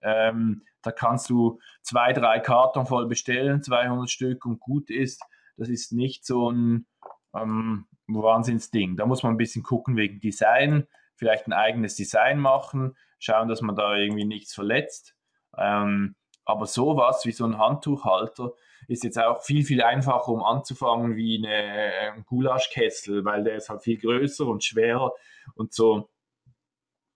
Ähm, 0.00 0.62
da 0.80 0.90
kannst 0.90 1.28
du 1.28 1.60
zwei, 1.82 2.14
drei 2.14 2.40
Karton 2.40 2.86
voll 2.86 3.06
bestellen, 3.06 3.62
200 3.62 4.08
Stück 4.08 4.46
und 4.46 4.58
gut 4.58 4.88
ist. 4.88 5.22
Das 5.58 5.68
ist 5.68 5.92
nicht 5.92 6.24
so 6.24 6.50
ein 6.50 6.86
ähm, 7.34 7.86
Wahnsinnsding. 8.06 8.96
Da 8.96 9.04
muss 9.04 9.22
man 9.22 9.34
ein 9.34 9.38
bisschen 9.38 9.62
gucken 9.62 9.96
wegen 9.98 10.18
Design, 10.18 10.86
vielleicht 11.14 11.46
ein 11.46 11.52
eigenes 11.52 11.94
Design 11.94 12.38
machen, 12.38 12.96
schauen, 13.18 13.48
dass 13.48 13.60
man 13.60 13.76
da 13.76 13.96
irgendwie 13.96 14.24
nichts 14.24 14.54
verletzt. 14.54 15.14
Ähm, 15.58 16.14
aber 16.46 16.64
sowas 16.64 17.26
wie 17.26 17.32
so 17.32 17.44
ein 17.44 17.58
Handtuchhalter 17.58 18.52
ist 18.88 19.04
jetzt 19.04 19.18
auch 19.18 19.42
viel, 19.42 19.64
viel 19.64 19.82
einfacher, 19.82 20.28
um 20.28 20.42
anzufangen 20.42 21.16
wie 21.16 21.38
eine, 21.38 22.12
ein 22.14 22.24
Gulaschkessel, 22.24 23.24
weil 23.24 23.44
der 23.44 23.56
ist 23.56 23.68
halt 23.68 23.82
viel 23.82 23.98
größer 23.98 24.46
und 24.46 24.64
schwerer 24.64 25.12
und 25.54 25.72
so, 25.72 26.10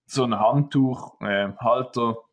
so 0.05 0.23
ein 0.23 0.39
Handtuchhalter, 0.39 2.09
äh, 2.11 2.29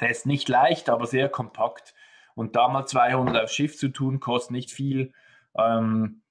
der 0.00 0.10
ist 0.10 0.26
nicht 0.26 0.48
leicht, 0.48 0.90
aber 0.90 1.06
sehr 1.06 1.28
kompakt. 1.28 1.94
Und 2.34 2.54
da 2.54 2.68
mal 2.68 2.86
200 2.86 3.44
aufs 3.44 3.54
Schiff 3.54 3.78
zu 3.78 3.88
tun, 3.88 4.20
kostet 4.20 4.52
nicht 4.52 4.70
viel. 4.70 5.12
Ähm, 5.56 6.22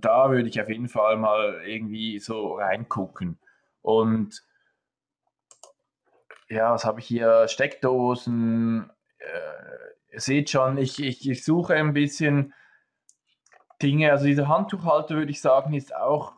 da 0.00 0.30
würde 0.30 0.48
ich 0.48 0.60
auf 0.60 0.68
jeden 0.68 0.88
Fall 0.88 1.16
mal 1.16 1.62
irgendwie 1.66 2.18
so 2.18 2.54
reingucken. 2.54 3.38
Und 3.82 4.42
ja, 6.48 6.72
was 6.72 6.84
habe 6.84 7.00
ich 7.00 7.06
hier? 7.06 7.46
Steckdosen. 7.48 8.90
Äh, 9.18 9.87
seht 10.12 10.50
schon, 10.50 10.78
ich, 10.78 11.02
ich, 11.02 11.28
ich 11.28 11.44
suche 11.44 11.74
ein 11.74 11.92
bisschen 11.92 12.54
Dinge. 13.82 14.10
Also 14.10 14.26
dieser 14.26 14.48
Handtuchhalter, 14.48 15.16
würde 15.16 15.30
ich 15.30 15.40
sagen, 15.40 15.74
ist 15.74 15.94
auch 15.94 16.32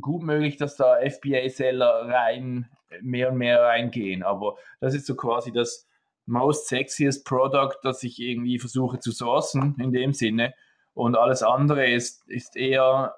gut 0.00 0.22
möglich, 0.22 0.56
dass 0.56 0.76
da 0.76 0.98
FBA-Seller 0.98 2.08
rein, 2.08 2.68
mehr 3.00 3.30
und 3.30 3.38
mehr 3.38 3.62
reingehen. 3.62 4.22
Aber 4.22 4.56
das 4.80 4.94
ist 4.94 5.06
so 5.06 5.14
quasi 5.14 5.52
das 5.52 5.88
most 6.26 6.68
sexiest 6.68 7.26
Product, 7.26 7.76
das 7.82 8.02
ich 8.02 8.20
irgendwie 8.20 8.58
versuche 8.58 8.98
zu 8.98 9.10
sourcen 9.10 9.76
in 9.78 9.92
dem 9.92 10.12
Sinne. 10.12 10.54
Und 10.94 11.16
alles 11.16 11.42
andere 11.42 11.90
ist, 11.90 12.28
ist 12.28 12.56
eher, 12.56 13.14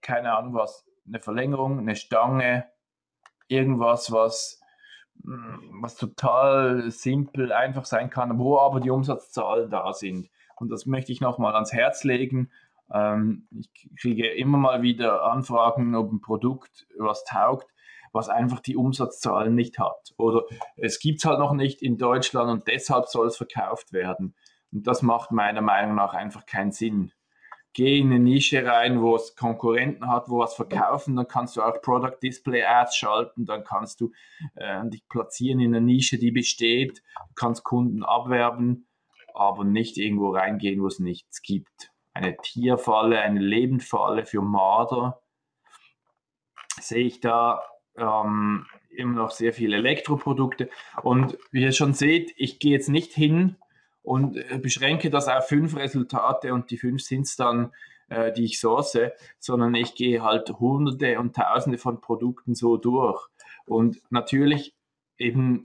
keine 0.00 0.34
Ahnung 0.34 0.54
was, 0.54 0.84
eine 1.06 1.20
Verlängerung, 1.20 1.78
eine 1.78 1.96
Stange, 1.96 2.66
irgendwas, 3.48 4.12
was, 4.12 4.59
was 5.22 5.96
total 5.96 6.90
simpel, 6.90 7.52
einfach 7.52 7.84
sein 7.84 8.10
kann, 8.10 8.38
wo 8.38 8.58
aber 8.58 8.80
die 8.80 8.90
Umsatzzahlen 8.90 9.70
da 9.70 9.92
sind. 9.92 10.28
Und 10.56 10.70
das 10.70 10.86
möchte 10.86 11.12
ich 11.12 11.20
nochmal 11.20 11.54
ans 11.54 11.72
Herz 11.72 12.04
legen. 12.04 12.50
Ähm, 12.92 13.48
ich 13.52 13.70
kriege 14.00 14.28
immer 14.28 14.58
mal 14.58 14.82
wieder 14.82 15.24
Anfragen, 15.24 15.94
ob 15.94 16.12
ein 16.12 16.20
Produkt 16.20 16.86
was 16.98 17.24
taugt. 17.24 17.66
was 18.12 18.28
einfach 18.28 18.60
die 18.60 18.76
Umsatzzahlen 18.76 19.54
nicht 19.54 19.78
hat. 19.78 20.12
Oder 20.16 20.42
es 20.76 20.98
gibt 20.98 21.18
es 21.20 21.24
halt 21.24 21.38
noch 21.38 21.52
nicht 21.52 21.80
in 21.82 21.96
Deutschland 21.96 22.50
und 22.50 22.66
deshalb 22.66 23.06
soll 23.06 23.28
es 23.28 23.36
verkauft 23.36 23.92
werden. 23.92 24.34
Und 24.72 24.86
das 24.86 25.02
macht 25.02 25.30
meiner 25.32 25.62
Meinung 25.62 25.94
nach 25.94 26.14
einfach 26.14 26.46
keinen 26.46 26.72
Sinn. 26.72 27.12
Geh 27.72 28.00
in 28.00 28.06
eine 28.06 28.18
Nische 28.18 28.64
rein, 28.64 29.00
wo 29.00 29.14
es 29.14 29.36
Konkurrenten 29.36 30.08
hat, 30.08 30.28
wo 30.28 30.38
was 30.38 30.54
verkaufen, 30.54 31.14
dann 31.14 31.28
kannst 31.28 31.56
du 31.56 31.62
auch 31.62 31.80
Product 31.80 32.18
Display 32.20 32.64
Ads 32.64 32.96
schalten, 32.96 33.46
dann 33.46 33.62
kannst 33.62 34.00
du 34.00 34.10
äh, 34.56 34.88
dich 34.88 35.06
platzieren 35.08 35.60
in 35.60 35.74
einer 35.74 35.84
Nische, 35.84 36.18
die 36.18 36.32
besteht, 36.32 37.02
kannst 37.36 37.62
Kunden 37.62 38.02
abwerben, 38.02 38.88
aber 39.34 39.64
nicht 39.64 39.98
irgendwo 39.98 40.30
reingehen, 40.30 40.82
wo 40.82 40.88
es 40.88 40.98
nichts 40.98 41.42
gibt. 41.42 41.92
Eine 42.12 42.36
Tierfalle, 42.38 43.20
eine 43.20 43.40
Lebendfalle 43.40 44.24
für 44.24 44.42
Marder 44.42 45.22
sehe 46.80 47.04
ich 47.04 47.20
da 47.20 47.62
ähm, 47.96 48.66
immer 48.90 49.14
noch 49.14 49.30
sehr 49.30 49.52
viele 49.52 49.76
Elektroprodukte. 49.76 50.68
Und 51.02 51.38
wie 51.52 51.62
ihr 51.62 51.72
schon 51.72 51.94
seht, 51.94 52.32
ich 52.36 52.58
gehe 52.58 52.72
jetzt 52.72 52.88
nicht 52.88 53.12
hin 53.12 53.56
und 54.02 54.36
äh, 54.36 54.58
beschränke 54.58 55.10
das 55.10 55.28
auf 55.28 55.48
fünf 55.48 55.76
Resultate 55.76 56.52
und 56.54 56.70
die 56.70 56.78
fünf 56.78 57.02
sind 57.02 57.22
es 57.22 57.36
dann, 57.36 57.72
äh, 58.08 58.32
die 58.32 58.44
ich 58.44 58.58
source, 58.58 58.98
sondern 59.38 59.74
ich 59.74 59.94
gehe 59.94 60.22
halt 60.22 60.50
hunderte 60.58 61.18
und 61.18 61.36
tausende 61.36 61.78
von 61.78 62.00
Produkten 62.00 62.54
so 62.54 62.76
durch. 62.76 63.26
Und 63.66 64.00
natürlich 64.10 64.74
eben 65.18 65.62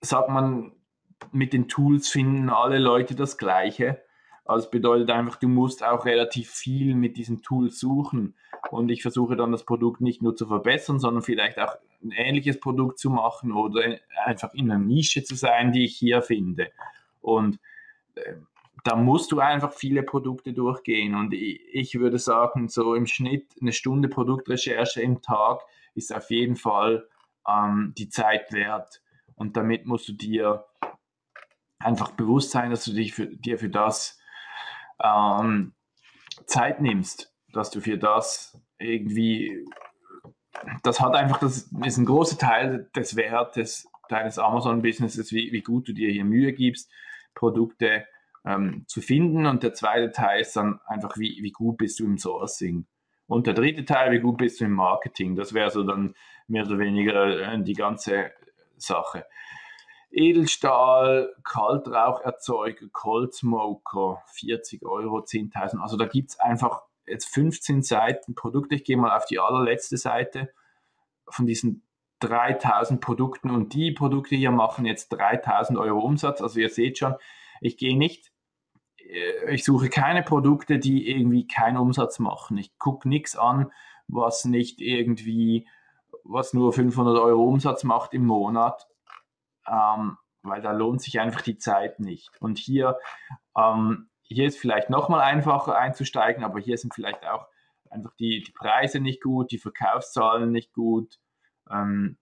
sagt 0.00 0.28
man, 0.28 0.72
mit 1.32 1.52
den 1.52 1.68
Tools 1.68 2.08
finden 2.08 2.50
alle 2.50 2.78
Leute 2.78 3.14
das 3.14 3.38
Gleiche. 3.38 4.02
Also 4.44 4.68
bedeutet 4.68 5.10
einfach, 5.10 5.36
du 5.36 5.48
musst 5.48 5.82
auch 5.82 6.04
relativ 6.04 6.50
viel 6.50 6.94
mit 6.94 7.16
diesen 7.16 7.42
Tools 7.42 7.80
suchen. 7.80 8.34
Und 8.70 8.90
ich 8.90 9.02
versuche 9.02 9.36
dann 9.36 9.52
das 9.52 9.64
Produkt 9.64 10.00
nicht 10.00 10.22
nur 10.22 10.36
zu 10.36 10.46
verbessern, 10.46 10.98
sondern 10.98 11.22
vielleicht 11.22 11.58
auch 11.58 11.76
ein 12.02 12.10
ähnliches 12.10 12.60
Produkt 12.60 12.98
zu 12.98 13.08
machen 13.08 13.52
oder 13.52 13.98
einfach 14.24 14.52
in 14.52 14.70
einer 14.70 14.82
Nische 14.82 15.24
zu 15.24 15.34
sein, 15.34 15.72
die 15.72 15.84
ich 15.84 15.96
hier 15.96 16.20
finde. 16.20 16.70
Und 17.24 17.58
äh, 18.16 18.34
da 18.84 18.96
musst 18.96 19.32
du 19.32 19.40
einfach 19.40 19.72
viele 19.72 20.02
Produkte 20.02 20.52
durchgehen. 20.52 21.14
Und 21.14 21.32
ich, 21.32 21.60
ich 21.72 21.98
würde 21.98 22.18
sagen, 22.18 22.68
so 22.68 22.94
im 22.94 23.06
Schnitt 23.06 23.54
eine 23.60 23.72
Stunde 23.72 24.08
Produktrecherche 24.08 25.00
im 25.00 25.22
Tag 25.22 25.62
ist 25.94 26.14
auf 26.14 26.30
jeden 26.30 26.56
Fall 26.56 27.08
ähm, 27.48 27.94
die 27.96 28.10
Zeit 28.10 28.52
wert. 28.52 29.02
Und 29.36 29.56
damit 29.56 29.86
musst 29.86 30.08
du 30.08 30.12
dir 30.12 30.66
einfach 31.78 32.10
bewusst 32.12 32.50
sein, 32.50 32.70
dass 32.70 32.84
du 32.84 32.92
dich 32.92 33.14
für, 33.14 33.26
dir 33.26 33.58
für 33.58 33.70
das 33.70 34.18
ähm, 35.02 35.72
Zeit 36.46 36.80
nimmst, 36.80 37.32
dass 37.52 37.70
du 37.70 37.80
für 37.80 37.98
das 37.98 38.60
irgendwie, 38.78 39.64
das 40.82 41.00
hat 41.00 41.14
einfach, 41.14 41.38
das 41.38 41.70
ist 41.84 41.96
ein 41.96 42.06
großer 42.06 42.38
Teil 42.38 42.90
des 42.94 43.16
Wertes 43.16 43.88
deines 44.08 44.38
Amazon-Businesses, 44.38 45.32
wie, 45.32 45.52
wie 45.52 45.62
gut 45.62 45.88
du 45.88 45.92
dir 45.92 46.10
hier 46.10 46.24
Mühe 46.24 46.52
gibst, 46.52 46.90
Produkte 47.34 48.06
ähm, 48.44 48.84
zu 48.86 49.00
finden. 49.00 49.46
Und 49.46 49.62
der 49.62 49.74
zweite 49.74 50.12
Teil 50.12 50.40
ist 50.40 50.56
dann 50.56 50.80
einfach, 50.86 51.16
wie, 51.16 51.38
wie 51.42 51.52
gut 51.52 51.78
bist 51.78 52.00
du 52.00 52.04
im 52.04 52.18
Sourcing. 52.18 52.86
Und 53.26 53.46
der 53.46 53.54
dritte 53.54 53.84
Teil, 53.84 54.12
wie 54.12 54.20
gut 54.20 54.38
bist 54.38 54.60
du 54.60 54.66
im 54.66 54.72
Marketing. 54.72 55.34
Das 55.34 55.54
wäre 55.54 55.70
so 55.70 55.82
dann 55.82 56.14
mehr 56.46 56.66
oder 56.66 56.78
weniger 56.78 57.54
äh, 57.54 57.62
die 57.62 57.72
ganze 57.72 58.32
Sache. 58.76 59.26
Edelstahl, 60.10 61.34
Kaltraucherzeuger, 61.42 62.86
Cold 62.92 63.34
Smoker, 63.34 64.22
40 64.34 64.84
Euro, 64.84 65.18
10.000. 65.18 65.80
Also 65.80 65.96
da 65.96 66.06
gibt 66.06 66.30
es 66.30 66.38
einfach 66.38 66.82
jetzt 67.06 67.26
15 67.34 67.82
Seiten 67.82 68.34
Produkte. 68.34 68.76
Ich 68.76 68.84
gehe 68.84 68.96
mal 68.96 69.16
auf 69.16 69.26
die 69.26 69.40
allerletzte 69.40 69.96
Seite 69.96 70.52
von 71.28 71.46
diesen 71.46 71.82
3000 72.20 73.00
Produkten 73.00 73.50
und 73.50 73.74
die 73.74 73.92
Produkte 73.92 74.36
hier 74.36 74.50
machen 74.50 74.86
jetzt 74.86 75.08
3000 75.10 75.78
Euro 75.78 76.00
Umsatz. 76.00 76.40
Also 76.40 76.60
ihr 76.60 76.70
seht 76.70 76.98
schon, 76.98 77.14
ich 77.60 77.76
gehe 77.76 77.96
nicht, 77.96 78.32
äh, 78.98 79.54
ich 79.54 79.64
suche 79.64 79.88
keine 79.88 80.22
Produkte, 80.22 80.78
die 80.78 81.10
irgendwie 81.10 81.46
keinen 81.46 81.76
Umsatz 81.76 82.18
machen. 82.18 82.56
Ich 82.58 82.78
gucke 82.78 83.08
nichts 83.08 83.36
an, 83.36 83.70
was 84.08 84.44
nicht 84.44 84.80
irgendwie, 84.80 85.68
was 86.24 86.54
nur 86.54 86.72
500 86.72 87.18
Euro 87.18 87.44
Umsatz 87.44 87.84
macht 87.84 88.14
im 88.14 88.26
Monat 88.26 88.86
ähm, 89.68 90.18
weil 90.42 90.60
da 90.60 90.72
lohnt 90.72 91.00
sich 91.02 91.20
einfach 91.20 91.40
die 91.40 91.58
Zeit 91.58 92.00
nicht. 92.00 92.30
Und 92.40 92.58
hier, 92.58 92.98
ähm, 93.56 94.08
hier 94.22 94.46
ist 94.46 94.58
vielleicht 94.58 94.90
nochmal 94.90 95.20
einfacher 95.20 95.76
einzusteigen, 95.76 96.44
aber 96.44 96.60
hier 96.60 96.76
sind 96.76 96.94
vielleicht 96.94 97.24
auch 97.26 97.46
einfach 97.90 98.14
die, 98.16 98.42
die 98.42 98.52
Preise 98.52 99.00
nicht 99.00 99.22
gut, 99.22 99.50
die 99.52 99.58
Verkaufszahlen 99.58 100.50
nicht 100.50 100.72
gut. 100.72 101.18
Ähm, 101.70 102.16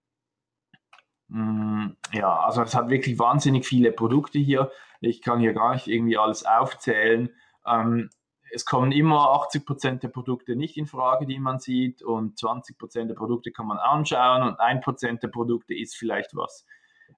mm, 1.29 1.97
ja, 2.13 2.41
also 2.41 2.63
es 2.63 2.75
hat 2.75 2.89
wirklich 2.89 3.19
wahnsinnig 3.19 3.67
viele 3.67 3.93
Produkte 3.93 4.39
hier. 4.39 4.71
Ich 5.01 5.23
kann 5.23 5.41
hier 5.41 5.53
gar 5.53 5.75
nicht 5.75 5.89
irgendwie 5.89 6.17
alles 6.17 6.45
aufzählen. 6.45 7.31
Ähm, 7.67 8.11
es 8.55 8.65
kommen 8.67 8.93
immer 8.93 9.31
80 9.31 9.65
Prozent 9.65 10.03
der 10.03 10.09
Produkte 10.09 10.57
nicht 10.57 10.77
in 10.77 10.87
Frage, 10.87 11.27
die 11.27 11.39
man 11.39 11.59
sieht, 11.59 12.03
und 12.03 12.39
20 12.39 12.79
Prozent 12.79 13.11
der 13.11 13.15
Produkte 13.15 13.51
kann 13.51 13.67
man 13.67 13.79
anschauen 13.79 14.43
und 14.43 14.61
ein 14.61 14.81
Prozent 14.81 15.23
der 15.23 15.29
Produkte 15.29 15.75
ist 15.75 15.97
vielleicht 15.97 16.37
was, 16.37 16.67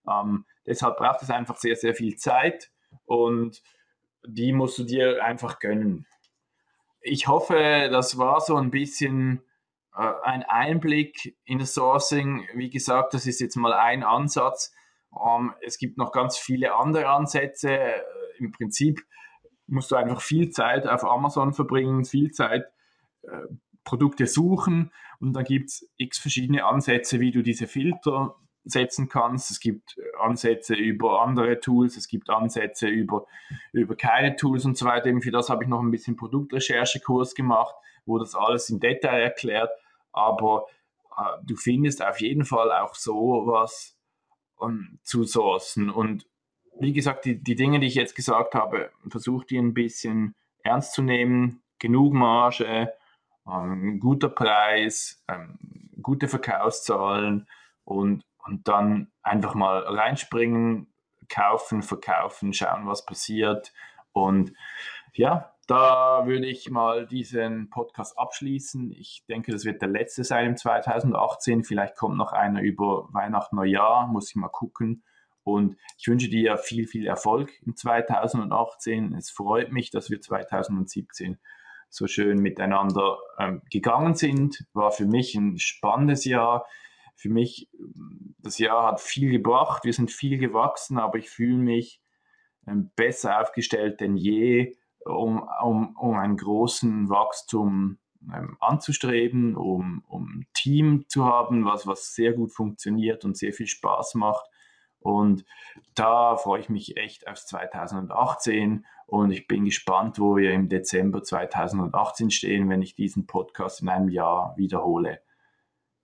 ähm, 0.09 0.47
deshalb 0.67 0.97
braucht 0.97 1.23
es 1.23 1.31
einfach 1.31 1.57
sehr, 1.57 1.77
sehr 1.77 1.95
viel 1.95 2.17
Zeit 2.17 2.71
und 3.05 3.63
die 4.27 4.53
musst 4.53 4.79
du 4.79 4.85
dir 4.85 5.25
einfach 5.25 5.59
gönnen. 5.59 6.07
Ich 7.01 7.27
hoffe, 7.27 7.89
das 7.91 8.17
war 8.17 8.41
so 8.41 8.57
ein 8.57 8.71
bisschen 8.71 9.43
ein 9.95 10.43
Einblick 10.43 11.37
in 11.45 11.59
das 11.59 11.75
Sourcing. 11.75 12.49
Wie 12.55 12.71
gesagt, 12.71 13.15
das 13.15 13.27
ist 13.27 13.41
jetzt 13.41 13.57
mal 13.57 13.73
ein 13.73 14.03
Ansatz. 14.03 14.75
Ähm, 15.15 15.55
es 15.61 15.79
gibt 15.79 15.99
noch 15.99 16.13
ganz 16.13 16.37
viele 16.37 16.75
andere 16.75 17.09
Ansätze. 17.09 17.79
Äh, 17.79 18.03
Im 18.39 18.53
Prinzip 18.53 19.01
musst 19.67 19.91
du 19.91 19.97
einfach 19.97 20.21
viel 20.21 20.51
Zeit 20.51 20.87
auf 20.87 21.05
Amazon 21.05 21.55
verbringen, 21.55 22.05
viel 22.05 22.33
Zeit 22.33 22.65
äh, 23.23 23.47
Produkte 23.85 24.27
suchen 24.27 24.91
und 25.21 25.35
dann 25.35 25.45
gibt 25.45 25.71
es 25.71 25.91
x 25.97 26.19
verschiedene 26.19 26.65
Ansätze, 26.65 27.21
wie 27.21 27.31
du 27.31 27.43
diese 27.43 27.67
Filter 27.67 28.35
setzen 28.65 29.09
kannst. 29.09 29.51
Es 29.51 29.61
gibt 29.61 29.97
Ansätze 30.19 30.75
über 30.75 31.23
andere 31.23 31.61
Tools, 31.61 31.97
es 31.97 32.09
gibt 32.09 32.31
Ansätze 32.31 32.89
über, 32.89 33.27
über 33.73 33.95
keine 33.95 34.37
Tools 34.37 34.65
und 34.65 34.77
so 34.77 34.87
weiter. 34.87 35.11
Für 35.21 35.31
das 35.31 35.51
habe 35.51 35.65
ich 35.65 35.69
noch 35.69 35.81
ein 35.81 35.91
bisschen 35.91 36.17
Produktrecherchekurs 36.17 37.35
gemacht, 37.35 37.75
wo 38.07 38.19
das 38.19 38.35
alles 38.35 38.71
im 38.71 38.81
Detail 38.81 39.21
erklärt. 39.21 39.71
Aber 40.15 40.67
äh, 41.17 41.39
du 41.43 41.57
findest 41.57 42.05
auf 42.05 42.21
jeden 42.21 42.45
Fall 42.45 42.73
auch 42.73 42.95
sowas 42.95 43.97
ähm, 44.63 44.99
zu 45.03 45.25
sourcen. 45.25 45.91
Und 45.91 46.27
wie 46.79 46.93
gesagt, 46.93 47.25
die, 47.25 47.43
die 47.43 47.55
Dinge, 47.55 47.81
die 47.81 47.87
ich 47.87 47.95
jetzt 47.95 48.17
gesagt 48.17 48.55
habe, 48.55 48.91
versucht 49.09 49.51
die 49.51 49.59
ein 49.59 49.75
bisschen 49.75 50.35
ernst 50.63 50.93
zu 50.95 51.03
nehmen. 51.03 51.63
Genug 51.79 52.15
Marge, 52.15 52.93
ähm, 53.47 54.01
guter 54.01 54.29
Preis, 54.29 55.23
ähm, 55.29 55.91
gute 56.01 56.29
Verkaufszahlen 56.29 57.47
und 57.85 58.25
und 58.47 58.69
dann 58.69 59.11
einfach 59.23 59.55
mal 59.55 59.79
reinspringen, 59.81 60.93
kaufen, 61.29 61.83
verkaufen, 61.83 62.53
schauen, 62.53 62.87
was 62.87 63.07
passiert. 63.07 63.73
Und 64.13 64.53
ja, 65.15 65.54
da 65.67 66.27
würde 66.27 66.47
ich 66.47 66.71
mal 66.71 67.07
diesen 67.07 67.71
Podcast 67.71 68.19
abschließen. 68.19 68.91
Ich 68.93 69.25
denke, 69.29 69.53
das 69.53 69.65
wird 69.65 69.83
der 69.83 69.89
letzte 69.89 70.25
sein 70.25 70.47
im 70.47 70.57
2018. 70.57 71.65
Vielleicht 71.65 71.97
kommt 71.97 72.17
noch 72.17 72.33
einer 72.33 72.63
über 72.63 73.09
Weihnachten, 73.13 73.57
Neujahr, 73.57 74.07
muss 74.07 74.31
ich 74.31 74.37
mal 74.37 74.49
gucken. 74.49 75.05
Und 75.43 75.77
ich 75.99 76.09
wünsche 76.09 76.29
dir 76.29 76.57
viel, 76.57 76.87
viel 76.87 77.07
Erfolg 77.07 77.53
im 77.63 77.77
2018. 77.77 79.15
Es 79.15 79.31
freut 79.31 79.73
mich, 79.73 79.91
dass 79.91 80.11
wir 80.11 80.21
2017 80.21 81.39
so 81.91 82.07
schön 82.07 82.39
miteinander 82.39 83.19
ähm, 83.39 83.63
gegangen 83.71 84.15
sind. 84.15 84.65
War 84.73 84.91
für 84.91 85.07
mich 85.07 85.35
ein 85.35 85.59
spannendes 85.59 86.25
Jahr 86.25 86.67
für 87.17 87.29
mich, 87.29 87.69
das 88.39 88.59
Jahr 88.59 88.87
hat 88.87 89.01
viel 89.01 89.31
gebracht, 89.31 89.85
wir 89.85 89.93
sind 89.93 90.11
viel 90.11 90.39
gewachsen, 90.39 90.99
aber 90.99 91.19
ich 91.19 91.31
fühle 91.31 91.57
mich 91.57 92.01
ähm, 92.67 92.91
besser 92.97 93.41
aufgestellt 93.41 94.01
denn 94.01 94.17
je, 94.17 94.77
um, 95.07 95.49
um, 95.63 95.97
um 95.97 96.17
einen 96.17 96.37
großen 96.37 97.09
Wachstum 97.09 97.99
ähm, 98.33 98.57
anzustreben, 98.61 99.57
um, 99.57 100.03
um 100.09 100.41
ein 100.41 100.47
Team 100.55 101.05
zu 101.09 101.25
haben, 101.25 101.65
was, 101.65 101.87
was 101.87 102.15
sehr 102.15 102.33
gut 102.33 102.53
funktioniert 102.53 103.25
und 103.25 103.37
sehr 103.37 103.53
viel 103.53 103.67
Spaß 103.67 104.15
macht. 104.15 104.47
Und 105.01 105.45
da 105.95 106.37
freue 106.37 106.61
ich 106.61 106.71
mich 106.71 106.97
echt 106.97 107.29
auf 107.29 107.45
2018 107.45 108.87
und 109.07 109.31
ich 109.33 109.47
bin 109.47 109.67
gespannt, 109.67 110.19
wo 110.19 110.37
wir 110.37 110.53
im 110.53 110.71
Dezember 110.71 111.23
2018 111.23 112.31
stehen, 112.31 112.71
wenn 112.71 112.81
ich 112.81 112.95
diesen 112.95 113.27
Podcast 113.27 113.83
in 113.83 113.91
einem 113.91 114.09
Jahr 114.09 114.55
wiederhole. 114.57 115.21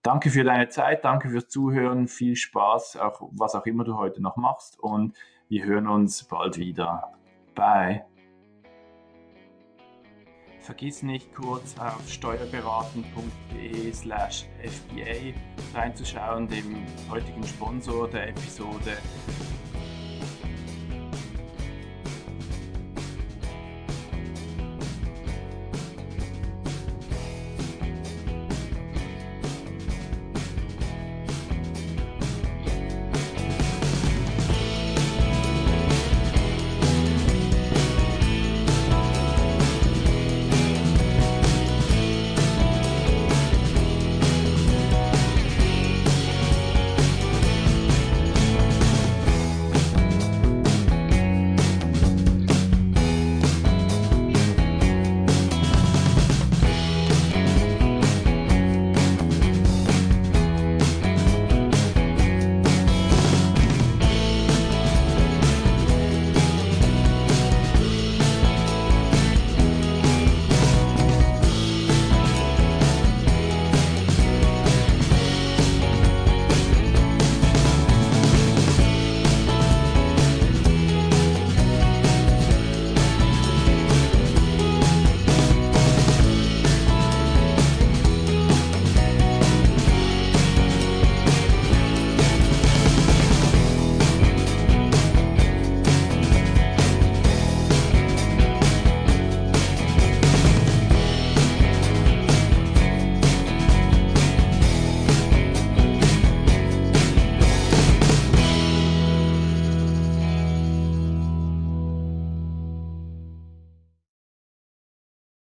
Danke 0.02 0.28
für 0.28 0.44
deine 0.44 0.68
Zeit, 0.68 1.04
danke 1.04 1.30
fürs 1.30 1.48
Zuhören, 1.48 2.08
viel 2.08 2.36
Spaß, 2.36 2.98
auch 2.98 3.30
was 3.32 3.54
auch 3.54 3.64
immer 3.64 3.84
du 3.84 3.96
heute 3.96 4.20
noch 4.20 4.36
machst 4.36 4.78
und 4.78 5.16
wir 5.48 5.64
hören 5.64 5.88
uns 5.88 6.24
bald 6.24 6.58
wieder. 6.58 7.14
Bye. 7.54 8.09
Vergiss 10.60 11.02
nicht 11.02 11.34
kurz 11.34 11.74
auf 11.78 12.08
steuerberaten.de 12.08 13.92
slash 13.92 14.46
FBA 14.62 15.34
reinzuschauen, 15.74 16.48
dem 16.48 16.84
heutigen 17.08 17.42
Sponsor 17.44 18.08
der 18.08 18.28
Episode 18.28 18.98